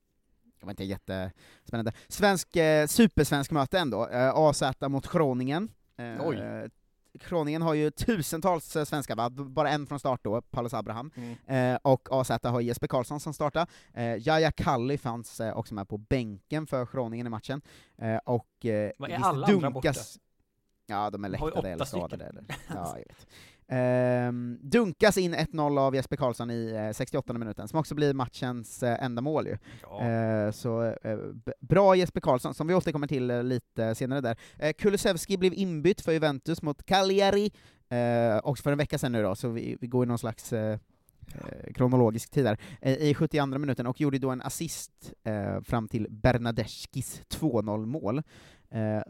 det 0.63 0.67
var 0.67 0.73
inte 0.73 0.85
jättespännande. 0.85 1.93
Svensk, 2.09 2.57
eh, 2.57 2.87
supersvensk 2.87 3.51
möte 3.51 3.79
ändå, 3.79 4.09
eh, 4.09 4.35
AZ 4.35 4.63
mot 4.81 5.13
Groningen. 5.13 5.71
Eh, 5.97 6.27
Oj. 6.27 6.69
Groningen 7.15 7.63
har 7.63 7.75
ju 7.75 7.91
tusentals 7.91 8.77
eh, 8.77 8.85
svenskar, 8.85 9.17
va? 9.17 9.31
Bara 9.31 9.71
en 9.71 9.87
från 9.87 9.99
start 9.99 10.21
då, 10.25 10.43
Paulus 10.43 10.75
Abraham. 10.75 11.11
Mm. 11.17 11.75
Eh, 11.75 11.79
och 11.83 12.09
AZ 12.13 12.31
har 12.43 12.61
Jesper 12.61 12.87
Karlsson 12.87 13.21
som 13.21 13.35
startar. 13.35 13.67
Eh, 13.95 14.17
Jaja 14.17 14.53
Kalli 14.53 14.99
fanns 14.99 15.41
eh, 15.41 15.57
också 15.57 15.75
med 15.75 15.89
på 15.89 15.99
bänken 15.99 16.67
för 16.67 16.89
Groningen 16.93 17.27
i 17.27 17.31
matchen. 17.31 17.63
Eh, 17.99 18.17
och 18.17 18.67
eh, 18.67 18.93
Vad 18.99 19.11
är 19.11 19.19
alla 19.19 19.47
andra 19.47 19.71
borta? 19.71 19.93
Ja, 20.87 21.11
de 21.11 21.25
är 21.25 21.29
läktade 21.29 21.71
eller 21.71 21.85
skadade. 21.85 22.25
Eller. 22.25 22.45
Ja, 22.69 22.89
jag 22.89 22.95
vet. 22.95 23.27
Ehm, 23.69 24.59
dunkas 24.63 25.19
in 25.19 25.35
1-0 25.35 25.79
av 25.79 25.95
Jesper 25.95 26.17
Karlsson 26.17 26.51
i 26.51 26.73
eh, 26.89 26.93
68 26.93 27.33
minuten, 27.33 27.69
som 27.69 27.79
också 27.79 27.95
blir 27.95 28.15
matchens 28.15 28.83
eh, 28.83 29.05
enda 29.05 29.23
mål 29.23 29.47
ju. 29.47 29.59
Ja. 29.83 30.03
Eh, 30.03 30.51
så 30.51 30.83
eh, 30.83 31.19
bra 31.61 31.97
Jesper 31.97 32.21
Karlsson, 32.21 32.55
som 32.55 32.67
vi 32.67 32.75
återkommer 32.75 33.07
till 33.07 33.31
eh, 33.31 33.43
lite 33.43 33.95
senare 33.95 34.21
där. 34.21 34.37
Eh, 34.59 34.73
Kulusevski 34.73 35.37
blev 35.37 35.55
inbytt 35.55 36.01
för 36.01 36.13
Juventus 36.13 36.63
mot 36.63 36.87
Cagliari, 36.87 37.53
eh, 37.89 38.39
också 38.45 38.63
för 38.63 38.73
en 38.73 38.79
vecka 38.79 38.99
sedan 38.99 39.13
nu 39.13 39.23
då, 39.23 39.35
så 39.35 39.49
vi, 39.49 39.77
vi 39.81 39.87
går 39.87 40.05
i 40.05 40.09
någon 40.09 40.19
slags 40.19 40.53
eh, 40.53 40.79
eh, 41.35 41.73
kronologisk 41.75 42.31
tid 42.31 42.45
där, 42.45 42.59
eh, 42.81 42.97
i 42.97 43.15
72 43.15 43.47
minuten, 43.47 43.87
och 43.87 44.01
gjorde 44.01 44.19
då 44.19 44.31
en 44.31 44.43
assist 44.43 45.13
eh, 45.25 45.61
fram 45.61 45.89
till 45.89 46.07
Bernadeskis 46.11 47.23
2-0 47.29 47.87
mål. 47.87 48.19
Eh, 48.71 49.03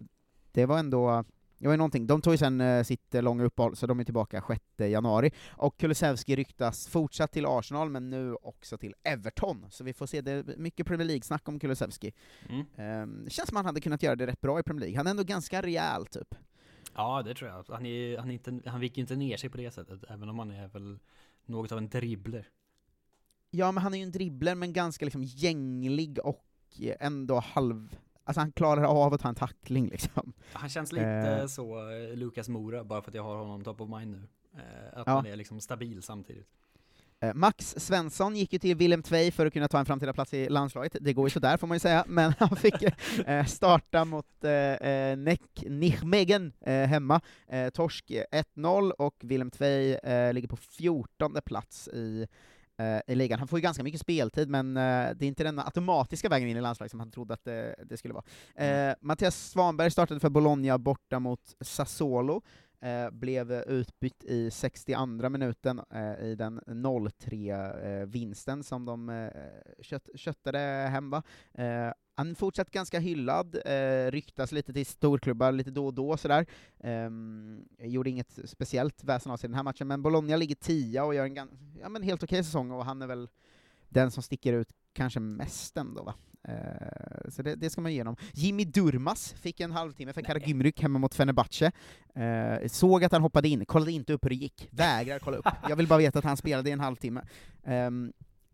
det 0.52 0.66
var 0.66 0.78
ändå 0.78 1.24
det 1.62 1.68
var 1.68 1.72
ju 1.72 1.78
någonting. 1.78 2.06
De 2.06 2.22
tog 2.22 2.34
ju 2.34 2.38
sen 2.38 2.60
eh, 2.60 2.82
sitt 2.82 3.14
eh, 3.14 3.22
långa 3.22 3.44
uppehåll, 3.44 3.76
så 3.76 3.86
de 3.86 4.00
är 4.00 4.04
tillbaka 4.04 4.42
6 4.48 4.62
januari. 4.78 5.30
Och 5.50 5.78
Kulusevski 5.78 6.36
ryktas 6.36 6.88
fortsatt 6.88 7.32
till 7.32 7.46
Arsenal, 7.46 7.90
men 7.90 8.10
nu 8.10 8.34
också 8.34 8.78
till 8.78 8.94
Everton. 9.02 9.66
Så 9.70 9.84
vi 9.84 9.92
får 9.92 10.06
se, 10.06 10.20
det 10.20 10.58
mycket 10.58 10.86
Premier 10.86 11.06
League-snack 11.06 11.48
om 11.48 11.58
Kulusevski. 11.58 12.12
Mm. 12.48 13.24
Det 13.24 13.30
känns 13.30 13.48
som 13.48 13.56
han 13.56 13.66
hade 13.66 13.80
kunnat 13.80 14.02
göra 14.02 14.16
det 14.16 14.26
rätt 14.26 14.40
bra 14.40 14.60
i 14.60 14.62
Premier 14.62 14.80
League. 14.80 14.96
Han 14.96 15.06
är 15.06 15.10
ändå 15.10 15.22
ganska 15.22 15.62
rejäl, 15.62 16.06
typ. 16.06 16.34
Ja, 16.94 17.22
det 17.22 17.34
tror 17.34 17.50
jag. 17.50 17.64
Han, 17.68 17.86
är, 17.86 18.18
han, 18.18 18.30
är 18.30 18.34
inte, 18.34 18.70
han 18.70 18.80
viker 18.80 19.00
inte 19.00 19.16
ner 19.16 19.36
sig 19.36 19.50
på 19.50 19.56
det 19.56 19.70
sättet, 19.70 20.04
även 20.08 20.28
om 20.28 20.38
han 20.38 20.50
är 20.50 20.68
väl 20.68 20.98
något 21.46 21.72
av 21.72 21.78
en 21.78 21.88
dribbler. 21.88 22.48
Ja, 23.50 23.72
men 23.72 23.82
han 23.82 23.94
är 23.94 23.98
ju 23.98 24.04
en 24.04 24.12
dribbler, 24.12 24.54
men 24.54 24.72
ganska 24.72 25.04
liksom 25.04 25.22
gänglig 25.22 26.18
och 26.24 26.46
eh, 26.80 26.96
ändå 27.00 27.38
halv... 27.38 27.96
Alltså 28.24 28.40
han 28.40 28.52
klarar 28.52 28.84
av 28.84 29.14
att 29.14 29.20
ta 29.20 29.28
en 29.28 29.34
tackling 29.34 29.88
liksom. 29.88 30.32
Han 30.52 30.68
känns 30.68 30.92
lite 30.92 31.06
Eh. 31.06 31.46
så 31.46 31.90
eh, 31.90 32.16
Lukas 32.16 32.48
Mora, 32.48 32.84
bara 32.84 33.02
för 33.02 33.10
att 33.10 33.14
jag 33.14 33.22
har 33.22 33.36
honom 33.36 33.64
top 33.64 33.80
of 33.80 33.88
mind 33.90 34.10
nu. 34.10 34.22
Eh, 34.54 34.98
att 35.00 35.06
Ja. 35.06 35.14
man 35.14 35.26
är 35.26 35.36
liksom 35.36 35.60
stabil 35.60 36.02
samtidigt. 36.02 36.46
Eh, 37.20 37.34
Max 37.34 37.74
Svensson 37.78 38.36
gick 38.36 38.52
ju 38.52 38.58
till 38.58 38.76
Willem 38.76 39.02
Tvei 39.02 39.30
för 39.30 39.46
att 39.46 39.52
kunna 39.52 39.68
ta 39.68 39.78
en 39.78 39.86
framtida 39.86 40.12
plats 40.12 40.34
i 40.34 40.48
landslaget, 40.48 40.96
det 41.00 41.12
går 41.12 41.26
ju 41.26 41.30
sådär 41.30 41.56
får 41.56 41.66
man 41.66 41.74
ju 41.74 41.78
säga, 41.80 42.04
men 42.08 42.32
han 42.38 42.56
fick 42.56 42.82
eh, 43.26 43.44
starta 43.44 44.04
mot 44.04 44.44
eh, 44.44 45.16
Nek 45.16 45.64
Nijmegen 45.66 46.52
hemma. 46.66 47.20
Torsk 47.72 48.10
1-0 48.56 48.90
och 48.90 49.14
Willem 49.20 49.50
Tvei 49.50 49.98
ligger 50.32 50.48
på 50.48 50.56
14 50.56 51.36
plats 51.44 51.88
i 51.88 52.26
i 53.06 53.14
ligan. 53.14 53.38
Han 53.38 53.48
får 53.48 53.58
ju 53.58 53.62
ganska 53.62 53.82
mycket 53.82 54.00
speltid, 54.00 54.48
men 54.48 54.76
eh, 54.76 55.10
det 55.16 55.24
är 55.24 55.28
inte 55.28 55.44
den 55.44 55.58
automatiska 55.58 56.28
vägen 56.28 56.48
in 56.48 56.56
i 56.56 56.60
landslaget 56.60 56.90
som 56.90 57.00
han 57.00 57.10
trodde 57.10 57.34
att 57.34 57.44
det, 57.44 57.74
det 57.84 57.96
skulle 57.96 58.14
vara. 58.14 58.24
Eh, 58.54 58.94
Mattias 59.00 59.50
Svanberg 59.50 59.90
startade 59.90 60.20
för 60.20 60.30
Bologna 60.30 60.78
borta 60.78 61.18
mot 61.18 61.56
Sassuolo, 61.60 62.42
eh, 62.80 63.10
blev 63.10 63.52
utbytt 63.52 64.24
i 64.24 64.50
62 64.50 65.28
minuten 65.28 65.80
eh, 65.94 66.24
i 66.24 66.34
den 66.34 66.60
0-3-vinsten 66.60 68.62
som 68.62 68.84
de 68.84 69.08
eh, 69.08 69.30
kött, 69.80 70.08
köttade 70.14 70.58
hem. 70.90 71.10
Va? 71.10 71.22
Eh, 72.12 72.24
han 72.24 72.34
fortsatt 72.34 72.70
ganska 72.70 72.98
hyllad, 72.98 73.56
eh, 73.64 74.10
ryktas 74.10 74.52
lite 74.52 74.72
till 74.72 74.86
storklubbar 74.86 75.52
lite 75.52 75.70
då 75.70 75.86
och 75.86 75.94
då 75.94 76.16
sådär. 76.16 76.46
Ehm, 76.80 77.64
gjorde 77.78 78.10
inget 78.10 78.38
speciellt 78.44 79.04
väsen 79.04 79.32
av 79.32 79.36
sig 79.36 79.46
i 79.46 79.48
den 79.48 79.56
här 79.56 79.62
matchen, 79.62 79.88
men 79.88 80.02
Bologna 80.02 80.36
ligger 80.36 80.54
tia 80.54 81.04
och 81.04 81.14
gör 81.14 81.26
en 81.26 81.48
ja, 81.80 81.88
men 81.88 82.02
helt 82.02 82.22
okej 82.22 82.44
säsong, 82.44 82.70
och 82.70 82.84
han 82.84 83.02
är 83.02 83.06
väl 83.06 83.28
den 83.88 84.10
som 84.10 84.22
sticker 84.22 84.52
ut 84.52 84.68
kanske 84.92 85.20
mest 85.20 85.76
ändå 85.76 86.02
va. 86.02 86.14
Eh, 86.48 87.30
så 87.30 87.42
det, 87.42 87.54
det 87.54 87.70
ska 87.70 87.80
man 87.80 87.92
ge 87.92 88.00
honom. 88.00 88.16
Jimmy 88.32 88.64
Durmas 88.64 89.32
fick 89.32 89.60
en 89.60 89.72
halvtimme 89.72 90.12
för 90.12 90.22
Karagümrük 90.22 90.80
hemma 90.82 90.98
mot 90.98 91.14
Fenerbahce. 91.14 91.72
Eh, 92.14 92.68
såg 92.68 93.04
att 93.04 93.12
han 93.12 93.22
hoppade 93.22 93.48
in, 93.48 93.64
kollade 93.66 93.92
inte 93.92 94.12
upp 94.12 94.24
hur 94.24 94.30
det 94.30 94.36
gick, 94.36 94.68
vägrar 94.70 95.18
kolla 95.18 95.36
upp. 95.36 95.46
Jag 95.68 95.76
vill 95.76 95.86
bara 95.86 95.98
veta 95.98 96.18
att 96.18 96.24
han 96.24 96.36
spelade 96.36 96.70
i 96.70 96.72
en 96.72 96.80
halvtimme. 96.80 97.22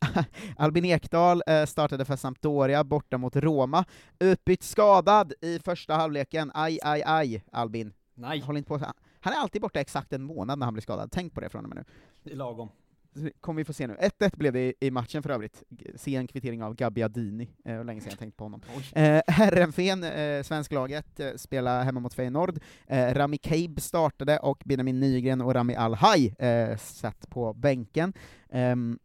Albin 0.56 0.84
Ekdal 0.84 1.42
eh, 1.46 1.64
startade 1.64 2.04
för 2.04 2.16
Sampdoria 2.16 2.84
borta 2.84 3.18
mot 3.18 3.36
Roma, 3.36 3.84
utbytt 4.18 4.62
skadad 4.62 5.32
i 5.40 5.58
första 5.58 5.94
halvleken. 5.94 6.50
Aj, 6.54 6.78
aj, 6.82 7.02
aj, 7.06 7.44
Albin. 7.52 7.92
Nej. 8.14 8.40
Håll 8.40 8.56
inte 8.56 8.68
på. 8.68 8.78
Han 9.20 9.32
är 9.32 9.36
alltid 9.38 9.62
borta 9.62 9.80
exakt 9.80 10.12
en 10.12 10.22
månad 10.22 10.58
när 10.58 10.66
han 10.66 10.74
blir 10.74 10.82
skadad, 10.82 11.08
tänk 11.12 11.34
på 11.34 11.40
det 11.40 11.48
från 11.48 11.64
och 11.64 11.68
med 11.68 11.76
nu. 11.78 11.84
Det 12.22 12.32
är 12.32 12.36
lagom. 12.36 12.68
Kommer 13.40 13.56
vi 13.60 13.64
få 13.64 13.72
se 13.72 13.86
nu. 13.86 13.94
1-1 14.20 14.36
blev 14.36 14.52
det 14.52 14.74
i, 14.80 14.90
matchen 14.90 15.22
för 15.22 15.30
övrigt. 15.30 15.62
G- 15.68 15.90
Se 15.96 16.16
en 16.16 16.26
kvittering 16.26 16.62
av 16.62 16.74
Gabbiadini, 16.74 17.42
eh, 17.64 17.70
det 17.72 17.76
var 17.76 17.84
länge 17.84 18.00
sedan 18.00 18.10
jag 18.10 18.18
tänkt 18.18 18.36
på 18.36 18.44
honom. 18.44 18.60
Eh, 18.92 19.20
Herrenfen, 19.26 20.04
eh, 20.04 20.42
svensklaget, 20.42 21.20
eh, 21.20 21.30
spelar 21.36 21.84
hemma 21.84 22.00
mot 22.00 22.14
Feyenoord. 22.14 22.58
Eh, 22.86 23.14
Rami 23.14 23.38
Kaib 23.38 23.80
startade 23.80 24.38
och 24.38 24.62
Benjamin 24.64 25.00
Nygren 25.00 25.40
och 25.40 25.54
Rami 25.54 25.74
Alhaj 25.74 26.34
eh, 26.38 26.76
satt 26.76 27.30
på 27.30 27.52
bänken. 27.54 28.12
Ehm, 28.50 28.98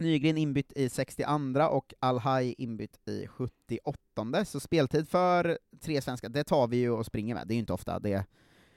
Nygren 0.00 0.38
inbytt 0.38 0.72
i 0.76 0.88
62 0.88 1.68
och 1.70 1.94
Alhaj 2.00 2.54
inbytt 2.58 3.08
i 3.08 3.26
78 3.26 4.44
så 4.44 4.60
speltid 4.60 5.08
för 5.08 5.58
tre 5.80 6.02
svenskar, 6.02 6.28
det 6.28 6.44
tar 6.44 6.68
vi 6.68 6.76
ju 6.76 6.90
och 6.90 7.06
springer 7.06 7.34
med, 7.34 7.46
det 7.46 7.52
är 7.52 7.56
ju 7.56 7.60
inte 7.60 7.72
ofta 7.72 7.98
det 7.98 8.24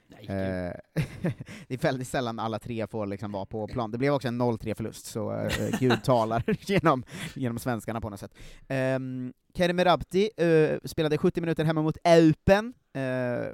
Nej, 0.08 0.26
Eh, 0.28 0.74
det 1.68 1.74
är 1.74 1.78
väldigt 1.78 2.08
sällan 2.08 2.40
alla 2.40 2.60
tre 2.60 2.88
får 2.88 3.06
liksom 3.06 3.32
vara 3.32 3.46
på 3.46 3.68
plan. 3.68 3.92
Det 3.92 3.98
blev 3.98 4.14
också 4.14 4.28
en 4.28 4.42
0-3 4.42 4.74
förlust, 4.74 5.06
så 5.06 5.34
eh, 5.34 5.80
Gud 5.80 6.04
talar 6.04 6.44
genom, 6.60 7.04
genom 7.36 7.60
svenskarna 7.60 8.02
på 8.02 8.10
något 8.10 8.20
sätt. 8.20 8.34
Um, 8.70 9.34
Kerim 9.54 9.76
Merabti 9.76 10.30
eh, 10.38 10.78
spelade 10.84 11.18
70 11.18 11.42
minuter 11.42 11.64
hemma 11.64 11.82
mot 11.82 11.98
Eupen. 12.04 12.74
Eh, 12.94 13.48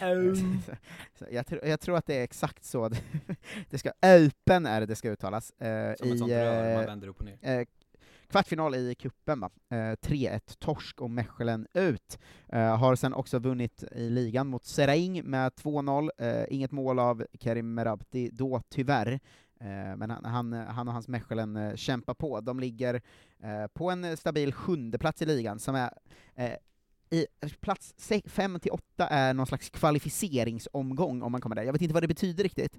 jag, 1.30 1.46
tror- 1.46 1.64
jag 1.64 1.80
tror 1.80 1.96
att 1.96 2.06
det 2.06 2.14
är 2.18 2.24
exakt 2.24 2.64
så 2.64 2.88
det, 2.88 2.98
det 3.70 3.78
ska, 3.78 3.92
Eupen 4.02 4.66
är 4.66 4.80
det 4.80 4.86
det 4.86 4.96
ska 4.96 5.10
uttalas. 5.10 5.50
eh, 5.50 5.94
Som 5.94 6.08
ett 6.08 6.14
i, 6.14 6.18
sånt 6.18 6.30
rör 6.32 6.74
man 6.74 6.82
eh, 6.82 6.86
vänder 6.86 7.08
upp 7.08 7.20
och 7.20 7.24
ner. 7.26 7.38
eh, 7.60 7.66
kvartsfinal 8.28 8.74
i 8.74 8.94
kuppen 8.94 9.40
va? 9.40 9.50
Eh, 9.68 9.76
3-1 9.76 10.40
torsk 10.58 11.00
och 11.00 11.10
Mechelen 11.10 11.66
ut. 11.74 12.18
Har 12.52 12.94
sen 12.96 13.14
också 13.14 13.38
vunnit 13.38 13.82
i 13.92 14.10
ligan 14.10 14.46
mot 14.46 14.64
Seraing 14.64 15.24
med 15.24 15.52
2-0, 15.52 16.10
eh, 16.18 16.44
inget 16.48 16.70
mål 16.72 16.98
av 16.98 17.26
Kerim 17.40 17.74
Merabti 17.74 18.30
då 18.32 18.62
tyvärr. 18.68 19.20
Men 19.96 20.10
han, 20.10 20.24
han, 20.24 20.52
han 20.52 20.88
och 20.88 20.94
hans 20.94 21.08
Mechelen 21.08 21.76
kämpar 21.76 22.14
på. 22.14 22.40
De 22.40 22.60
ligger 22.60 23.02
på 23.68 23.90
en 23.90 24.16
stabil 24.16 24.52
sjunde 24.52 24.98
plats 24.98 25.22
i 25.22 25.26
ligan, 25.26 25.58
som 25.58 25.74
är 25.74 25.90
i 27.14 27.26
plats 27.60 27.94
5 28.26 28.60
till 28.60 28.70
8 28.72 29.06
är 29.08 29.34
någon 29.34 29.46
slags 29.46 29.70
kvalificeringsomgång 29.70 31.22
om 31.22 31.32
man 31.32 31.40
kommer 31.40 31.56
där. 31.56 31.62
Jag 31.62 31.72
vet 31.72 31.82
inte 31.82 31.94
vad 31.94 32.02
det 32.02 32.08
betyder 32.08 32.42
riktigt. 32.44 32.78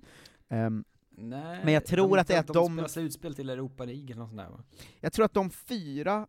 Ehm, 0.50 0.84
Nej, 1.18 1.62
men 1.64 1.74
jag 1.74 1.86
tror 1.86 2.20
att 2.20 2.28
det 2.28 2.36
är 2.36 2.40
att 2.40 2.48
de... 2.48 2.76
de... 2.76 2.90
slutspel 2.90 3.36
till 3.36 3.50
Europa 3.50 3.86
League 3.86 4.06
eller 4.06 4.16
något 4.16 4.30
sånt 4.30 4.38
där 4.42 4.50
va? 4.50 4.64
Jag 5.00 5.14
tror 5.14 5.26
att 5.26 5.34
de 5.34 5.50
fyra... 5.50 6.28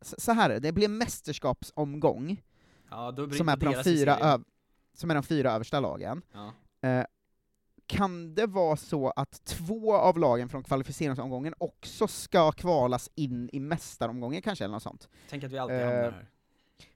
S- 0.00 0.14
Så 0.24 0.32
här 0.32 0.50
är 0.50 0.60
det, 0.60 0.72
blir 0.72 0.88
mästerskapsomgång, 0.88 2.42
Ja, 2.90 3.14
som 3.36 3.48
är, 3.48 3.56
på 3.56 3.64
de 3.72 3.84
fyra 3.84 4.40
som 4.94 5.10
är 5.10 5.14
de 5.14 5.22
fyra 5.22 5.52
översta 5.52 5.80
lagen. 5.80 6.22
Ja. 6.32 6.52
Eh, 6.88 7.04
kan 7.90 8.34
det 8.34 8.46
vara 8.46 8.76
så 8.76 9.10
att 9.10 9.44
två 9.44 9.94
av 9.94 10.18
lagen 10.18 10.48
från 10.48 10.62
kvalificeringsomgången 10.62 11.54
också 11.58 12.06
ska 12.06 12.52
kvalas 12.52 13.10
in 13.14 13.50
i 13.52 13.60
mästaromgången 13.60 14.42
kanske, 14.42 14.64
eller 14.64 14.72
något 14.72 14.82
sånt? 14.82 15.08
Tänk 15.30 15.44
att 15.44 15.52
vi 15.52 15.58
alltid 15.58 15.76
Eh, 15.76 15.84
hamnar 15.84 16.12
här. 16.12 16.30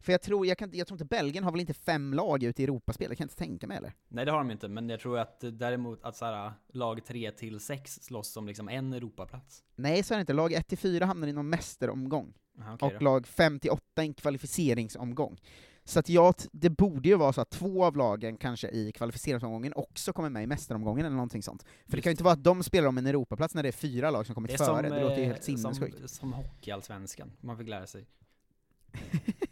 För 0.00 0.12
jag 0.12 0.22
tror, 0.22 0.46
jag, 0.46 0.58
kan, 0.58 0.70
jag 0.72 0.86
tror 0.86 0.94
inte 0.94 1.04
Belgien 1.04 1.44
har 1.44 1.52
väl 1.52 1.60
inte 1.60 1.74
fem 1.74 2.14
lag 2.14 2.42
ute 2.42 2.62
i 2.62 2.64
Europaspel, 2.64 3.08
det 3.10 3.16
kan 3.16 3.24
jag 3.24 3.26
inte 3.26 3.36
tänka 3.36 3.66
mig 3.66 3.76
eller? 3.76 3.92
Nej 4.08 4.24
det 4.24 4.30
har 4.30 4.38
de 4.38 4.50
inte, 4.50 4.68
men 4.68 4.88
jag 4.88 5.00
tror 5.00 5.18
att 5.18 5.44
eh, 5.44 5.50
däremot 5.50 6.04
att 6.04 6.16
såhär, 6.16 6.52
lag 6.72 7.04
3 7.04 7.30
till 7.30 7.60
6 7.60 7.92
slåss 8.02 8.36
om 8.36 8.46
liksom 8.46 8.68
en 8.68 8.92
Europaplats. 8.92 9.64
Nej, 9.76 10.02
så 10.02 10.14
är 10.14 10.18
det 10.18 10.20
inte. 10.20 10.32
Lag 10.32 10.52
1-4 10.52 11.04
hamnar 11.04 11.28
i 11.28 11.32
någon 11.32 11.48
mästeromgång. 11.48 12.34
Aha, 12.60 12.74
okej 12.74 12.86
och 12.86 12.92
då. 12.92 13.04
lag 13.04 13.26
5-8 13.26 13.78
i 13.96 14.00
en 14.00 14.14
kvalificeringsomgång. 14.14 15.38
Så 15.84 15.98
att 15.98 16.08
jag, 16.08 16.34
det 16.52 16.70
borde 16.70 17.08
ju 17.08 17.16
vara 17.16 17.32
så 17.32 17.40
att 17.40 17.50
två 17.50 17.84
av 17.84 17.96
lagen 17.96 18.36
kanske 18.36 18.68
i 18.68 18.92
kvalificeringsomgången 18.92 19.72
också 19.76 20.12
kommer 20.12 20.30
med 20.30 20.42
i 20.42 20.46
mästeromgången 20.46 21.06
eller 21.06 21.16
någonting 21.16 21.42
sånt. 21.42 21.64
För 21.86 21.96
det 21.96 22.02
kan 22.02 22.10
ju 22.10 22.12
inte 22.12 22.24
vara 22.24 22.32
att 22.32 22.44
de 22.44 22.62
spelar 22.62 22.88
om 22.88 22.98
en 22.98 23.06
Europaplats 23.06 23.54
när 23.54 23.62
det 23.62 23.68
är 23.68 23.72
fyra 23.72 24.10
lag 24.10 24.26
som 24.26 24.34
kommit 24.34 24.48
Det 24.48 24.54
är 24.54 24.66
före, 24.66 24.88
som, 24.88 24.96
det 24.96 25.02
låter 25.02 25.16
ju 25.16 25.22
eh, 25.22 25.28
helt 25.28 25.44
sinnessjukt. 25.44 25.98
Som, 25.98 26.08
som 26.08 26.32
hockeyallsvenskan, 26.32 27.32
man 27.40 27.58
fick 27.58 27.68
lära 27.68 27.86
sig. 27.86 28.06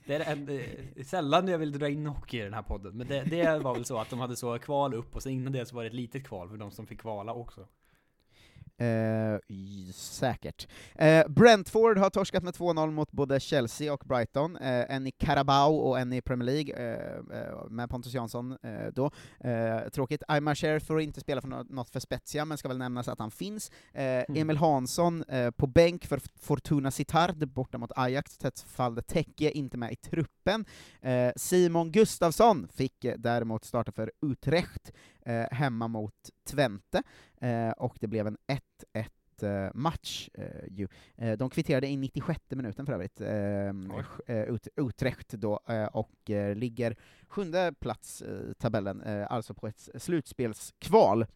Det 0.06 0.14
är 0.14 0.32
en, 0.32 0.48
eh, 0.48 1.04
sällan 1.04 1.48
jag 1.48 1.58
vill 1.58 1.72
dra 1.72 1.88
in 1.88 2.06
hockey 2.06 2.40
i 2.40 2.42
den 2.42 2.54
här 2.54 2.62
podden, 2.62 2.96
men 2.96 3.06
det, 3.06 3.22
det 3.22 3.58
var 3.58 3.74
väl 3.74 3.84
så 3.84 3.98
att 3.98 4.10
de 4.10 4.20
hade 4.20 4.36
så 4.36 4.58
kval 4.58 4.94
upp 4.94 5.16
och 5.16 5.22
så 5.22 5.28
innan 5.28 5.52
det 5.52 5.66
så 5.66 5.76
var 5.76 5.82
det 5.82 5.88
ett 5.88 5.94
litet 5.94 6.26
kval 6.26 6.48
för 6.48 6.56
de 6.56 6.70
som 6.70 6.86
fick 6.86 7.00
kvala 7.00 7.34
också. 7.34 7.66
Eh, 8.78 9.38
säkert. 9.94 10.68
Eh, 10.94 11.28
Brentford 11.28 11.98
har 11.98 12.10
torskat 12.10 12.42
med 12.42 12.54
2-0 12.54 12.90
mot 12.90 13.12
både 13.12 13.40
Chelsea 13.40 13.92
och 13.92 14.02
Brighton, 14.06 14.56
eh, 14.56 14.94
en 14.94 15.06
i 15.06 15.10
Carabao 15.10 15.74
och 15.76 15.98
en 15.98 16.12
i 16.12 16.22
Premier 16.22 16.46
League, 16.46 16.74
eh, 16.74 17.38
eh, 17.40 17.64
med 17.70 17.90
Pontus 17.90 18.14
Jansson 18.14 18.56
då. 18.92 19.10
Tråkigt. 19.92 20.22
Aymar 20.28 20.54
Cher 20.54 20.78
får 20.78 21.00
inte 21.00 21.20
spela 21.20 21.40
för 21.40 21.48
nå- 21.48 21.62
något 21.70 21.90
för 21.90 22.00
Spezia, 22.00 22.44
men 22.44 22.58
ska 22.58 22.68
väl 22.68 22.78
nämnas 22.78 23.08
att 23.08 23.18
han 23.18 23.30
finns. 23.30 23.70
Eh, 23.92 24.24
Emil 24.34 24.56
Hansson 24.56 25.24
på 25.56 25.66
bänk 25.66 26.04
för 26.06 26.20
Fortuna 26.40 26.90
Sittard 26.90 27.48
borta 27.48 27.78
mot 27.78 27.92
Ajax, 27.96 28.38
Tetsfalde 28.38 29.02
Tekke 29.02 29.50
inte 29.50 29.76
med 29.76 29.92
i 29.92 29.96
truppen. 29.96 30.64
Simon 31.36 31.92
Gustafsson 31.92 32.68
fick 32.74 33.06
däremot 33.16 33.64
starta 33.64 33.92
för 33.92 34.12
Utrecht 34.26 34.92
eh, 35.26 35.46
hemma 35.50 35.88
mot 35.88 36.14
Twente, 36.50 37.02
eh, 37.40 37.70
och 37.70 37.96
det 38.00 38.06
blev 38.06 38.26
en 38.26 38.36
1-1 38.94 39.06
eh, 39.42 39.70
match. 39.74 40.28
Eh, 40.34 40.46
ju. 40.70 40.88
Eh, 41.16 41.32
de 41.38 41.50
kvitterade 41.50 41.86
i 41.88 41.96
96 41.96 42.40
minuten 42.50 42.86
för 42.86 42.92
övrigt, 42.92 43.20
ut, 44.26 44.68
Utrecht 44.76 45.28
då, 45.28 45.60
och 45.92 46.12
ligger 46.54 46.96
sjunde 47.28 47.74
plats 47.80 48.22
i 48.22 48.54
tabellen, 48.58 49.02
alltså 49.28 49.54
på 49.54 49.66
ett 49.66 49.88
slutspelskval. 49.96 51.26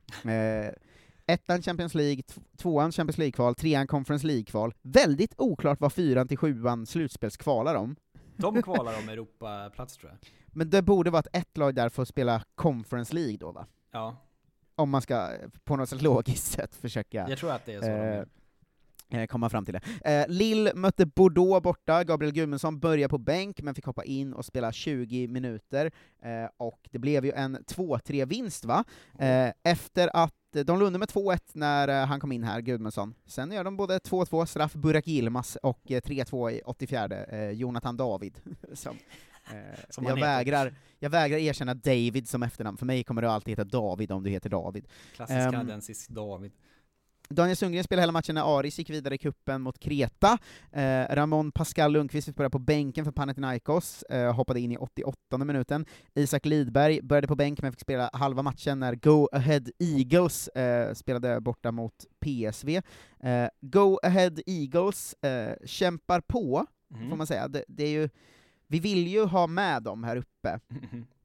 Ettan 1.29 1.63
Champions 1.63 1.95
League, 1.95 2.23
tv- 2.23 2.47
tvåan 2.57 2.93
Champions 2.93 3.19
League-kval, 3.19 3.55
trean 3.55 3.87
Conference 3.87 4.27
League-kval. 4.27 4.75
Väldigt 4.83 5.35
oklart 5.39 5.81
vad 5.81 5.93
fyran 5.93 6.29
till 6.29 6.39
sjuan 6.39 6.87
slutspelskvalar 6.87 7.75
om. 7.75 7.97
De 8.37 8.63
kvalar 8.63 8.99
om 9.03 9.09
Europaplats 9.09 9.97
tror 9.97 10.11
jag. 10.11 10.31
Men 10.47 10.71
det 10.71 10.83
borde 10.83 11.11
vara 11.11 11.21
att 11.21 11.37
ett 11.37 11.57
lag 11.57 11.75
där 11.75 11.89
får 11.89 12.05
spela 12.05 12.43
Conference 12.55 13.15
League 13.15 13.37
då 13.37 13.53
va? 13.53 13.67
Ja, 13.93 14.17
Om 14.75 14.91
man 14.91 15.03
ska 15.03 15.31
på 15.65 15.77
något 15.77 16.03
logiskt 16.03 16.47
sätt 16.53 16.75
försöka 16.75 17.27
jag 17.29 17.39
tror 17.39 17.53
att 17.53 17.67
det 17.67 17.75
är 17.75 17.81
så 17.81 17.87
eh, 19.15 19.21
eh, 19.23 19.27
komma 19.27 19.49
fram 19.51 19.65
till 19.65 19.75
det. 19.75 20.11
Eh, 20.13 20.29
Lille 20.29 20.75
mötte 20.75 21.07
Bordeaux 21.07 21.63
borta, 21.63 22.05
Gabriel 22.05 22.33
Gudmundsson 22.33 22.79
började 22.79 23.09
på 23.11 23.19
bänk, 23.19 23.61
men 23.63 23.75
fick 23.75 23.85
hoppa 23.85 24.05
in 24.05 24.33
och 24.33 24.45
spela 24.45 24.73
20 24.73 25.29
minuter, 25.29 25.91
eh, 26.23 26.51
och 26.57 26.89
det 26.93 26.99
blev 26.99 27.25
ju 27.25 27.33
en 27.33 27.57
2-3-vinst 27.57 28.65
va? 28.65 28.85
Eh, 29.19 29.53
efter 29.63 30.11
att 30.17 30.35
de 30.65 30.79
låg 30.79 30.87
under 30.87 30.99
med 30.99 31.09
2-1 31.09 31.39
när 31.53 31.89
eh, 31.89 32.07
han 32.07 32.21
kom 32.21 32.33
in 32.33 32.45
här, 32.45 32.61
Gudmundsson. 32.61 33.15
Sen 33.27 33.53
gör 33.53 33.65
de 33.65 33.77
både 33.77 33.99
2-2 33.99 34.47
straff 34.47 34.73
Burak 34.73 35.09
Yilmaz 35.09 35.57
och 35.57 35.91
eh, 35.91 36.01
3-2 36.01 36.51
i 36.51 36.61
84 36.65 37.25
eh, 37.25 37.51
Jonathan 37.51 37.97
David. 37.97 38.41
som, 38.73 38.97
eh, 39.53 39.81
Som 39.91 40.05
jag, 40.05 40.21
vägrar, 40.21 40.75
jag 40.99 41.11
vägrar 41.11 41.39
erkänna 41.39 41.75
David 41.75 42.29
som 42.29 42.43
efternamn, 42.43 42.77
för 42.77 42.87
mig 42.87 43.05
kommer 43.05 43.23
det 43.23 43.31
alltid 43.31 43.53
heta 43.53 43.65
David 43.65 44.13
om 44.13 44.23
du 44.23 44.31
heter 44.31 44.51
David. 44.51 44.89
Klassisk 45.15 45.39
Ehm, 45.39 45.53
kanadensisk 45.53 46.09
David. 46.09 46.53
Daniel 47.29 47.57
Sundgren 47.57 47.85
spelade 47.85 48.03
hela 48.03 48.13
matchen 48.13 48.35
när 48.35 48.59
Aris 48.59 48.79
gick 48.79 48.91
vidare 48.91 49.15
i 49.15 49.19
kuppen 49.19 49.63
mot 49.63 49.79
Kreta. 49.79 50.39
Eh, 50.73 51.05
Ramon 51.15 51.53
Pascal 51.53 51.93
Lundqvist 51.93 52.27
fick 52.27 52.37
börja 52.37 52.51
på 52.51 52.59
bänken 52.59 53.05
för 53.05 53.13
Panathinaikos, 53.13 54.03
eh, 54.03 54.35
hoppade 54.35 54.61
in 54.61 54.73
i 54.73 54.77
88 54.77 55.39
minuten. 55.39 55.87
Isak 56.15 56.47
Lidberg 56.47 57.01
började 57.03 57.27
på 57.27 57.37
bänk 57.37 57.63
men 57.63 57.73
fick 57.73 57.81
spela 57.81 58.11
halva 58.13 58.43
matchen 58.43 58.81
när 58.81 58.95
Go 58.95 59.29
Ahead 59.33 59.63
Eagles 59.79 60.49
eh, 60.49 60.95
spelade 60.95 61.41
borta 61.41 61.73
mot 61.73 61.95
PSV. 62.21 62.77
Eh, 63.21 63.49
Go 63.61 63.99
Ahead 64.03 64.33
Eagles 64.47 65.13
eh, 65.15 65.55
kämpar 65.65 66.21
på, 66.21 66.67
Mm. 66.95 67.11
får 67.11 67.17
man 67.17 67.27
säga. 67.27 67.49
Det, 67.49 67.65
det 67.69 67.85
är 67.85 67.91
ju, 67.91 68.09
vi 68.67 68.81
vill 68.81 69.07
ju 69.07 69.25
ha 69.25 69.47
med 69.47 69.83
dem 69.83 70.05
här 70.05 70.17
uppe. 70.17 70.61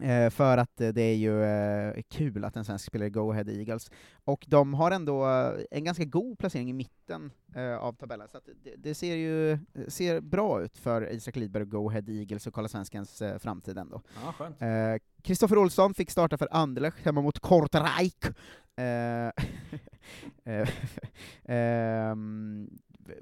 Eh, 0.00 0.30
för 0.30 0.58
att 0.58 0.80
eh, 0.80 0.88
det 0.88 1.02
är 1.02 1.14
ju 1.14 1.44
eh, 1.44 2.02
kul 2.08 2.44
att 2.44 2.56
en 2.56 2.64
svensk 2.64 2.84
spelar 2.84 3.06
i 3.06 3.10
Go 3.10 3.30
Ahead 3.30 3.44
Eagles. 3.48 3.90
Och 4.24 4.44
de 4.48 4.74
har 4.74 4.90
ändå 4.90 5.26
eh, 5.26 5.64
en 5.70 5.84
ganska 5.84 6.04
god 6.04 6.38
placering 6.38 6.70
i 6.70 6.72
mitten 6.72 7.30
eh, 7.54 7.76
av 7.76 7.92
tabellen, 7.92 8.28
så 8.28 8.40
det, 8.62 8.74
det 8.76 8.94
ser 8.94 9.14
ju 9.14 9.58
ser 9.88 10.20
bra 10.20 10.62
ut 10.62 10.78
för 10.78 11.12
Isak 11.12 11.36
Lidberg 11.36 11.62
och 11.62 11.70
Go 11.70 11.88
Ahead 11.88 12.04
Eagles 12.08 12.46
och 12.46 12.54
Kolla 12.54 12.68
Svenskans 12.68 13.22
eh, 13.22 13.38
framtid 13.38 13.78
ändå. 13.78 14.02
Ja, 14.24 14.98
Kristoffer 15.22 15.58
Olsson 15.58 15.94
fick 15.94 16.10
starta 16.10 16.38
för 16.38 16.48
Anderlecht 16.50 17.04
hemma 17.04 17.22
mot 17.22 17.38
Kortrijk. 17.38 18.24
Eh, 18.76 19.30
eh, 20.54 20.68
ehm, 21.44 22.70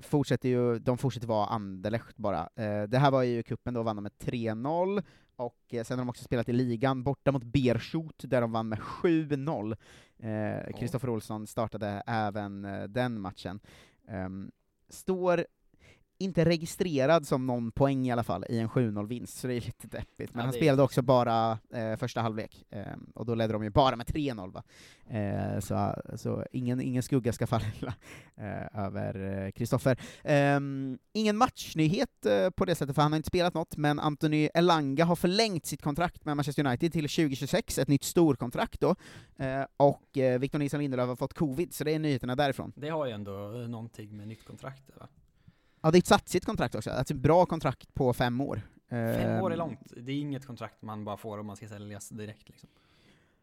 fortsätter 0.01 0.49
ju, 0.49 0.79
de 0.79 0.99
fortsätter 0.99 1.27
vara 1.27 1.47
Anderlecht 1.47 2.17
bara. 2.17 2.49
Det 2.89 2.99
här 2.99 3.11
var 3.11 3.23
ju 3.23 3.43
kuppen 3.43 3.75
då 3.75 3.83
vann 3.83 3.97
de 3.97 4.03
med 4.03 4.13
3-0, 4.13 5.03
och 5.37 5.75
eh, 5.75 5.85
sen 5.85 5.99
har 5.99 6.05
de 6.05 6.11
också 6.11 6.25
spelat 6.25 6.49
i 6.49 6.53
ligan, 6.53 7.03
borta 7.03 7.33
mot 7.33 7.45
Bershot, 7.45 8.15
där 8.19 8.41
de 8.41 8.53
vann 8.53 8.69
med 8.69 8.79
7-0. 8.79 9.77
Eh, 10.19 10.79
Kristoffer 10.79 11.09
Olsson 11.11 11.47
startade 11.47 12.03
även 12.07 12.65
eh, 12.65 12.83
den 12.83 13.21
matchen. 13.21 13.61
Ehm, 14.09 14.51
står 14.89 15.47
inte 16.23 16.45
registrerad 16.45 17.27
som 17.27 17.47
någon 17.47 17.73
poäng 17.73 18.07
i 18.09 18.13
alla 18.13 18.25
fall 18.25 18.45
i 18.49 18.59
en 18.59 18.69
7-0-vinst, 18.69 19.39
så 19.39 19.47
det 19.47 19.55
är 19.55 19.61
lite 19.61 19.87
deppigt. 19.87 20.35
Men 20.35 20.41
Ja, 20.41 20.45
han 20.45 20.53
spelade 20.53 20.83
också 20.83 21.03
bara 21.03 21.59
eh, 21.75 21.97
första 21.97 22.21
halvlek, 22.21 22.65
eh, 22.71 22.87
och 23.15 23.27
då 23.27 23.35
ledde 23.35 23.53
de 23.53 23.65
ju 23.65 23.71
bara 23.71 23.97
med 23.97 24.07
3-0 24.07 24.53
va. 24.53 24.63
Eh, 25.19 25.61
så 25.61 25.95
så 26.17 26.45
ingen, 26.53 26.81
ingen 26.81 27.03
skugga 27.03 27.33
ska 27.33 27.47
falla 27.47 27.65
eh, 28.37 28.85
över 28.85 29.51
Kristoffer. 29.51 29.97
Ehm, 30.25 30.99
ingen 31.13 31.37
matchnyhet 31.37 32.27
eh, 32.27 32.51
på 32.51 32.65
det 32.65 32.75
sättet, 32.75 32.95
för 32.95 33.03
han 33.03 33.13
har 33.13 33.17
inte 33.17 33.27
spelat 33.27 33.55
något, 33.55 33.77
men 33.77 34.01
Anthony 34.01 34.49
Elanga 34.55 35.05
har 35.05 35.17
förlängt 35.17 35.67
sitt 35.67 35.83
kontrakt 35.83 36.25
med 36.25 36.37
Manchester 36.37 36.67
United 36.67 36.93
till 36.93 37.09
2026, 37.09 37.79
ett 37.79 37.89
nytt 37.89 38.05
storkontrakt 38.05 38.81
då, 38.81 38.95
eh, 39.37 39.65
och 39.77 40.19
eh, 40.19 40.39
Victor 40.39 40.59
Nilsson 40.59 40.81
Lindelöf 40.81 41.09
har 41.09 41.17
fått 41.17 41.35
covid, 41.35 41.75
så 41.75 41.85
det 41.85 41.93
är 41.95 41.99
nyheterna 41.99 42.37
därifrån. 42.37 42.73
Det 42.77 42.89
har 42.89 43.07
ju 43.07 43.13
ändå 43.13 43.63
eh, 43.63 43.69
någonting 43.69 44.17
med 44.17 44.29
nytt 44.29 44.45
kontrakt 44.45 44.83
va? 45.01 45.09
Ja, 45.83 45.91
det 45.91 45.99
är 45.99 46.01
ett 46.01 46.07
satsigt 46.07 46.47
kontrakt 46.47 46.75
också, 46.75 46.91
alltså 46.91 47.15
ett 47.15 47.21
bra 47.21 47.47
kontrakt 47.47 47.95
på 47.95 48.13
fem 48.13 48.41
år. 48.41 48.61
Fem 48.89 49.43
år 49.43 49.51
är 49.51 49.55
Ehm, 49.55 49.59
långt, 49.59 49.93
det 49.97 50.13
är 50.13 50.17
inget 50.17 50.47
kontrakt 50.47 50.83
man 50.83 51.05
bara 51.05 51.17
får 51.17 51.39
om 51.39 51.47
man 51.47 51.57
ska 51.57 51.69
säljas 51.69 52.09
direkt 52.09 52.49
liksom. 52.49 52.69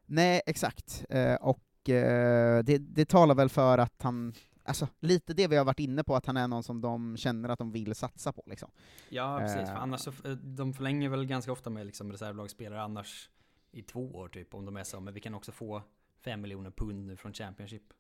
Nej, 0.06 0.42
exakt. 0.46 1.06
Eh, 1.10 1.36
och 1.36 1.90
eh, 1.90 2.64
det, 2.64 2.78
det 2.78 3.06
talar 3.06 3.36
väl 3.36 3.50
för 3.50 3.78
att 3.78 4.02
han, 4.02 4.34
alltså 4.64 4.88
lite 5.00 5.34
det 5.34 5.48
vi 5.48 5.56
har 5.56 5.66
varit 5.66 5.80
inne 5.80 6.04
på, 6.04 6.16
att 6.16 6.26
han 6.26 6.38
är 6.38 6.48
någon 6.48 6.64
som 6.64 6.82
de 6.82 7.18
känner 7.18 7.50
att 7.50 7.60
de 7.60 7.72
vill 7.72 7.96
satsa 7.96 8.32
på 8.32 8.44
liksom. 8.46 8.72
Ja 9.10 9.40
precis, 9.40 9.70
för 9.70 9.76
Eh, 9.76 9.82
annars 9.82 10.02
så, 10.02 10.12
de 10.42 10.74
förlänger 10.74 11.10
väl 11.10 11.26
ganska 11.26 11.52
ofta 11.52 11.70
med 11.70 11.86
liksom 11.86 12.12
reservlagsspelare 12.12 12.82
annars 12.82 13.30
i 13.72 13.82
två 13.82 14.12
år 14.16 14.28
typ, 14.28 14.54
om 14.54 14.66
de 14.66 14.78
är 14.78 14.84
så, 14.84 15.00
men 15.00 15.14
vi 15.14 15.20
kan 15.20 15.36
också 15.36 15.52
få 15.52 15.82
fem 16.22 16.42
miljoner 16.42 16.72
pund 16.72 17.06
nu 17.06 17.16
från 17.16 17.34
Championship. 17.34 17.94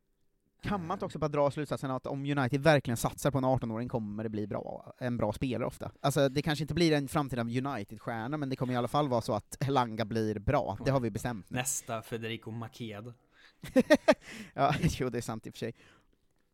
Kan 0.61 0.87
man 0.87 0.95
inte 0.95 1.05
också 1.05 1.19
bara 1.19 1.27
dra 1.27 1.51
slutsatsen 1.51 1.91
att 1.91 2.07
om 2.07 2.25
United 2.25 2.61
verkligen 2.61 2.97
satsar 2.97 3.31
på 3.31 3.37
en 3.37 3.45
18-åring 3.45 3.89
kommer 3.89 4.23
det 4.23 4.29
bli 4.29 4.47
bra, 4.47 4.93
en 4.97 5.17
bra 5.17 5.33
spelare 5.33 5.67
ofta? 5.67 5.91
Alltså 6.01 6.29
det 6.29 6.41
kanske 6.41 6.63
inte 6.63 6.73
blir 6.73 6.91
en 6.91 7.07
framtida 7.07 7.41
United-stjärna, 7.41 8.37
men 8.37 8.49
det 8.49 8.55
kommer 8.55 8.73
i 8.73 8.77
alla 8.77 8.87
fall 8.87 9.09
vara 9.09 9.21
så 9.21 9.33
att 9.33 9.57
Helanga 9.59 10.05
blir 10.05 10.39
bra, 10.39 10.77
det 10.85 10.91
har 10.91 10.99
vi 10.99 11.11
bestämt 11.11 11.49
nu. 11.49 11.57
Nästa 11.57 12.01
Federico 12.01 12.51
Maked. 12.51 13.13
ja, 14.53 14.75
jo 14.81 15.09
det 15.09 15.17
är 15.17 15.21
sant 15.21 15.47
i 15.47 15.49
och 15.49 15.53
för 15.53 15.59
sig. 15.59 15.73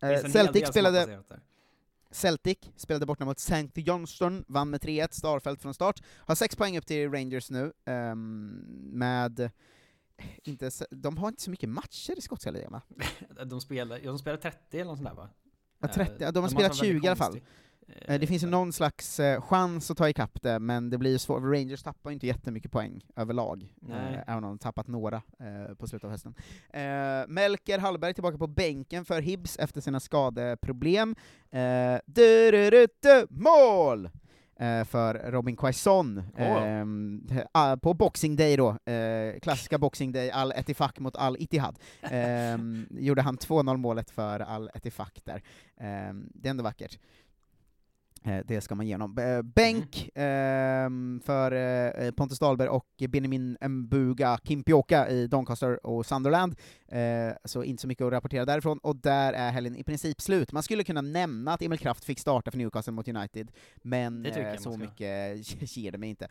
Eh, 0.02 0.30
Celtic 0.30 0.68
spelade. 0.68 1.22
Celtic 2.10 2.58
spelade 2.76 3.06
borta 3.06 3.24
mot 3.24 3.38
St. 3.38 3.70
Johnston, 3.74 4.44
vann 4.48 4.70
med 4.70 4.80
3-1, 4.80 5.08
Starfelt 5.10 5.62
från 5.62 5.74
start. 5.74 6.02
Har 6.16 6.34
sex 6.34 6.56
poäng 6.56 6.78
upp 6.78 6.86
till 6.86 7.10
Rangers 7.10 7.50
nu, 7.50 7.72
ehm, 7.84 8.60
med 8.92 9.50
inte, 10.44 10.70
de 10.90 11.16
har 11.18 11.28
inte 11.28 11.42
så 11.42 11.50
mycket 11.50 11.68
matcher 11.68 12.18
i 12.18 12.20
skotska 12.20 12.50
ligan 12.50 12.72
va? 12.72 12.82
De 13.44 13.60
spelar, 13.60 13.96
ja, 13.98 14.04
de 14.10 14.18
spelar 14.18 14.36
30 14.38 14.58
eller 14.78 14.84
något 14.84 14.98
sånt 14.98 15.08
där 15.08 15.14
va? 15.16 15.28
Ja, 15.80 15.88
30, 15.88 16.12
Eh, 16.12 16.16
ja, 16.20 16.30
de 16.32 16.36
har 16.38 16.42
måste 16.42 16.54
spelat 16.56 16.78
vara 16.78 16.82
väldigt 16.86 17.02
20 17.02 17.06
i 17.06 17.08
alla 17.08 17.16
fall. 17.16 17.40
Eh, 17.88 18.20
Det 18.20 18.26
finns 18.26 18.42
ju 18.42 18.46
någon 18.46 18.72
slags 18.72 19.20
eh, 19.20 19.40
chans 19.42 19.90
att 19.90 19.96
ta 19.96 20.08
ikapp 20.08 20.42
det, 20.42 20.58
men 20.58 20.90
det 20.90 20.98
blir 20.98 21.10
ju 21.10 21.18
svårt. 21.18 21.42
Rangers 21.42 21.82
tappar 21.82 22.10
ju 22.10 22.14
inte 22.14 22.26
jättemycket 22.26 22.72
poäng 22.72 23.04
överlag, 23.16 23.72
Nej. 23.80 24.14
eh, 24.14 24.22
även 24.26 24.44
om 24.44 24.50
de 24.50 24.58
tappat 24.58 24.86
några 24.86 25.16
eh, 25.16 25.74
på 25.74 25.86
slutet 25.86 26.04
av 26.04 26.10
hösten. 26.10 26.34
Eh, 26.70 26.80
Melker 27.28 27.78
Hallberg 27.78 28.14
tillbaka 28.14 28.38
på 28.38 28.46
bänken 28.46 29.04
för 29.04 29.20
Hibs 29.20 29.56
efter 29.58 29.80
sina 29.80 30.00
skadeproblem. 30.00 31.16
Eh, 31.50 31.98
du, 32.06 32.50
du, 32.50 32.70
du, 32.70 32.86
du, 33.02 33.26
mål! 33.30 34.10
Eh, 34.58 34.84
för 34.84 35.30
Robin 35.30 35.56
Quaison. 35.56 36.22
Ah, 37.52 37.76
på 37.76 37.94
Boxing 37.94 38.36
Day 38.36 38.56
då, 38.56 38.68
eh, 38.92 39.40
klassiska 39.42 39.78
Boxing 39.78 40.12
Day, 40.12 40.30
Al 40.30 40.52
Etifak 40.52 40.98
mot 40.98 41.16
Al 41.16 41.36
Ittihad. 41.38 41.78
Ehm, 42.02 42.86
gjorde 42.90 43.22
han 43.22 43.36
2-0 43.38 43.76
målet 43.76 44.10
för 44.10 44.40
Al 44.40 44.70
Etifak 44.74 45.20
där. 45.24 45.42
Ehm, 45.80 46.30
det 46.34 46.48
är 46.48 46.50
ändå 46.50 46.64
vackert. 46.64 46.98
Eh, 48.26 48.40
Det 48.46 48.60
ska 48.60 48.74
man 48.74 48.86
ge 48.86 48.94
honom. 48.94 49.18
Eh, 49.18 49.42
Bänk 49.42 50.10
ehm, 50.14 51.20
för 51.24 51.52
eh, 51.52 52.10
Pontus 52.10 52.38
Dahlberg 52.38 52.68
och 52.68 52.86
Benjamin 53.08 53.56
Mbuga 53.68 54.38
Kimpioka 54.44 55.08
i 55.08 55.26
Doncaster 55.26 55.86
och 55.86 56.06
Sunderland. 56.06 56.54
Eh, 56.88 56.98
Så 57.44 57.62
inte 57.64 57.80
så 57.80 57.88
mycket 57.88 58.04
att 58.06 58.12
rapportera 58.12 58.44
därifrån, 58.44 58.78
och 58.78 58.96
där 58.96 59.32
är 59.32 59.50
helgen 59.50 59.76
i 59.76 59.84
princip 59.84 60.20
slut. 60.20 60.52
Man 60.52 60.62
skulle 60.62 60.84
kunna 60.84 61.00
nämna 61.00 61.52
att 61.52 61.62
Emil 61.62 61.78
Kraft 61.78 62.04
fick 62.04 62.18
starta 62.20 62.50
för 62.50 62.58
Newcastle 62.58 62.92
mot 62.92 63.08
United, 63.08 63.50
men 63.76 64.26
eh, 64.26 64.56
så 64.58 64.76
mycket 64.76 65.38
ger 65.76 65.92
det 65.92 65.98
mig 65.98 66.08
inte. 66.10 66.28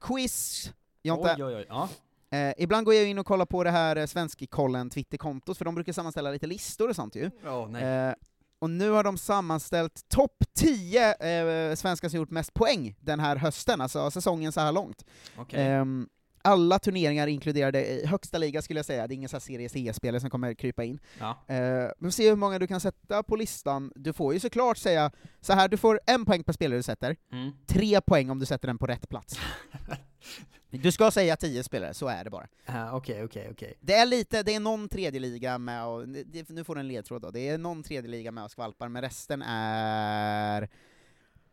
Quiz, 0.00 0.72
Jonte. 1.02 1.34
Oj 1.38 1.44
oj 1.44 1.54
oj, 1.54 1.66
ja. 1.68 1.88
Eh, 2.30 2.54
ibland 2.58 2.84
går 2.84 2.94
jag 2.94 3.08
in 3.08 3.18
och 3.18 3.26
kollar 3.26 3.46
på 3.46 3.64
det 3.64 3.70
här 3.70 3.96
eh, 3.96 4.06
Svenskkollen 4.06 4.90
Twitterkontot, 4.90 5.58
för 5.58 5.64
de 5.64 5.74
brukar 5.74 5.92
sammanställa 5.92 6.30
lite 6.30 6.46
listor 6.46 6.88
och 6.88 6.96
sånt 6.96 7.16
ju. 7.16 7.30
Nej. 7.70 7.84
Eh, 7.84 8.14
och 8.58 8.70
nu 8.70 8.90
har 8.90 9.04
de 9.04 9.18
sammanställt 9.18 10.08
topp 10.08 10.44
10 10.54 11.14
eh, 11.14 11.74
svenskar 11.74 12.08
som 12.08 12.16
gjort 12.16 12.30
mest 12.30 12.54
poäng 12.54 12.96
den 13.00 13.20
här 13.20 13.36
hösten, 13.36 13.80
alltså 13.80 14.10
säsongen 14.10 14.52
så 14.52 14.60
här 14.60 14.72
långt. 14.72 15.04
Okej. 15.36 15.66
Ehm, 15.66 16.08
alla 16.42 16.78
turneringar 16.78 17.26
inkluderade 17.26 17.86
i 17.86 18.06
högsta 18.06 18.38
liga 18.38 18.62
skulle 18.62 18.78
jag 18.78 18.86
säga, 18.86 19.06
det 19.06 19.14
är 19.14 19.16
ingen 19.16 19.28
serie 19.40 19.68
C-spelare 19.68 20.20
som 20.20 20.30
kommer 20.30 20.54
krypa 20.54 20.84
in. 20.84 20.98
Ja. 21.20 21.44
Eh, 21.46 21.88
vi 21.98 22.04
får 22.06 22.10
se 22.10 22.28
hur 22.28 22.36
många 22.36 22.58
du 22.58 22.66
kan 22.66 22.80
sätta 22.80 23.22
på 23.22 23.36
listan. 23.36 23.92
Du 23.94 24.12
får 24.12 24.34
ju 24.34 24.40
såklart 24.40 24.78
säga 24.78 25.10
så 25.40 25.52
här, 25.52 25.68
du 25.68 25.76
får 25.76 26.00
en 26.06 26.24
poäng 26.24 26.42
per 26.44 26.52
spelare 26.52 26.78
du 26.78 26.82
sätter, 26.82 27.16
Mm. 27.32 27.50
tre 27.66 28.00
poäng 28.00 28.30
om 28.30 28.38
du 28.38 28.46
sätter 28.46 28.66
den 28.68 28.78
på 28.78 28.86
rätt 28.86 29.08
plats. 29.08 29.38
du 30.70 30.92
ska 30.92 31.10
säga 31.10 31.36
10 31.36 31.62
spelare, 31.62 31.94
så 31.94 32.06
är 32.08 32.24
det 32.24 32.30
bara. 32.30 32.46
Okej, 32.92 33.24
okej, 33.24 33.48
okej. 33.52 33.74
Det 33.80 33.94
är 33.94 34.06
lite, 34.06 34.42
det 34.42 34.54
är 34.54 34.60
någon 34.60 34.88
tredje 34.88 35.20
liga 35.20 35.58
med 35.58 35.86
och, 35.86 36.08
det- 36.08 36.48
nu 36.48 36.64
får 36.64 36.74
du 36.74 36.80
en 36.80 36.88
ledtråd 36.88 37.22
då, 37.22 37.30
det 37.30 37.48
är 37.48 37.58
någon 37.58 37.82
tredje 37.82 38.10
liga 38.10 38.32
med 38.32 38.44
och 38.44 38.50
skvalpar, 38.50 38.88
men 38.88 39.02
resten 39.02 39.42
är 39.42 40.68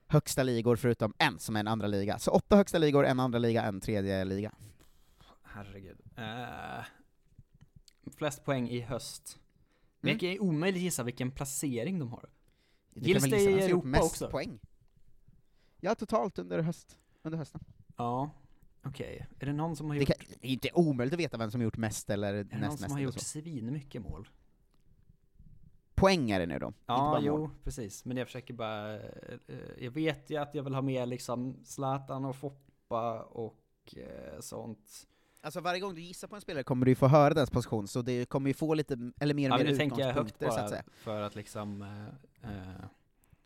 högsta 0.07 0.43
ligor 0.43 0.75
förutom 0.75 1.13
en 1.17 1.39
som 1.39 1.55
är 1.55 1.59
en 1.59 1.67
andra 1.67 1.87
liga. 1.87 2.19
Så 2.19 2.31
åtta 2.31 2.55
högsta 2.55 2.77
ligor, 2.77 3.05
en 3.05 3.19
andra 3.19 3.39
liga, 3.39 3.63
en 3.63 3.81
tredje 3.81 4.23
liga. 4.25 4.51
Herregud. 5.55 5.97
Eh, 6.17 6.85
flest 8.17 8.43
poäng 8.45 8.69
i 8.69 8.79
höst. 8.81 9.39
Men 9.99 10.09
Mm. 10.11 10.25
jag 10.25 10.37
kan 10.37 10.47
omöjligt 10.47 10.83
gissa 10.83 11.03
vilken 11.03 11.31
placering 11.31 11.99
de 11.99 12.09
har. 12.11 12.29
Du 12.93 13.01
Gills 13.09 13.23
det 13.23 13.41
i 13.41 13.61
Europa 13.61 13.87
mest 13.87 14.03
också? 14.03 14.29
poäng? 14.29 14.59
Ja, 15.79 15.95
totalt 15.95 16.39
under, 16.39 16.59
höst, 16.59 16.97
under 17.21 17.37
hösten. 17.37 17.61
Ja, 17.97 18.29
okej. 18.83 19.27
Är 19.39 19.45
det 19.45 19.53
någon 19.53 19.75
som 19.75 19.87
har 19.87 19.93
Det, 19.95 19.99
gjort, 19.99 20.07
kan, 20.07 20.17
det 20.41 20.47
är 20.47 20.51
inte 20.51 20.69
omöjligt 20.73 21.13
att 21.13 21.19
veta 21.19 21.37
vem 21.37 21.51
som 21.51 21.61
gjort 21.61 21.77
mest 21.77 22.09
eller 22.09 22.33
är 22.33 22.43
det 22.43 22.51
någon 22.55 22.59
näst 22.61 22.77
som 22.77 22.81
mest. 22.83 22.93
har 22.93 22.99
gjort 22.99 23.19
svinmycket 23.19 24.01
mål? 24.01 24.29
Poäng 25.95 26.31
är 26.31 26.39
det 26.39 26.45
nu 26.45 26.59
då, 26.59 26.73
Ja, 26.85 27.19
jo, 27.21 27.37
mål. 27.37 27.49
precis. 27.63 28.05
Men 28.05 28.17
jag 28.17 28.27
försöker 28.27 28.53
bara... 28.53 28.93
eh, 28.95 28.99
jag 29.79 29.91
vet 29.91 30.29
ju 30.29 30.37
att 30.37 30.55
jag 30.55 30.63
vill 30.63 30.73
ha 30.73 30.81
med 30.81 31.07
liksom 31.09 31.55
Zlatan 31.63 32.25
och 32.25 32.35
Foppa 32.35 33.21
och 33.23 33.95
eh, 33.97 34.39
sånt. 34.39 35.07
Alltså 35.45 35.61
varje 35.61 35.79
gång 35.79 35.95
du 35.95 36.01
gissar 36.01 36.27
på 36.27 36.35
en 36.35 36.41
spelare 36.41 36.63
kommer 36.63 36.85
du 36.85 36.91
ju 36.91 36.95
få 36.95 37.07
höra 37.07 37.33
dess 37.33 37.49
position, 37.49 37.87
så 37.87 38.01
det 38.01 38.25
kommer 38.25 38.49
ju 38.49 38.53
få 38.53 38.73
lite, 38.73 39.11
eller 39.19 39.33
mer 39.33 39.49
och 39.53 39.59
Ja, 39.59 39.63
mer 39.63 39.71
utgångspunkter 39.71 40.49
så 40.49 40.59
att 40.59 40.69
säga. 40.69 40.83
för 40.95 41.21
att 41.21 41.35
liksom... 41.35 41.81
eh, 42.41 42.49
eh, 42.51 42.85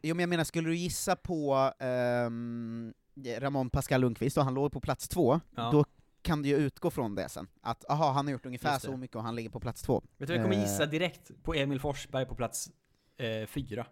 Jo 0.01 0.15
men 0.15 0.19
jag 0.19 0.29
menar, 0.29 0.43
skulle 0.43 0.69
du 0.69 0.75
gissa 0.75 1.15
på 1.15 1.71
ehm, 1.79 2.93
Ramon 3.37 3.69
Pascal 3.69 4.01
Lundqvist, 4.01 4.37
och 4.37 4.43
han 4.43 4.53
låg 4.53 4.71
på 4.71 4.79
plats 4.81 5.07
två, 5.09 5.39
Ja. 5.55 5.69
då 5.71 5.85
kan 6.21 6.41
du 6.41 6.49
ju 6.49 6.55
utgå 6.55 6.89
från 6.91 7.15
det 7.15 7.29
sen. 7.29 7.47
Att 7.61 7.89
aha, 7.89 8.11
han 8.11 8.25
har 8.27 8.31
gjort 8.31 8.45
ungefär 8.45 8.79
så 8.79 8.97
mycket 8.97 9.15
och 9.15 9.23
han 9.23 9.35
ligger 9.35 9.49
på 9.49 9.59
plats 9.59 9.81
två. 9.81 10.03
Vet 10.17 10.27
du 10.27 10.35
jag 10.35 10.43
kommer 10.43 10.55
Eh, 10.55 10.61
gissa 10.61 10.85
direkt 10.85 11.31
på 11.43 11.53
Emil 11.53 11.79
Forsberg 11.79 12.25
på 12.25 12.35
plats 12.35 12.71
eh, 13.17 13.45
fyra. 13.47 13.85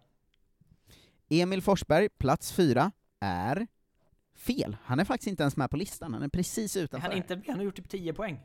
Emil 1.30 1.62
Forsberg, 1.62 2.10
plats 2.10 2.52
fyra, 2.52 2.92
är 3.20 3.68
fel. 4.38 4.78
Han 4.84 5.00
är 5.00 5.04
faktiskt 5.06 5.28
inte 5.28 5.44
ens 5.44 5.58
med 5.58 5.70
på 5.70 5.78
listan, 5.78 6.14
han 6.14 6.24
är 6.24 6.28
precis 6.30 6.76
Är 6.76 6.82
utanför. 6.82 7.08
han 7.08 7.18
inte 7.18 7.36
med? 7.36 7.46
Han 7.48 7.56
har 7.58 7.64
gjort 7.64 7.76
typ 7.76 7.90
10 7.90 8.14
poäng. 8.14 8.40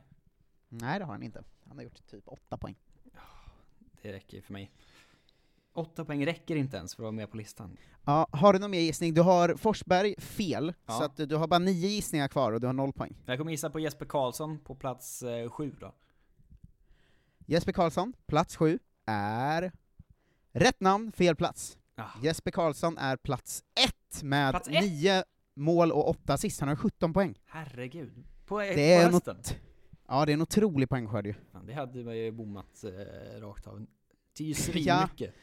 Nej, 0.68 0.99
det 0.99 1.05
har 1.05 1.12
han 1.12 1.22
inte. 1.22 1.45
Han 1.68 1.76
har 1.76 1.84
gjort 1.84 2.07
typ 2.11 2.28
åtta 2.28 2.57
poäng. 2.59 2.76
Det 4.03 4.12
räcker 4.12 4.40
för 4.43 4.53
mig. 4.53 4.70
8 5.74 6.05
poäng 6.05 6.26
räcker 6.26 6.57
inte 6.57 6.76
ens 6.76 6.95
för 6.95 7.03
att 7.03 7.05
vara 7.05 7.12
med 7.12 7.30
på 7.30 7.36
listan. 7.36 7.76
Ja, 8.05 8.26
har 8.32 8.53
du 8.53 8.59
någon 8.59 8.70
mer 8.70 8.80
gissning? 8.80 9.14
Du 9.14 9.20
har 9.20 9.55
Forsberg 9.57 10.14
fel, 10.20 10.74
Ja. 10.86 10.93
så 10.99 11.05
att 11.05 11.16
du 11.16 11.36
har 11.36 11.47
bara 11.47 11.59
nio 11.59 11.88
gissningar 11.88 12.28
kvar 12.28 12.53
och 12.53 12.61
du 12.61 12.66
har 12.66 12.74
noll 12.74 12.93
poäng. 12.93 13.16
Jag 13.26 13.38
kommer 13.38 13.51
gissa 13.51 13.70
på 13.70 13.80
Jesper 13.80 14.07
Karlsson 14.07 14.59
på 14.59 14.74
plats 14.74 15.22
eh, 15.22 15.51
sju 15.51 15.76
då. 15.80 15.95
Jesper 17.47 17.72
Karlsson, 17.72 18.12
plats 18.26 18.57
sju, 18.57 18.78
är 19.07 19.72
rätt 20.53 20.80
namn, 20.80 21.12
fel 21.12 21.36
plats. 21.36 21.78
Ah. 21.95 22.09
Jesper 22.22 22.51
Karlsson 22.51 22.99
är 22.99 23.16
plats 23.16 23.64
ett 23.86 24.22
med 24.22 24.51
Plats 24.53 24.68
ett? 24.68 24.84
nio 24.84 25.24
mål 25.55 25.93
och 25.93 26.09
åtta 26.09 26.33
assist. 26.35 26.61
Han 26.61 26.69
har 26.69 26.77
17 26.77 27.13
poäng. 27.13 27.35
Herregud. 27.47 28.25
På, 28.47 28.61
eh, 28.61 28.75
Det 28.75 28.93
är 28.93 29.07
på 29.09 29.13
hösten? 29.13 29.37
något... 29.37 29.57
Ja, 30.09 30.27
det 30.27 30.33
är 30.33 30.35
en 30.35 30.43
otrolig 30.43 30.89
poängskörd 30.89 31.27
ju. 31.27 31.35
Fan, 31.53 31.67
det 31.67 31.73
hade 31.73 32.05
man 32.05 32.17
ju 32.19 32.31
bommat 32.31 32.85
eh, 32.85 33.41
rakt 33.41 33.67
av. 33.67 33.87
Det 34.39 34.45
är 34.45 34.49
ju 34.49 34.55
Ja. 34.83 35.07
svinmycket. 35.07 35.35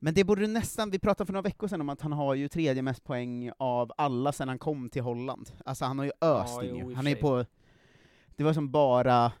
Men 0.00 0.14
det 0.14 0.24
borde 0.24 0.46
nästan, 0.46 0.90
vi 0.90 0.98
pratade 0.98 1.26
för 1.26 1.32
några 1.32 1.42
veckor 1.42 1.68
sedan 1.68 1.80
om 1.80 1.88
att 1.88 2.00
han 2.00 2.12
har 2.12 2.34
ju 2.34 2.48
tredje 2.48 2.82
mest 2.82 3.04
poäng 3.04 3.50
av 3.58 3.92
alla 3.96 4.32
sedan 4.32 4.48
han 4.48 4.58
kom 4.58 4.90
till 4.90 5.02
Holland. 5.02 5.50
Alltså 5.64 5.84
han 5.84 5.98
har 5.98 6.04
ju 6.04 6.10
öst 6.20 6.54
Ja, 6.56 6.64
in 6.64 6.76
jo, 6.76 6.90
ju. 6.90 6.94
Han 6.96 7.06
är 7.06 7.14
på... 7.14 7.44
Det 8.36 8.44
var 8.44 8.52
som 8.52 8.70
bara 8.70 9.32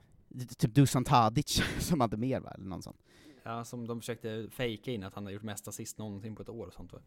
typ 0.58 0.74
Dusan 0.74 1.04
Tadic 1.04 1.62
som 1.78 2.00
hade 2.00 2.16
mer 2.16 2.40
va, 2.40 2.50
eller 2.50 2.64
någon 2.66 2.82
sån. 2.82 2.96
Ja, 3.42 3.64
som 3.64 3.86
de 3.86 4.00
försökte 4.00 4.48
fejka 4.50 4.90
in 4.90 5.04
att 5.04 5.14
han 5.14 5.24
har 5.24 5.32
gjort 5.32 5.42
mest 5.42 5.68
assist 5.68 5.98
någonsin 5.98 6.36
på 6.36 6.42
ett 6.42 6.48
år 6.48 6.66
och 6.66 6.72
sånt 6.74 6.92
va? 6.92 6.98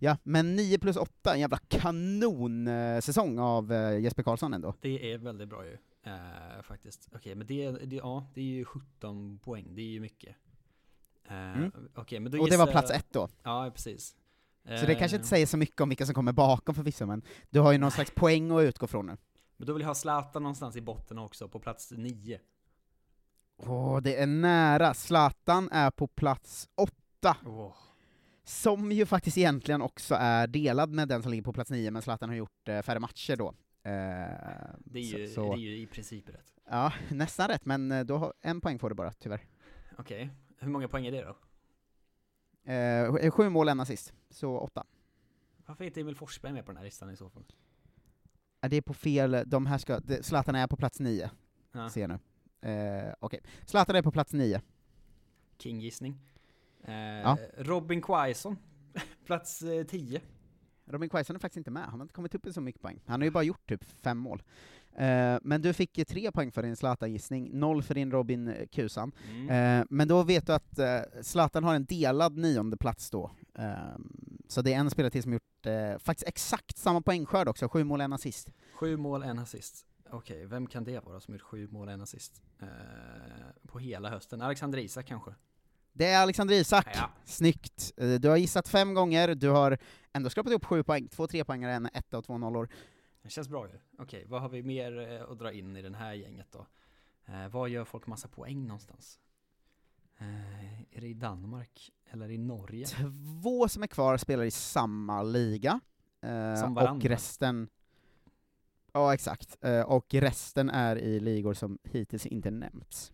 Ja, 0.00 0.16
men 0.22 0.56
9 0.56 0.78
plus 0.78 0.96
8, 0.96 1.34
en 1.34 1.40
jävla 1.40 1.58
kanonsäsong 1.68 3.38
av 3.38 3.72
eh, 3.72 3.98
Jesper 3.98 4.22
Karlsson 4.22 4.54
ändå. 4.54 4.74
Det 4.80 5.12
är 5.12 5.18
väldigt 5.18 5.48
bra 5.48 5.64
ju, 5.66 5.78
eh, 6.02 6.62
faktiskt. 6.62 7.08
Okej, 7.14 7.34
men 7.34 7.46
det, 7.46 7.70
det, 7.70 7.96
ja, 7.96 8.26
det 8.34 8.40
är 8.40 8.44
ju 8.44 8.64
17 8.64 9.38
poäng, 9.38 9.74
det 9.74 9.82
är 9.82 9.86
ju 9.86 10.00
mycket. 10.00 10.36
Eh, 11.28 11.56
Mm. 11.56 11.72
Okej, 11.94 12.20
men 12.20 12.32
då 12.32 12.40
Och 12.42 12.50
det 12.50 12.56
var 12.56 12.66
plats 12.66 12.90
ett 12.90 13.06
då. 13.12 13.28
Ja, 13.42 13.70
precis. 13.74 14.16
Så 14.80 14.86
det 14.86 14.94
kanske 14.94 15.16
inte 15.16 15.28
säger 15.28 15.46
så 15.46 15.56
mycket 15.56 15.80
om 15.80 15.88
vilka 15.88 16.06
som 16.06 16.14
kommer 16.14 16.32
bakom 16.32 16.74
förvisso, 16.74 17.06
men 17.06 17.22
du 17.50 17.60
har 17.60 17.72
ju 17.72 17.78
någon 17.78 17.90
slags 17.90 18.10
poäng 18.10 18.50
att 18.50 18.62
utgå 18.62 18.86
från 18.86 19.06
nu. 19.06 19.16
Men 19.56 19.66
då 19.66 19.72
vill 19.72 19.80
jag 19.80 19.88
ha 19.88 19.94
Zlatan 19.94 20.42
någonstans 20.42 20.76
i 20.76 20.80
botten 20.80 21.18
också, 21.18 21.48
på 21.48 21.58
plats 21.60 21.92
9. 21.96 22.40
Åh, 23.56 24.00
det 24.00 24.16
är 24.16 24.26
nära. 24.26 24.94
Zlatan 24.94 25.68
är 25.72 25.90
på 25.90 26.06
plats 26.06 26.68
åtta. 26.74 27.36
Åh. 27.46 27.74
Som 28.48 28.92
ju 28.92 29.06
faktiskt 29.06 29.38
egentligen 29.38 29.82
också 29.82 30.14
är 30.14 30.46
delad 30.46 30.90
med 30.90 31.08
den 31.08 31.22
som 31.22 31.30
ligger 31.30 31.42
på 31.44 31.52
plats 31.52 31.70
nio, 31.70 31.90
men 31.90 32.02
Zlatan 32.02 32.28
har 32.28 32.36
gjort 32.36 32.68
eh, 32.68 32.82
färre 32.82 32.98
matcher 33.00 33.36
då. 33.36 33.48
Eh, 33.48 33.54
Det 34.84 34.98
är, 34.98 35.18
ju, 35.18 35.28
så, 35.28 35.54
det 35.54 35.58
är 35.60 35.62
ju 35.62 35.78
i 35.78 35.86
princip 35.86 36.28
rätt. 36.28 36.54
Ja, 36.70 36.92
nästan 37.10 37.48
rätt, 37.48 37.64
men 37.64 37.92
eh, 37.92 38.04
då 38.04 38.16
har, 38.16 38.32
en 38.40 38.60
poäng 38.60 38.78
får 38.78 38.88
du 38.88 38.94
bara, 38.94 39.12
tyvärr. 39.12 39.46
Okej, 39.98 40.30
hur 40.58 40.68
många 40.68 40.88
poäng 40.88 41.06
är 41.06 41.12
det 41.12 41.24
då? 41.24 41.36
Eh, 42.72 43.12
sju- 43.22 43.30
sju 43.30 43.48
mål, 43.48 43.68
en 43.68 43.80
assist, 43.80 44.12
så 44.30 44.58
åtta. 44.58 44.84
Varför 45.66 45.84
är 45.84 45.86
inte 45.86 46.00
Emil 46.00 46.16
Forsberg 46.16 46.52
med 46.52 46.64
på 46.66 46.70
den 46.72 46.76
här 46.76 46.84
listan 46.84 47.10
i 47.10 47.16
så 47.16 47.30
fall? 47.30 47.44
Det 48.60 48.76
är 48.76 48.82
på 48.82 48.94
fel, 48.94 49.42
de 49.46 49.66
här 49.66 49.78
ska, 49.78 50.00
det, 50.00 50.22
Zlatan 50.22 50.54
är 50.54 50.66
på 50.66 50.76
plats 50.76 51.00
nio, 51.00 51.30
Ja. 51.72 51.90
ser 51.90 52.00
jag 52.00 52.10
nu. 52.10 52.18
Eh, 52.70 53.14
Okej, 53.20 53.40
Zlatan 53.66 53.96
är 53.96 54.02
på 54.02 54.12
plats 54.12 54.32
nio. 54.32 54.62
King-gissning. 55.58 56.14
Eh, 56.84 56.94
Ja. 56.94 57.38
Robin 57.56 58.02
Quaison, 58.02 58.56
plats 59.26 59.62
eh, 59.62 59.84
10. 59.86 60.20
Robin 60.90 61.08
Quaison 61.10 61.36
är 61.36 61.40
faktiskt 61.40 61.56
inte 61.56 61.70
med, 61.70 61.82
han 61.84 62.00
har 62.00 62.04
inte 62.04 62.14
kommit 62.14 62.34
upp 62.34 62.46
i 62.46 62.52
så 62.52 62.60
mycket 62.60 62.82
poäng. 62.82 63.00
Han 63.06 63.20
har 63.20 63.24
ju 63.24 63.30
bara 63.30 63.42
gjort 63.44 63.68
typ 63.68 63.84
fem 63.84 64.18
mål. 64.18 64.42
Eh, 64.96 65.38
men 65.42 65.62
du 65.62 65.72
fick 65.72 66.06
tre 66.08 66.32
poäng 66.32 66.52
för 66.52 66.62
din 66.62 66.76
Zlatan-gissning, 66.76 67.50
noll 67.58 67.82
för 67.82 67.94
din 67.94 68.10
Robin 68.10 68.48
eh, 68.48 68.66
Kusan. 68.66 69.12
Mm. 69.30 69.80
Eh, 69.80 69.86
men 69.90 70.08
då 70.08 70.22
vet 70.22 70.46
du 70.46 70.52
att 70.52 70.78
eh, 70.78 71.00
Zlatan 71.22 71.64
har 71.64 71.74
en 71.74 71.84
delad 71.84 72.36
nionde 72.36 72.76
plats 72.76 73.10
då. 73.10 73.30
Ehm, 73.54 74.38
så 74.48 74.62
det 74.62 74.72
är 74.74 74.78
en 74.78 74.90
spelare 74.90 75.10
till 75.10 75.22
som 75.22 75.32
gjort 75.32 75.66
eh, 75.66 75.98
faktiskt 75.98 76.28
exakt 76.28 76.76
samma 76.78 77.00
poängskörd 77.02 77.48
också, 77.48 77.68
sju 77.68 77.84
mål, 77.84 78.00
en 78.00 78.12
assist. 78.12 78.50
Sju 78.74 78.96
mål, 78.96 79.22
en 79.22 79.38
assist. 79.38 79.86
Okej, 80.10 80.46
vem 80.46 80.66
kan 80.66 80.84
det 80.84 81.04
vara 81.04 81.20
som 81.20 81.34
gjort 81.34 81.42
sju 81.42 81.68
mål, 81.70 81.88
en 81.88 82.00
assist? 82.00 82.42
Eh, 82.60 82.68
på 83.68 83.78
hela 83.78 84.10
hösten? 84.10 84.42
Alexander 84.42 84.78
Isak 84.78 85.06
kanske? 85.06 85.34
Det 85.98 86.06
är 86.06 86.22
Alexander 86.22 86.54
Isak, 86.54 86.86
Ja. 86.94 87.10
snyggt. 87.24 87.92
Eh, 87.96 88.14
du 88.14 88.28
har 88.28 88.36
gissat 88.36 88.68
fem 88.68 88.94
gånger, 88.94 89.34
du 89.34 89.48
har 89.50 89.78
ändå 90.12 90.30
skrapat 90.30 90.50
ihop 90.50 90.64
sju 90.64 90.82
poäng, 90.82 91.08
två 91.08 91.26
trepoängare, 91.26 91.72
en 91.72 91.86
etta 91.94 92.18
och 92.18 92.24
två 92.24 92.38
nollor. 92.38 92.68
Det 93.22 93.28
känns 93.28 93.48
bra 93.48 93.66
ju. 93.68 93.74
Okej, 93.98 94.24
vad 94.28 94.40
har 94.42 94.48
vi 94.48 94.62
mer 94.62 95.12
eh, 95.12 95.30
att 95.30 95.38
dra 95.38 95.52
in 95.52 95.76
i 95.76 95.82
den 95.82 95.94
här 95.94 96.12
gänget 96.12 96.46
då? 96.52 96.66
Eh, 97.26 97.48
var 97.48 97.66
gör 97.66 97.84
folk 97.84 98.06
massa 98.06 98.28
poäng 98.28 98.66
någonstans? 98.66 99.18
Eh, 100.18 100.96
är 100.96 101.00
det 101.00 101.06
i 101.08 101.14
Danmark? 101.14 101.90
Eller 102.10 102.30
i 102.30 102.38
Norge? 102.38 102.86
Två 102.86 103.68
som 103.68 103.82
är 103.82 103.86
kvar 103.86 104.16
spelar 104.16 104.44
i 104.44 104.50
samma 104.50 105.22
liga, 105.22 105.80
eh, 106.22 106.54
Som 106.60 106.68
och 106.76 106.82
varandra. 106.82 107.08
resten 107.08 107.68
Ja, 108.92 109.14
exakt. 109.14 109.56
Eh, 109.60 109.80
och 109.80 110.14
resten 110.14 110.70
är 110.70 110.96
i 110.96 111.20
ligor 111.20 111.54
som 111.54 111.78
hittills 111.84 112.26
inte 112.26 112.50
nämnts. 112.50 113.12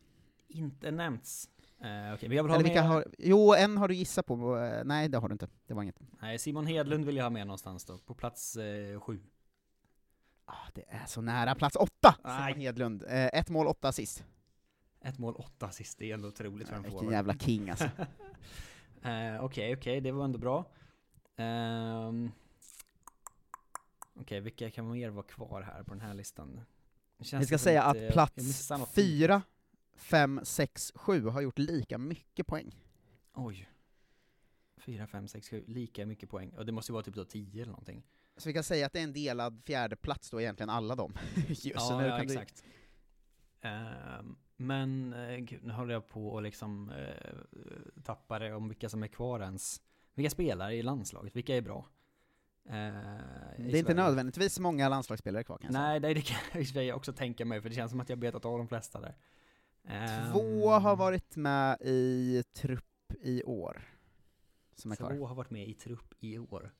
Inte 0.48 0.90
nämnts. 0.90 1.50
Eh, 1.80 2.14
Okej, 2.14 2.28
men 2.28 2.36
jag 2.36 2.44
vill 2.44 2.50
ha 2.50 2.56
Eller 2.56 2.56
med... 2.56 2.62
vilka 2.62 2.82
har, 2.82 3.06
jo, 3.18 3.54
en 3.54 3.76
har 3.76 3.88
du 3.88 3.94
gissat 3.94 4.26
på, 4.26 4.58
eh, 4.58 4.84
nej 4.84 5.08
det 5.08 5.18
har 5.18 5.28
du 5.28 5.32
inte, 5.32 5.48
det 5.66 5.74
var 5.74 5.82
inget. 5.82 6.00
Nej, 6.20 6.38
Simon 6.38 6.66
Hedlund 6.66 7.04
vill 7.04 7.16
jag 7.16 7.24
ha 7.24 7.30
med 7.30 7.46
någonstans 7.46 7.84
då, 7.84 7.98
på 7.98 8.14
plats 8.14 8.56
eh, 8.56 9.00
sju. 9.00 9.20
Ah, 10.44 10.68
det 10.74 10.84
är 10.88 11.06
så 11.06 11.20
nära 11.20 11.54
plats 11.54 11.76
åtta! 11.76 12.16
Nej. 12.24 12.52
Simon 12.52 12.60
Hedlund. 12.60 13.04
Eh, 13.08 13.26
ett 13.26 13.48
mål, 13.48 13.66
åtta 13.66 13.88
assist. 13.88 14.24
Ett 15.00 15.18
mål, 15.18 15.34
åtta 15.34 15.66
assist, 15.66 15.98
det 15.98 16.10
är 16.10 16.14
ändå 16.14 16.28
otroligt 16.28 16.68
för 16.68 16.76
en 16.76 16.82
Vilken 16.82 17.10
jävla 17.10 17.34
king 17.34 17.70
alltså. 17.70 17.88
Eh, 19.02 19.44
Okej, 19.44 19.76
okej, 19.76 20.00
det 20.00 20.12
var 20.12 20.24
ändå 20.24 20.38
bra. 20.38 20.64
Ehm, 21.36 22.30
Okej, 24.20 24.40
vilka 24.40 24.70
kan 24.70 24.90
mer 24.90 25.10
vara 25.10 25.26
kvar 25.26 25.62
här 25.62 25.82
på 25.82 25.90
den 25.90 26.00
här 26.00 26.14
listan? 26.14 26.60
Vi 27.18 27.24
ska 27.24 27.44
som 27.44 27.58
säga 27.58 27.82
att, 27.82 27.96
att 27.96 28.12
plats 28.12 28.72
fyra, 28.94 29.42
fem, 29.96 30.40
sex, 30.44 30.92
sju 30.94 31.26
har 31.26 31.40
gjort 31.40 31.58
lika 31.58 31.98
mycket 31.98 32.46
poäng. 32.46 32.74
Oj. 33.34 33.68
4, 34.76 35.06
5, 35.06 35.28
6, 35.28 35.48
7, 35.48 35.64
lika 35.66 36.06
mycket 36.06 36.30
poäng. 36.30 36.50
Och 36.56 36.66
det 36.66 36.72
måste 36.72 36.92
ju 36.92 36.94
vara 36.94 37.02
typ 37.04 37.14
då 37.14 37.24
10 37.24 37.62
eller 37.62 37.72
någonting. 37.72 38.02
Så 38.36 38.48
vi 38.48 38.52
kan 38.52 38.64
säga 38.64 38.86
att 38.86 38.92
det 38.92 38.98
är 39.00 39.04
en 39.04 39.12
delad 39.12 39.62
fjärde 39.66 39.96
plats 39.96 40.30
då 40.30 40.40
egentligen, 40.40 40.70
alla 40.70 40.94
dem. 40.94 41.14
Just 41.48 41.64
ja, 41.64 42.04
ja 42.06 42.16
kan 42.18 42.26
du- 42.26 42.32
exakt. 42.32 42.64
Ehm, 43.60 44.36
men 44.56 45.12
eh, 45.12 45.36
gud, 45.36 45.64
nu 45.64 45.72
håller 45.72 45.94
jag 45.94 46.08
på 46.08 46.28
och 46.28 46.42
liksom 46.42 46.90
uh, 46.90 48.02
tappa 48.02 48.38
det 48.38 48.54
om 48.54 48.68
vilka 48.68 48.88
som 48.88 49.02
är 49.02 49.06
kvar 49.08 49.40
ens. 49.40 49.82
Vilka 50.14 50.30
spelar 50.30 50.70
i 50.70 50.82
landslaget? 50.82 51.36
Vilka 51.36 51.56
är 51.56 51.60
bra? 51.60 51.86
Eh, 52.68 52.74
i 52.74 52.74
Det 52.76 52.82
är 52.82 53.64
inte 53.64 53.82
Sverige? 53.82 53.94
nödvändigtvis 53.94 54.58
många 54.58 54.88
landslagsspelare 54.88 55.44
kvar 55.44 55.58
kan 55.58 55.66
jag 55.66 55.74
säga. 55.74 55.88
Nej, 55.88 56.00
det, 56.00 56.14
det 56.14 56.64
kan 56.72 56.86
jag 56.86 56.96
också 56.96 57.12
tänka 57.12 57.44
mig, 57.44 57.62
för 57.62 57.68
det 57.68 57.74
känns 57.74 57.90
som 57.90 58.00
att 58.00 58.08
jag 58.08 58.18
betat 58.18 58.44
av 58.44 58.58
de 58.58 58.68
flesta 58.68 59.00
där. 59.00 59.14
Två 59.86 60.70
Ehm, 60.72 60.82
har 60.82 60.96
varit 60.96 61.36
med 61.36 61.76
i 61.80 62.42
trupp 62.52 63.12
i 63.20 63.42
år. 63.42 63.82
Som 64.76 64.92
är 64.92 64.96
Två 64.96 65.06
kvar. 65.06 65.26
har 65.28 65.34
varit 65.34 65.50
med 65.50 65.68
i 65.68 65.74
trupp 65.74 66.14
i 66.20 66.38
år. 66.38 66.74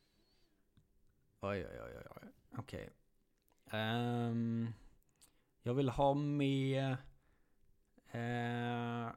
Oj, 1.40 1.66
oj, 1.66 1.80
oj, 1.82 2.02
oj. 2.22 2.28
Okej. 2.58 2.90
Ehm, 3.70 4.72
jag 5.62 5.74
vill 5.74 5.88
ha 5.88 6.14
med... 6.14 6.96
Uh, 8.14 9.10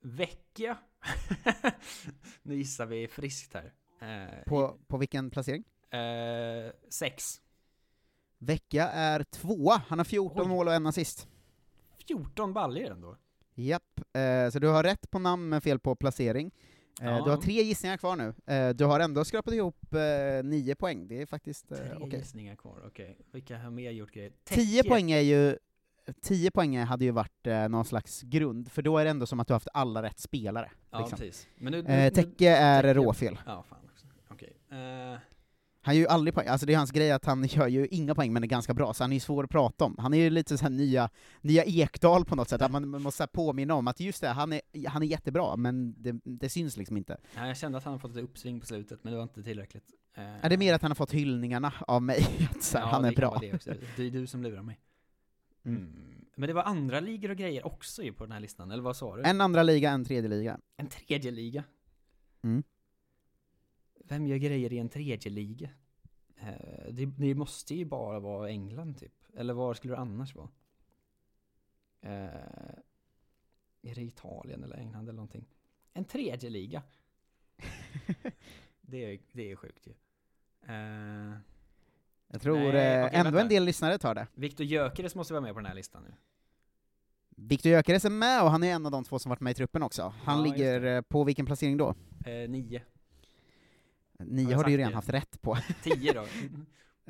Vecchia. 0.00 0.78
nu 2.42 2.56
gissar 2.56 2.86
vi 2.86 3.08
friskt 3.08 3.54
här. 3.54 3.72
Eh, 4.00 4.42
På, 4.46 4.78
på 4.86 4.96
vilken 4.98 5.30
placering? 5.30 5.64
eh, 5.90 6.72
sex. 6.88 7.40
Vecka 8.38 8.88
är 8.88 9.22
tvåa, 9.24 9.82
han 9.88 9.98
har 9.98 10.04
14 10.04 10.40
Oj. 10.42 10.48
mål 10.48 10.68
och 10.68 10.74
en 10.74 10.86
assist. 10.86 11.28
14 12.08 12.52
baljor 12.52 12.90
ändå. 12.90 13.16
Japp, 13.54 14.00
eh, 14.12 14.50
så 14.52 14.58
du 14.58 14.68
har 14.68 14.82
rätt 14.82 15.10
på 15.10 15.18
namn 15.18 15.48
men 15.48 15.60
fel 15.60 15.78
på 15.78 15.94
placering. 15.94 16.46
Eh, 17.00 17.06
Ja. 17.06 17.24
Du 17.24 17.30
har 17.30 17.36
tre 17.36 17.52
gissningar 17.62 17.96
kvar 17.96 18.16
nu. 18.16 18.34
Eh, 18.54 18.70
du 18.70 18.84
har 18.84 19.00
ändå 19.00 19.24
skrapat 19.24 19.54
ihop 19.54 19.94
eh, 19.94 20.44
nio 20.44 20.74
poäng, 20.74 21.08
det 21.08 21.22
är 21.22 21.26
faktiskt 21.26 21.72
eh, 21.72 21.78
Tre 21.78 21.94
okej. 22.00 22.18
gissningar 22.18 22.56
kvar, 22.56 22.82
okej. 22.86 23.18
Vilka 23.32 23.58
har 23.58 23.70
mer 23.70 23.90
gjort 23.90 24.10
grejer? 24.12 24.32
Tio 24.44 24.84
poäng 24.84 25.10
är 25.10 25.20
ju 25.20 25.56
10 26.22 26.50
poäng 26.50 26.78
hade 26.78 27.04
ju 27.04 27.10
varit 27.10 27.46
eh, 27.46 27.68
någon 27.68 27.84
slags 27.84 28.22
grund, 28.22 28.72
för 28.72 28.82
då 28.82 28.98
är 28.98 29.04
det 29.04 29.10
ändå 29.10 29.26
som 29.26 29.40
att 29.40 29.48
du 29.48 29.54
haft 29.54 29.68
alla 29.74 30.02
rätt 30.02 30.18
spelare. 30.18 30.70
Ja, 30.90 30.98
liksom. 31.00 31.18
precis. 31.18 31.48
Men 31.56 31.72
nu, 31.72 31.82
nu, 31.82 31.88
Eh, 31.92 32.12
Täcke 32.12 32.48
är 32.50 32.94
råfel. 32.94 33.38
Ja, 33.46 33.62
fan 33.68 33.78
också. 33.92 34.06
Okej. 34.28 34.56
Eh, 34.70 35.18
Han 35.88 35.96
gör 35.96 36.00
ju 36.00 36.08
aldrig 36.08 36.34
poäng, 36.34 36.46
alltså 36.46 36.66
det 36.66 36.72
är 36.72 36.76
hans 36.76 36.90
grej 36.90 37.12
att 37.12 37.24
han 37.24 37.44
gör 37.50 37.66
ju 37.66 37.86
inga 37.86 38.14
poäng 38.14 38.32
men 38.32 38.42
är 38.42 38.46
ganska 38.46 38.74
bra, 38.74 38.94
så 38.94 39.04
han 39.04 39.12
är 39.12 39.16
ju 39.16 39.20
svår 39.20 39.44
att 39.44 39.50
prata 39.50 39.84
om. 39.84 39.96
Han 39.98 40.14
är 40.14 40.18
ju 40.18 40.30
lite 40.30 40.58
såhär 40.58 40.70
nya, 40.70 41.10
nya 41.40 41.64
Ekdal 41.64 42.24
på 42.24 42.36
något 42.36 42.48
sätt, 42.48 42.62
att 42.62 42.70
man, 42.70 42.88
man 42.88 43.02
måste 43.02 43.26
påminna 43.26 43.74
om 43.74 43.88
att 43.88 44.00
just 44.00 44.20
det, 44.20 44.28
han 44.28 44.52
är, 44.52 44.60
han 44.88 45.02
är 45.02 45.06
jättebra, 45.06 45.56
men 45.56 46.02
det, 46.02 46.20
det 46.24 46.48
syns 46.48 46.76
liksom 46.76 46.96
inte. 46.96 47.16
Ja, 47.36 47.46
jag 47.46 47.56
kände 47.56 47.78
att 47.78 47.84
han 47.84 47.92
har 47.92 47.98
fått 47.98 48.10
ett 48.10 48.22
uppsving 48.22 48.60
på 48.60 48.66
slutet, 48.66 49.04
men 49.04 49.12
det 49.12 49.16
var 49.16 49.22
inte 49.22 49.42
tillräckligt. 49.42 49.84
Eh, 50.14 50.44
Är 50.44 50.48
det 50.48 50.54
är 50.54 50.58
mer 50.58 50.74
att 50.74 50.82
han 50.82 50.90
har 50.90 50.96
fått 50.96 51.12
hyllningarna 51.12 51.72
av 51.80 52.02
mig, 52.02 52.26
att 52.54 52.62
så 52.62 52.78
här, 52.78 52.84
ja, 52.84 52.90
han 52.90 53.04
är 53.04 53.10
det 53.10 53.16
bra. 53.16 53.38
Det, 53.40 53.54
också. 53.54 53.74
det 53.96 54.02
är 54.02 54.10
du 54.10 54.26
som 54.26 54.42
lurar 54.42 54.62
mig. 54.62 54.80
Mm. 55.64 55.86
Men 56.36 56.46
det 56.46 56.52
var 56.52 56.62
andra 56.62 57.00
ligor 57.00 57.30
och 57.30 57.36
grejer 57.36 57.66
också 57.66 58.02
ju 58.02 58.12
på 58.12 58.24
den 58.24 58.32
här 58.32 58.40
listan, 58.40 58.70
eller 58.70 58.82
vad 58.82 58.96
sa 58.96 59.16
du? 59.16 59.22
En 59.22 59.40
andra 59.40 59.62
liga, 59.62 59.90
en 59.90 60.04
tredje 60.04 60.28
liga. 60.30 60.58
En 60.76 60.86
tredje 60.86 61.30
liga? 61.30 61.64
Mm. 62.44 62.62
Vem 64.08 64.26
gör 64.26 64.36
grejer 64.36 64.72
i 64.72 64.78
en 64.78 64.88
tredje 64.88 65.30
liga? 65.32 65.70
Eh, 66.36 66.92
det, 66.92 67.06
det 67.06 67.34
måste 67.34 67.74
ju 67.74 67.84
bara 67.84 68.20
vara 68.20 68.48
England 68.50 68.98
typ. 68.98 69.14
Eller 69.36 69.54
var 69.54 69.74
skulle 69.74 69.94
det 69.94 69.98
annars 69.98 70.34
vara? 70.34 70.48
Eh, 72.00 72.78
är 73.82 73.94
det 73.94 74.02
Italien 74.02 74.64
eller 74.64 74.76
England 74.76 75.02
eller 75.02 75.16
någonting? 75.16 75.46
En 75.92 76.04
tredje 76.04 76.50
liga. 76.50 76.82
det, 78.80 79.04
är, 79.14 79.18
det 79.32 79.50
är 79.50 79.56
sjukt 79.56 79.86
ju. 79.86 79.92
Eh, 80.68 81.36
Jag 82.28 82.40
tror 82.42 82.56
nej, 82.58 82.66
eh, 82.68 83.06
okej, 83.06 83.18
ändå 83.18 83.30
vänta. 83.30 83.40
en 83.40 83.48
del 83.48 83.64
lyssnare 83.64 83.98
tar 83.98 84.14
det. 84.14 84.26
Viktor 84.34 84.66
Gyökeres 84.66 85.14
måste 85.14 85.32
vara 85.32 85.40
med 85.40 85.52
på 85.54 85.58
den 85.58 85.66
här 85.66 85.74
listan 85.74 86.02
nu. 86.02 86.14
Viktor 87.40 87.70
Gyökeres 87.72 88.04
är 88.04 88.10
med, 88.10 88.42
och 88.42 88.50
han 88.50 88.62
är 88.64 88.72
en 88.72 88.86
av 88.86 88.92
de 88.92 89.04
två 89.04 89.18
som 89.18 89.30
varit 89.30 89.40
med 89.40 89.50
i 89.50 89.54
truppen 89.54 89.82
också. 89.82 90.14
Han 90.22 90.38
Ja, 90.38 90.44
ligger 90.44 91.02
på 91.02 91.24
vilken 91.24 91.46
placering 91.46 91.76
då? 91.76 91.94
Eh, 92.26 92.48
nio. 92.50 92.82
Nio 94.24 94.50
jag 94.50 94.56
har 94.56 94.64
du 94.64 94.70
ju 94.70 94.76
redan 94.76 94.90
det? 94.92 94.96
haft 94.96 95.08
rätt 95.08 95.42
på. 95.42 95.58
Tio 95.82 96.12
då? 96.12 96.24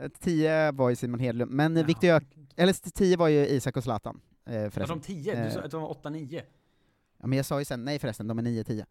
Eh, 0.00 0.08
Tio 0.20 0.72
var 0.72 0.90
ju 0.90 0.96
Simon 0.96 1.20
Hedlund, 1.20 1.50
men 1.50 1.76
eh, 1.76 1.86
Viktor 1.86 2.04
Gök... 2.08 2.24
Eller 2.56 2.72
tio 2.90 3.16
var 3.16 3.28
ju 3.28 3.46
Isak 3.46 3.76
och 3.76 3.82
Zlatan. 3.84 4.20
Eh, 4.46 4.54
Ja, 4.56 4.70
förresten. 4.70 4.98
de 4.98 5.04
tio? 5.04 5.44
Du 5.44 5.50
sa 5.50 5.58
Eh, 5.58 5.64
att 5.64 5.70
de 5.70 5.82
var 5.82 5.90
åtta, 5.90 6.10
nio? 6.10 6.42
Ja, 7.20 7.26
men 7.26 7.36
jag 7.36 7.46
sa 7.46 7.58
ju 7.58 7.64
sen, 7.64 7.84
nej 7.84 7.98
förresten, 7.98 8.28
de 8.28 8.38
är 8.38 8.42
9-10. 8.42 8.84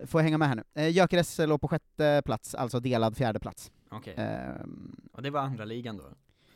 Eh, 0.00 0.06
får 0.06 0.20
jag 0.20 0.24
hänga 0.24 0.38
med 0.38 0.48
här 0.48 0.54
nu. 0.54 0.62
Eh, 0.74 0.88
Gyökeres 0.88 1.38
låg 1.38 1.60
på 1.60 1.68
sjätte 1.68 2.22
plats, 2.24 2.54
alltså 2.54 2.80
delad 2.80 3.16
fjärde 3.16 3.38
plats. 3.38 3.70
Okej. 3.90 4.14
Ehm, 4.16 4.96
Och 5.12 5.22
det 5.22 5.30
var 5.30 5.40
andra 5.40 5.64
ligan 5.64 5.96
då? 5.96 6.04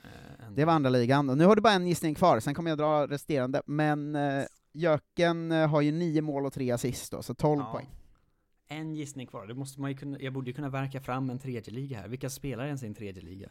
Eh, 0.04 0.50
det 0.54 0.64
var 0.64 0.72
andra 0.72 0.90
ligan, 0.90 1.30
och 1.30 1.38
nu 1.38 1.44
har 1.44 1.56
du 1.56 1.62
bara 1.62 1.72
en 1.72 1.86
gissning 1.86 2.14
kvar, 2.14 2.40
sen 2.40 2.54
kommer 2.54 2.70
jag 2.70 2.78
dra 2.78 3.06
resterande, 3.06 3.62
men 3.66 4.16
eh, 4.16 4.44
Jöken 4.72 5.52
eh, 5.52 5.68
har 5.68 5.80
ju 5.80 5.92
nio 5.92 6.22
mål 6.22 6.46
och 6.46 6.52
tre 6.52 6.70
assist 6.70 7.12
då, 7.12 7.22
så 7.22 7.34
12 7.34 7.60
Ja. 7.60 7.72
poäng. 7.72 7.88
En 8.72 8.94
gissning 8.94 9.26
kvar, 9.26 9.46
det 9.46 9.54
måste 9.54 9.80
man 9.80 9.90
ju 9.90 9.96
kunna, 9.96 10.20
jag 10.20 10.32
borde 10.32 10.50
ju 10.50 10.54
kunna 10.54 10.68
verka 10.68 11.00
fram 11.00 11.30
en 11.30 11.38
tredje 11.38 11.72
liga 11.72 12.00
här. 12.00 12.08
Vilka 12.08 12.30
spelar 12.30 12.66
ens 12.66 12.82
i 12.82 12.86
en 12.86 12.94
tredje 12.94 13.22
liga? 13.22 13.50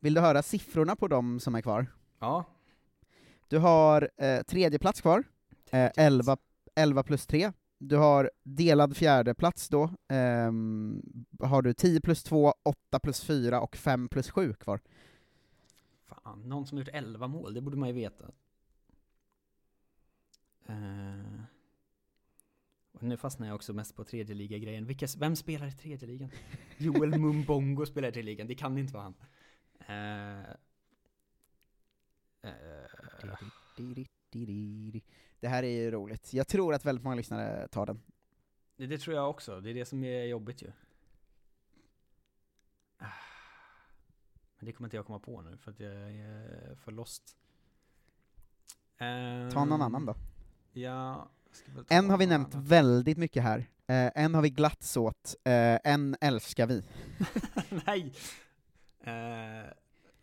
Vill 0.00 0.14
du 0.14 0.20
höra 0.20 0.42
siffrorna 0.42 0.96
på 0.96 1.08
de 1.08 1.40
som 1.40 1.54
är 1.54 1.60
kvar? 1.60 1.86
Ja. 2.18 2.44
Du 3.48 3.58
har 3.58 4.10
eh, 4.16 4.42
tredje 4.42 4.78
plats 4.78 5.00
kvar, 5.00 5.24
eh, 5.70 5.90
11, 5.96 6.36
11 6.74 7.02
plus 7.02 7.26
3. 7.26 7.52
Du 7.78 7.96
har 7.96 8.30
delad 8.42 8.96
fjärde 8.96 9.34
plats 9.34 9.68
då, 9.68 9.90
ehm, 10.08 11.02
har 11.40 11.62
du 11.62 11.74
10 11.74 12.00
plus 12.00 12.22
2, 12.22 12.54
8 12.62 13.00
plus 13.00 13.24
4 13.24 13.60
och 13.60 13.76
5 13.76 14.08
plus 14.08 14.30
7 14.30 14.54
kvar. 14.54 14.80
Fan, 16.06 16.42
någon 16.42 16.66
som 16.66 16.78
har 16.78 16.84
gjort 16.84 16.94
11 16.94 17.28
mål, 17.28 17.54
det 17.54 17.60
borde 17.60 17.76
man 17.76 17.88
ju 17.88 17.94
veta. 17.94 18.24
Eh, 20.66 21.37
och 22.98 23.04
nu 23.04 23.16
fastnar 23.16 23.46
jag 23.46 23.54
också 23.54 23.72
mest 23.72 23.96
på 23.96 24.04
tredje 24.04 24.34
liga-grejen. 24.34 24.86
Vilka, 24.86 25.06
vem 25.18 25.36
spelar 25.36 25.66
i 25.66 25.72
tredje 25.72 26.08
ligan? 26.08 26.30
Joel 26.78 27.18
Mumbongo 27.18 27.86
spelar 27.86 28.08
i 28.08 28.12
tredje 28.12 28.30
ligan, 28.30 28.46
det 28.46 28.54
kan 28.54 28.78
inte 28.78 28.94
vara 28.94 29.02
han. 29.02 29.14
Eh, 29.86 30.40
eh, 32.42 32.86
Det 35.40 35.48
här 35.48 35.62
är 35.62 35.68
ju 35.68 35.90
roligt. 35.90 36.32
Jag 36.32 36.48
tror 36.48 36.74
att 36.74 36.84
väldigt 36.84 37.04
många 37.04 37.16
lyssnare 37.16 37.68
tar 37.68 37.86
den. 37.86 38.02
det, 38.76 38.86
det 38.86 38.98
tror 38.98 39.16
jag 39.16 39.30
också, 39.30 39.60
det 39.60 39.70
är 39.70 39.74
det 39.74 39.84
som 39.84 40.04
är 40.04 40.24
jobbigt 40.24 40.62
ju. 40.62 40.72
Ah. 42.98 43.06
Men 44.58 44.66
det 44.66 44.72
kommer 44.72 44.86
inte 44.86 44.96
jag 44.96 45.06
komma 45.06 45.18
på 45.18 45.42
nu, 45.42 45.56
för 45.56 45.70
att 45.70 45.80
jag 45.80 45.92
är 45.92 46.74
för 46.74 46.92
lost. 46.92 47.36
Ta 49.52 49.64
någon 49.64 49.82
annan 49.82 50.06
då. 50.06 50.14
Ja, 50.72 51.30
En 51.88 52.10
har 52.10 52.18
vi 52.18 52.26
nämnt 52.26 52.54
väldigt 52.54 53.18
mycket 53.18 53.42
här, 53.42 53.58
eh, 53.86 54.10
en 54.24 54.34
har 54.34 54.42
vi 54.42 54.50
glatts 54.50 54.96
åt, 54.96 55.34
eh, 55.44 55.78
en 55.92 56.16
älskar 56.20 56.66
vi. 56.66 56.82
Nej! 57.86 58.12
Eh, 59.04 59.12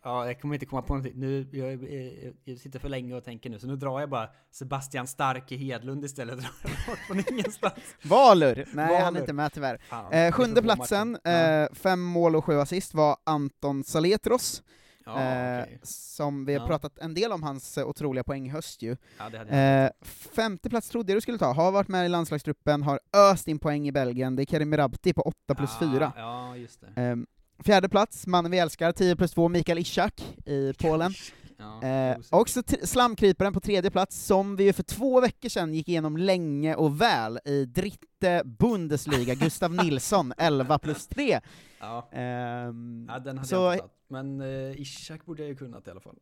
ja, 0.03 0.25
jag 0.25 0.41
kommer 0.41 0.53
inte 0.53 0.65
komma 0.65 0.81
på 0.81 0.93
någonting. 0.93 1.19
Nu, 1.19 1.47
jag, 1.51 1.83
jag, 1.83 2.33
jag 2.43 2.57
sitter 2.57 2.79
för 2.79 2.89
länge 2.89 3.15
och 3.15 3.23
tänker 3.23 3.49
nu, 3.49 3.59
så 3.59 3.67
nu 3.67 3.75
drar 3.75 3.99
jag 3.99 4.09
bara 4.09 4.29
Sebastian 4.51 5.07
Stark 5.07 5.51
i 5.51 5.57
Hedlund 5.57 6.05
istället. 6.05 6.39
Från 7.07 7.23
ingenstans. 7.31 7.73
Valur! 8.03 8.65
Nej, 8.73 8.85
han 8.85 8.95
är 8.95 9.01
Valur. 9.03 9.19
inte 9.19 9.33
med 9.33 9.53
tyvärr. 9.53 9.77
Fan, 9.77 10.05
Eh, 10.05 10.11
för 10.11 10.31
sjunde 10.31 10.61
platsen, 10.61 11.17
eh, 11.23 11.67
fem 11.73 12.01
mål 12.01 12.35
och 12.35 12.45
sju 12.45 12.59
assist, 12.59 12.93
var 12.93 13.17
Anton 13.23 13.83
Saletros. 13.83 14.63
Ja, 15.05 15.21
eh, 15.21 15.63
okej. 15.63 15.79
Som 15.83 16.45
vi 16.45 16.53
har 16.53 16.61
Ja. 16.61 16.67
pratat 16.67 16.99
en 16.99 17.13
del 17.13 17.31
om 17.31 17.43
hans 17.43 17.77
eh, 17.77 17.87
otroliga 17.87 18.23
poäng 18.23 18.45
i 18.47 18.49
höst 18.49 18.81
ju. 18.81 18.97
Ja, 19.17 19.55
Eh, 19.57 19.89
femte 20.35 20.69
plats 20.69 20.89
trodde 20.89 21.11
jag 21.11 21.17
du 21.17 21.21
skulle 21.21 21.37
ta, 21.37 21.53
har 21.53 21.71
varit 21.71 21.87
med 21.87 22.05
i 22.05 22.09
landslagstruppen, 22.09 22.83
har 22.83 22.99
öst 23.31 23.47
in 23.47 23.59
poäng 23.59 23.87
i 23.87 23.91
Belgien, 23.91 24.35
det 24.35 24.43
är 24.43 24.45
Kerim 24.45 24.77
Rabti 24.77 25.13
på 25.13 25.21
8 25.21 25.55
plus 25.55 25.77
4. 25.79 26.13
Ja, 26.17 26.57
just 26.57 26.81
det. 26.81 27.01
Ehm, 27.01 27.25
fjärde 27.65 27.89
plats, 27.89 28.27
mannen 28.27 28.51
vi 28.51 28.57
älskar, 28.59 28.91
10 28.91 29.15
plus 29.15 29.31
2, 29.31 29.49
Mikael 29.49 29.77
Ishak 29.79 30.21
i 30.45 30.73
Polen. 30.73 31.13
Ja, 31.57 31.83
Eh, 31.83 32.17
också 32.29 32.61
slamkryparen 32.83 33.53
på 33.53 33.59
tredje 33.59 33.91
plats, 33.91 34.25
som 34.25 34.55
vi 34.55 34.63
ju 34.63 34.73
för 34.73 34.83
två 34.83 35.21
veckor 35.21 35.49
sedan 35.49 35.73
gick 35.73 35.89
igenom 35.89 36.17
länge 36.17 36.75
och 36.75 37.01
väl 37.01 37.39
i 37.45 37.65
Dritte 37.65 38.41
Bundesliga, 38.45 39.35
Gustav 39.35 39.73
Nilsson, 39.73 40.33
11 40.37 40.79
plus 40.79 41.07
3. 41.07 41.39
Ja. 41.79 42.09
Ehm, 42.11 43.05
ja, 43.09 43.19
den 43.19 43.37
hade 43.37 43.47
så- 43.49 43.55
jag 43.55 43.73
inte 43.73 43.81
tagit. 43.81 43.91
Men 44.07 44.41
eh, 44.41 44.81
Ishak 44.81 45.25
borde 45.25 45.41
jag 45.41 45.49
ju 45.49 45.55
kunnat 45.55 45.87
i 45.87 45.91
alla 45.91 45.99
fall. 45.99 46.15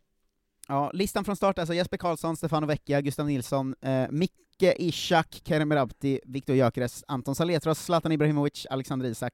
Ja, 0.67 0.91
listan 0.93 1.25
från 1.25 1.35
start 1.35 1.59
alltså 1.59 1.73
Jesper 1.73 1.97
Karlsson, 1.97 2.37
Stefano 2.37 2.65
Vecchia, 2.67 3.01
Gustav 3.01 3.25
Nilsson, 3.27 3.75
eh, 3.81 4.05
Micke 4.11 4.73
Ishak, 4.77 5.41
Kerem 5.45 5.73
Rabti, 5.73 6.19
Viktor 6.25 6.55
Gyökeres, 6.55 7.03
Anton 7.07 7.35
Saletros, 7.35 7.79
Zlatan 7.85 8.11
Ibrahimovic, 8.11 8.65
Alexander 8.69 9.09
Isak, 9.09 9.33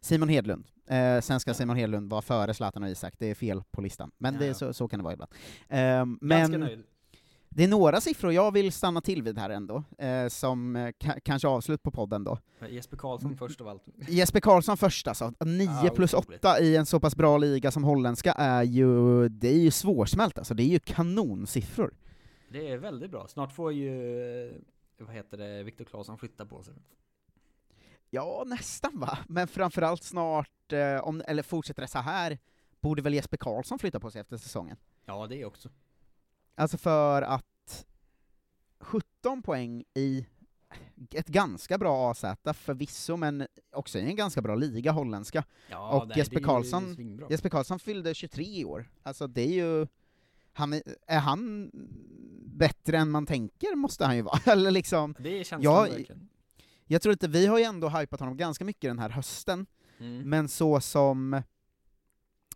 Simon 0.00 0.28
Hedlund. 0.28 0.64
Eh, 0.92 1.20
sen 1.20 1.40
ska 1.40 1.54
Simon 1.54 1.76
Hedlund 1.76 2.10
vara 2.10 2.22
före 2.22 2.54
Zlatan 2.54 2.82
och 2.82 2.88
Isak, 2.88 3.14
det 3.18 3.26
är 3.26 3.34
fel 3.34 3.62
på 3.70 3.80
listan. 3.80 4.10
Men 4.18 4.34
Ja, 4.34 4.40
det 4.40 4.54
så, 4.54 4.72
så 4.72 4.88
kan 4.88 4.98
det 4.98 5.04
vara 5.04 5.14
ibland. 5.14 5.30
Ganska 5.68 6.18
men 6.18 6.60
nöjd. 6.60 6.82
det 7.48 7.64
är 7.64 7.68
några 7.68 8.00
siffror 8.00 8.32
jag 8.32 8.52
vill 8.52 8.72
stanna 8.72 9.00
till 9.00 9.22
vid 9.22 9.38
här 9.38 9.50
ändå, 9.50 9.84
eh, 9.98 10.28
som 10.28 10.76
eh, 10.76 10.80
ka- 10.88 11.20
kanske 11.24 11.48
avslut 11.48 11.82
på 11.82 11.90
podden 11.90 12.24
då. 12.24 12.38
Jesper 12.68 12.96
Karlsson 12.96 13.36
först 13.36 13.60
av 13.60 13.68
allt. 13.68 13.82
Jesper 14.08 14.40
Karlsson 14.40 14.76
först 14.76 15.08
alltså, 15.08 15.32
9 15.44 15.68
Ja, 15.84 15.90
plus 15.96 16.14
otroligt. 16.14 16.44
8 16.44 16.60
i 16.60 16.76
en 16.76 16.86
så 16.86 17.00
pass 17.00 17.16
bra 17.16 17.38
liga 17.38 17.70
som 17.70 17.84
holländska 17.84 18.32
är 18.32 18.62
ju, 18.62 19.28
det 19.28 19.48
är 19.48 19.58
ju 19.60 19.70
svårsmält 19.70 20.38
alltså, 20.38 20.54
det 20.54 20.62
är 20.62 20.68
ju 20.68 20.78
kanonsiffror. 20.78 21.94
Det 22.48 22.68
är 22.68 22.76
väldigt 22.78 23.10
bra. 23.10 23.26
Snart 23.28 23.52
får 23.52 23.72
ju, 23.72 24.20
eh, 24.48 24.52
vad 24.98 25.14
heter 25.14 25.36
det, 25.38 25.62
Viktor 25.62 25.84
Claesson 25.84 26.18
flytta 26.18 26.46
på 26.46 26.62
sig. 26.62 26.74
Ja, 28.14 28.44
nästan 28.46 28.98
va, 28.98 29.18
men 29.28 29.48
framförallt 29.48 30.02
snart, 30.02 30.72
eh, 30.72 30.96
om, 30.96 31.22
eller 31.26 31.42
fortsätter 31.42 31.82
det 31.82 31.88
så 31.88 31.98
här 31.98 32.38
borde 32.80 33.02
väl 33.02 33.14
Jesper 33.14 33.36
Karlsson 33.36 33.78
flytta 33.78 34.00
på 34.00 34.10
sig 34.10 34.20
efter 34.20 34.36
säsongen? 34.36 34.76
Ja, 35.04 35.26
det 35.26 35.44
också. 35.44 35.68
Alltså 36.54 36.78
för 36.78 37.22
att 37.22 37.86
17 38.80 39.42
poäng 39.42 39.84
i 39.94 40.26
ett 41.10 41.26
ganska 41.26 41.78
bra 41.78 42.10
AZ 42.10 42.24
förvisso, 42.54 43.16
men 43.16 43.46
också 43.72 43.98
i 43.98 44.02
en 44.02 44.16
ganska 44.16 44.42
bra 44.42 44.54
liga, 44.54 44.92
holländska. 44.92 45.44
Ja, 45.70 45.90
och 45.90 46.08
nej, 46.08 46.18
Jesper 46.18 46.40
Karlsson. 46.40 46.96
Jesper 47.30 47.48
Karlsson 47.48 47.78
fyllde 47.78 48.14
23 48.14 48.44
i 48.44 48.64
år. 48.64 48.90
Alltså 49.02 49.26
det 49.26 49.42
är 49.42 49.52
ju, 49.52 49.86
han 50.52 50.72
är, 50.72 50.82
är 51.06 51.18
han 51.18 51.70
bättre 52.44 52.98
än 52.98 53.10
man 53.10 53.26
tänker 53.26 53.76
måste 53.76 54.04
han 54.06 54.16
ju 54.16 54.22
vara, 54.22 54.38
eller 54.52 54.70
liksom. 54.70 55.14
Det 55.18 55.44
känslan 55.44 55.62
jag, 55.62 55.82
verkligen. 55.82 56.28
Jag 56.92 57.02
tror 57.02 57.12
inte, 57.12 57.28
vi 57.28 57.46
har 57.46 57.58
ju 57.58 57.64
ändå 57.64 57.88
hypat 57.88 58.20
honom 58.20 58.36
ganska 58.36 58.64
mycket 58.64 58.90
den 58.90 58.98
här 58.98 59.10
hösten, 59.10 59.66
Mm. 59.98 60.22
men 60.30 60.48
så 60.48 60.80
som 60.80 61.42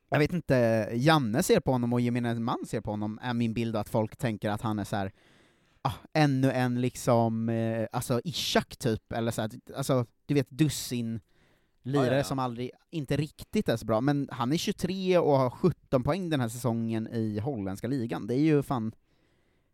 jag 0.09 0.19
vet 0.19 0.33
inte, 0.33 0.55
Janne 0.95 1.43
ser 1.43 1.61
på 1.61 1.73
honom 1.73 1.93
och 1.93 2.01
gemene 2.01 2.35
man 2.35 2.67
ser 2.67 2.81
på 2.81 2.91
honom, 2.91 3.19
är 3.23 3.35
min 3.35 3.55
bild 3.55 3.77
att 3.77 3.89
folk 3.89 4.17
tänker 4.17 4.51
att 4.51 4.61
han 4.61 4.79
är 4.79 4.85
så 4.85 4.97
här. 4.97 5.13
Ah, 5.83 5.93
ännu 6.13 6.51
en 6.53 6.81
liksom, 6.81 7.49
eh, 7.49 7.87
alltså 7.93 8.21
Ishak 8.25 8.77
typ, 8.77 9.13
eller 9.13 9.31
så 9.31 9.43
här, 9.43 9.51
alltså 9.77 10.07
du 10.27 10.35
vet 10.35 10.51
dussin 10.51 11.21
lirare 11.83 12.07
Ja, 12.07 12.17
ja, 12.17 12.25
som 12.25 12.39
aldrig, 12.39 12.71
inte 12.91 13.17
riktigt 13.17 13.69
är 13.69 13.77
så 13.77 13.87
bra, 13.87 14.01
men 14.01 14.29
han 14.33 14.53
är 14.53 14.57
23 14.57 15.19
och 15.19 15.39
har 15.39 15.51
17 15.51 16.03
poäng 16.03 16.31
den 16.31 16.41
här 16.41 16.49
säsongen 16.49 17.09
i 17.13 17.39
holländska 17.39 17.87
ligan, 17.89 18.27
det 18.27 18.35
är 18.35 18.41
ju 18.41 18.63
fan, 18.63 18.95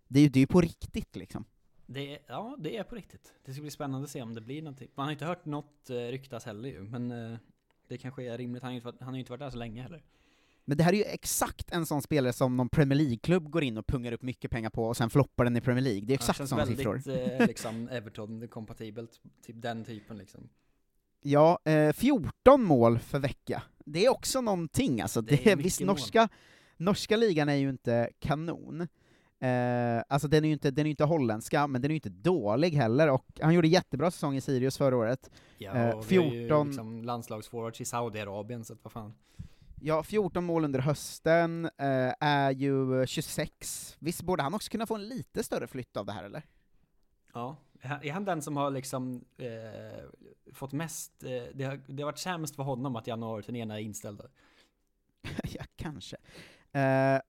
det 0.08 0.18
är 0.18 0.22
ju 0.22 0.28
det 0.28 0.38
är 0.38 0.40
ju 0.40 0.46
på 0.46 0.60
riktigt 0.60 1.16
liksom. 1.16 1.44
Det 1.86 2.14
är, 2.14 2.18
ja, 2.26 2.56
det 2.58 2.76
är 2.76 2.84
på 2.84 2.94
riktigt. 2.94 3.32
Det 3.44 3.52
ska 3.52 3.62
bli 3.62 3.70
spännande 3.70 4.04
att 4.04 4.10
se 4.10 4.22
om 4.22 4.34
det 4.34 4.40
blir 4.40 4.62
någonting. 4.62 4.88
Man 4.94 5.04
har 5.06 5.12
inte 5.12 5.24
hört 5.24 5.44
något 5.44 5.90
eh, 5.90 5.94
ryktas 5.94 6.44
heller 6.44 6.68
ju, 6.68 6.82
men 6.82 7.10
eh, 7.32 7.38
det 7.88 7.98
kanske 7.98 8.22
är 8.24 8.38
rimligt. 8.38 8.62
Han 8.62 8.68
har 8.68 8.72
ju 8.72 8.76
inte 8.76 8.86
varit, 8.86 9.00
han 9.00 9.08
har 9.08 9.14
ju 9.14 9.18
inte 9.20 9.32
varit 9.32 9.40
där 9.40 9.50
så 9.50 9.58
länge 9.58 9.82
heller. 9.82 10.02
Men 10.64 10.76
det 10.76 10.84
här 10.84 10.92
är 10.92 10.96
ju 10.96 11.04
exakt 11.04 11.70
en 11.72 11.86
sån 11.86 12.02
spelare 12.02 12.32
som 12.32 12.56
någon 12.56 12.68
Premier 12.68 12.98
League-klubb 12.98 13.50
går 13.50 13.62
in 13.64 13.78
och 13.78 13.86
pungar 13.86 14.12
upp 14.12 14.22
mycket 14.22 14.50
pengar 14.50 14.70
på 14.70 14.84
och 14.84 14.96
sen 14.96 15.10
floppar 15.10 15.44
den 15.44 15.56
i 15.56 15.60
Premier 15.60 15.84
League. 15.84 16.00
Det 16.00 16.12
är 16.12 16.14
exakt 16.14 16.38
Han 16.38 16.48
sådana 16.48 16.66
känns 16.66 16.76
siffror. 16.78 16.94
väldigt 17.04 17.40
eh, 17.40 17.46
liksom 17.46 17.88
Everton-kompatibelt, 17.88 19.20
typ 19.46 19.56
den 19.62 19.84
typen 19.84 20.18
liksom. 20.18 20.48
Ja, 21.22 21.58
eh, 21.64 21.92
14 21.92 22.64
mål 22.64 22.98
för 22.98 23.18
vecka. 23.18 23.62
Det 23.84 24.04
är 24.04 24.08
också 24.08 24.40
någonting 24.40 25.00
alltså. 25.00 25.20
Det 25.20 25.36
Det 25.36 25.46
är 25.46 25.52
är, 25.52 25.56
visst, 25.56 25.80
norska, 25.80 26.28
norska 26.76 27.16
ligan 27.16 27.48
är 27.48 27.54
ju 27.54 27.68
inte 27.68 28.10
kanon. 28.18 28.88
Eh, 29.48 30.02
alltså 30.08 30.28
den 30.28 30.44
är 30.44 30.48
ju 30.48 30.52
inte, 30.52 30.70
den 30.70 30.86
är 30.86 30.90
inte 30.90 31.04
holländska, 31.04 31.66
men 31.66 31.82
den 31.82 31.90
är 31.90 31.92
ju 31.92 31.96
inte 31.96 32.08
dålig 32.08 32.70
heller, 32.70 33.10
och 33.10 33.26
han 33.40 33.54
gjorde 33.54 33.68
jättebra 33.68 34.10
säsong 34.10 34.36
i 34.36 34.40
Sirius 34.40 34.78
förra 34.78 34.96
året. 34.96 35.30
Ja, 35.58 35.72
Eh, 35.72 35.90
och 35.96 36.12
vi 36.12 36.16
har 36.16 36.24
ju 36.24 36.30
14 36.30 36.66
liksom 36.66 37.02
landslagsforwards 37.04 37.80
i 37.80 37.84
Saudiarabien, 37.84 38.64
så 38.64 38.72
att 38.72 38.78
vad 38.84 38.92
fan. 38.92 39.14
Ja, 39.80 40.02
14 40.02 40.44
mål 40.44 40.64
under 40.64 40.80
hösten, 40.80 41.64
eh, 41.64 42.12
är 42.20 42.50
ju 42.50 43.06
26. 43.06 43.96
Visst 43.98 44.22
borde 44.22 44.42
han 44.42 44.54
också 44.54 44.70
kunna 44.70 44.86
få 44.86 44.94
en 44.94 45.08
lite 45.08 45.42
större 45.42 45.66
flytt 45.66 45.96
av 45.96 46.06
det 46.06 46.12
här, 46.12 46.24
eller? 46.24 46.42
Ja, 47.34 47.56
är 47.80 47.88
han- 47.88 48.02
är 48.04 48.20
den 48.26 48.42
som 48.42 48.56
har 48.56 48.70
liksom 48.70 49.24
eh, 49.38 50.04
fått 50.52 50.72
mest, 50.72 51.24
eh, 51.24 51.42
det, 51.54 51.64
har, 51.64 51.80
det 51.86 52.02
har 52.02 52.06
varit 52.10 52.18
sämst 52.18 52.56
för 52.56 52.62
honom 52.62 52.96
att 52.96 53.06
januari-turnén 53.06 53.70
är 53.70 53.78
inställda? 53.78 54.24
ja, 55.44 55.62
kanske. 55.76 56.16
Eh, 56.72 57.20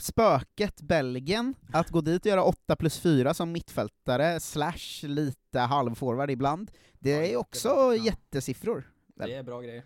spöket 0.00 0.80
Belgien, 0.80 1.54
att 1.72 1.90
gå 1.90 2.00
dit 2.00 2.22
och 2.22 2.26
göra 2.26 2.44
8 2.44 2.76
plus 2.76 2.98
4 2.98 3.34
som 3.34 3.52
mittfältare, 3.52 4.40
slash 4.40 5.02
lite 5.02 5.58
halvforward 5.58 6.30
ibland, 6.30 6.70
det 6.98 7.32
är 7.32 7.36
också 7.36 7.94
jättesiffror. 7.96 8.92
Det 9.14 9.34
är 9.34 9.42
bra 9.42 9.60
grejer. 9.60 9.84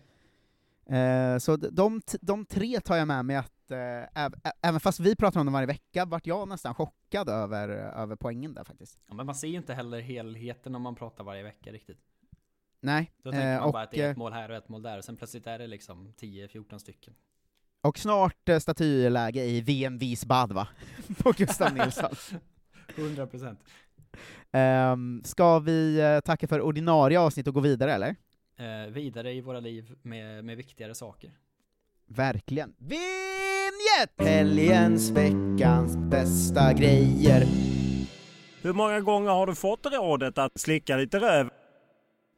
Eh, 0.85 1.37
så 1.37 1.55
de, 1.55 2.01
de 2.21 2.45
tre 2.45 2.79
tar 2.79 2.95
jag 2.95 3.07
med 3.07 3.25
mig 3.25 3.35
att, 3.35 3.71
eh, 3.71 4.29
även 4.61 4.79
fast 4.79 4.99
vi 4.99 5.15
pratar 5.15 5.39
om 5.39 5.45
dem 5.45 5.53
varje 5.53 5.67
vecka, 5.67 6.05
vart 6.05 6.27
jag 6.27 6.47
nästan 6.47 6.75
chockad 6.75 7.29
över, 7.29 7.69
över 7.69 8.15
poängen 8.15 8.53
där 8.53 8.63
faktiskt. 8.63 8.99
Ja, 9.07 9.13
men 9.13 9.25
man 9.25 9.35
ser 9.35 9.47
ju 9.47 9.57
inte 9.57 9.73
heller 9.73 9.99
helheten 9.99 10.75
om 10.75 10.81
man 10.81 10.95
pratar 10.95 11.23
varje 11.23 11.43
vecka 11.43 11.71
riktigt. 11.71 11.99
Nej, 12.79 13.11
Då 13.23 13.31
tänker 13.31 13.53
eh, 13.53 13.59
man 13.59 13.67
och, 13.67 13.73
bara 13.73 13.83
att 13.83 13.91
det 13.91 14.01
är 14.01 14.05
eh, 14.05 14.11
ett 14.11 14.17
mål 14.17 14.33
här 14.33 14.49
och 14.49 14.55
ett 14.55 14.69
mål 14.69 14.81
där, 14.81 14.97
och 14.97 15.03
sen 15.03 15.17
plötsligt 15.17 15.47
är 15.47 15.59
det 15.59 15.67
liksom 15.67 16.13
10-14 16.17 16.77
stycken. 16.77 17.13
Och 17.83 17.99
snart 17.99 18.49
eh, 18.49 18.59
statyläge 18.59 19.43
i 19.43 19.61
VMVs 19.61 20.25
bad 20.25 20.51
va? 20.51 20.67
På 21.17 21.31
Gustav 21.31 21.73
Nilsson. 21.73 22.15
100 22.95 23.27
procent. 23.27 23.59
Um, 24.51 25.21
ska 25.23 25.59
vi 25.59 25.99
eh, 25.99 26.19
tacka 26.19 26.47
för 26.47 26.61
ordinarie 26.61 27.19
avsnitt 27.19 27.47
och 27.47 27.53
gå 27.53 27.59
vidare 27.59 27.93
eller? 27.93 28.15
Eh, 28.57 28.91
vidare 28.91 29.33
i 29.33 29.41
våra 29.41 29.59
liv 29.59 29.95
med, 30.01 30.45
med 30.45 30.57
viktigare 30.57 30.95
saker. 30.95 31.31
Verkligen. 32.07 32.73
Vinjett! 32.77 34.13
Helgens, 34.17 35.09
veckans 35.09 35.97
bästa 35.97 36.73
grejer. 36.73 37.47
Hur 38.61 38.73
många 38.73 38.99
gånger 38.99 39.29
har 39.29 39.47
du 39.47 39.55
fått 39.55 39.85
rådet 39.85 40.37
att 40.37 40.59
slicka 40.59 40.97
lite 40.97 41.19
röv? 41.19 41.49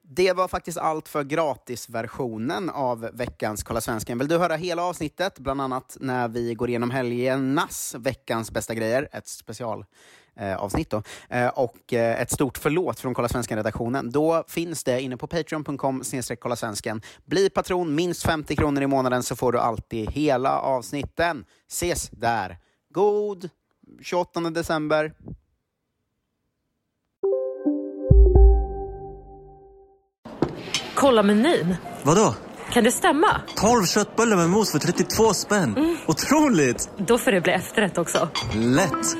Det 0.07 0.33
var 0.33 0.47
faktiskt 0.47 0.77
allt 0.77 1.07
för 1.07 1.23
gratisversionen 1.23 2.69
av 2.69 3.09
veckans 3.13 3.63
Kolla 3.63 3.81
Svensken. 3.81 4.17
Vill 4.17 4.27
du 4.27 4.37
höra 4.37 4.55
hela 4.55 4.83
avsnittet, 4.83 5.39
bland 5.39 5.61
annat 5.61 5.97
när 5.99 6.27
vi 6.27 6.53
går 6.53 6.69
igenom 6.69 6.91
helgernas 6.91 7.95
veckans 7.99 8.51
bästa 8.51 8.75
grejer, 8.75 9.09
ett 9.11 9.27
special 9.27 9.85
eh, 10.35 10.55
avsnitt 10.55 10.89
då, 10.89 11.03
eh, 11.29 11.47
och 11.47 11.93
eh, 11.93 12.21
ett 12.21 12.31
stort 12.31 12.57
förlåt 12.57 12.99
från 12.99 13.13
Kolla 13.13 13.27
Svensken-redaktionen, 13.27 14.11
då 14.11 14.43
finns 14.47 14.83
det 14.83 15.01
inne 15.01 15.17
på 15.17 15.27
patreon.com 15.27 16.03
kolla 16.39 16.55
svensken. 16.55 17.01
Bli 17.25 17.49
patron, 17.49 17.95
minst 17.95 18.23
50 18.23 18.55
kronor 18.55 18.83
i 18.83 18.87
månaden 18.87 19.23
så 19.23 19.35
får 19.35 19.51
du 19.51 19.59
alltid 19.59 20.11
hela 20.11 20.59
avsnitten. 20.59 21.45
Ses 21.67 22.09
där! 22.09 22.57
God 22.89 23.49
28 24.01 24.39
december. 24.39 25.13
Kolla 31.05 31.23
menyn. 31.23 31.75
Vadå? 32.03 32.35
Kan 32.73 32.83
det 32.83 32.91
stämma? 32.91 33.41
12 33.55 33.85
köttbullar 33.85 34.37
med 34.37 34.49
mos 34.49 34.71
för 34.71 34.79
32 34.79 35.33
spänn. 35.33 35.97
Otroligt! 36.07 36.89
Då 36.97 37.17
får 37.17 37.31
det 37.31 37.41
bli 37.41 37.53
efterrätt 37.53 37.97
också. 37.97 38.29
Lätt! 38.53 39.15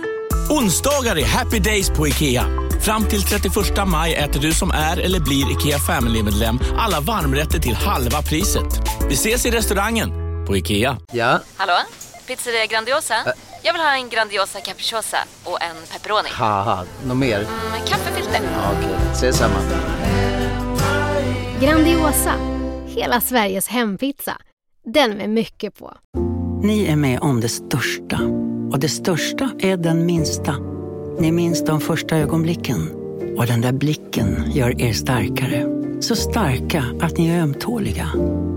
Onsdagar 0.49 1.17
är 1.17 1.25
happy 1.25 1.59
days 1.59 1.89
på 1.89 2.07
IKEA. 2.07 2.45
Fram 2.81 3.05
till 3.05 3.21
31 3.23 3.53
maj 3.87 4.15
äter 4.15 4.39
du 4.39 4.51
som 4.53 4.71
är 4.71 4.97
eller 4.99 5.19
blir 5.19 5.51
IKEA 5.51 5.79
Family-medlem 5.79 6.59
alla 6.77 6.99
varmrätter 6.99 7.59
till 7.59 7.75
halva 7.75 8.21
priset. 8.21 8.81
Vi 9.09 9.13
ses 9.13 9.45
i 9.45 9.51
restaurangen 9.51 10.09
på 10.47 10.57
IKEA. 10.57 10.97
Ja, 11.11 11.39
Hallå? 11.57 11.77
Pizzeria 12.27 12.65
Grandiosa? 12.65 13.15
Jag 13.61 13.73
vill 13.73 13.81
ha 13.81 13.95
en 13.95 14.09
Grandiosa 14.09 14.59
capriciosa 14.59 15.17
och 15.43 15.61
en 15.61 15.75
pepperoni. 15.93 16.29
något 17.07 17.17
mer? 17.17 17.39
Med 17.71 17.87
kaffefilter. 17.87 18.39
Ja, 18.53 18.71
Okej, 18.79 18.95
ses 19.13 19.37
samma. 19.37 19.55
Grandiosa, 21.61 22.33
hela 22.85 23.21
Sveriges 23.21 23.67
hempizza. 23.67 24.37
Den 24.85 25.17
med 25.17 25.29
mycket 25.29 25.79
på. 25.79 25.93
Ni 26.63 26.85
är 26.85 26.95
med 26.95 27.19
om 27.19 27.41
det 27.41 27.49
största. 27.49 28.19
Och 28.71 28.79
det 28.79 28.89
största 28.89 29.51
är 29.59 29.77
den 29.77 30.05
minsta. 30.05 30.55
Ni 31.19 31.31
minns 31.31 31.65
de 31.65 31.81
första 31.81 32.17
ögonblicken. 32.17 32.89
Och 33.37 33.45
den 33.45 33.61
där 33.61 33.71
blicken 33.71 34.51
gör 34.51 34.81
er 34.81 34.93
starkare. 34.93 35.65
Så 36.01 36.15
starka 36.15 36.83
att 37.01 37.17
ni 37.17 37.27
är 37.27 37.41
ömtåliga. 37.41 38.07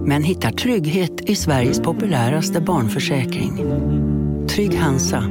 Men 0.05 0.22
hittar 0.22 0.51
trygghet 0.51 1.20
i 1.20 1.36
Sveriges 1.36 1.80
populäraste 1.80 2.61
barnförsäkring. 2.61 3.57
Trygg 4.49 4.78
Hansa. 4.78 5.24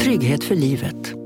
Trygghet 0.00 0.44
för 0.44 0.54
livet. 0.54 1.21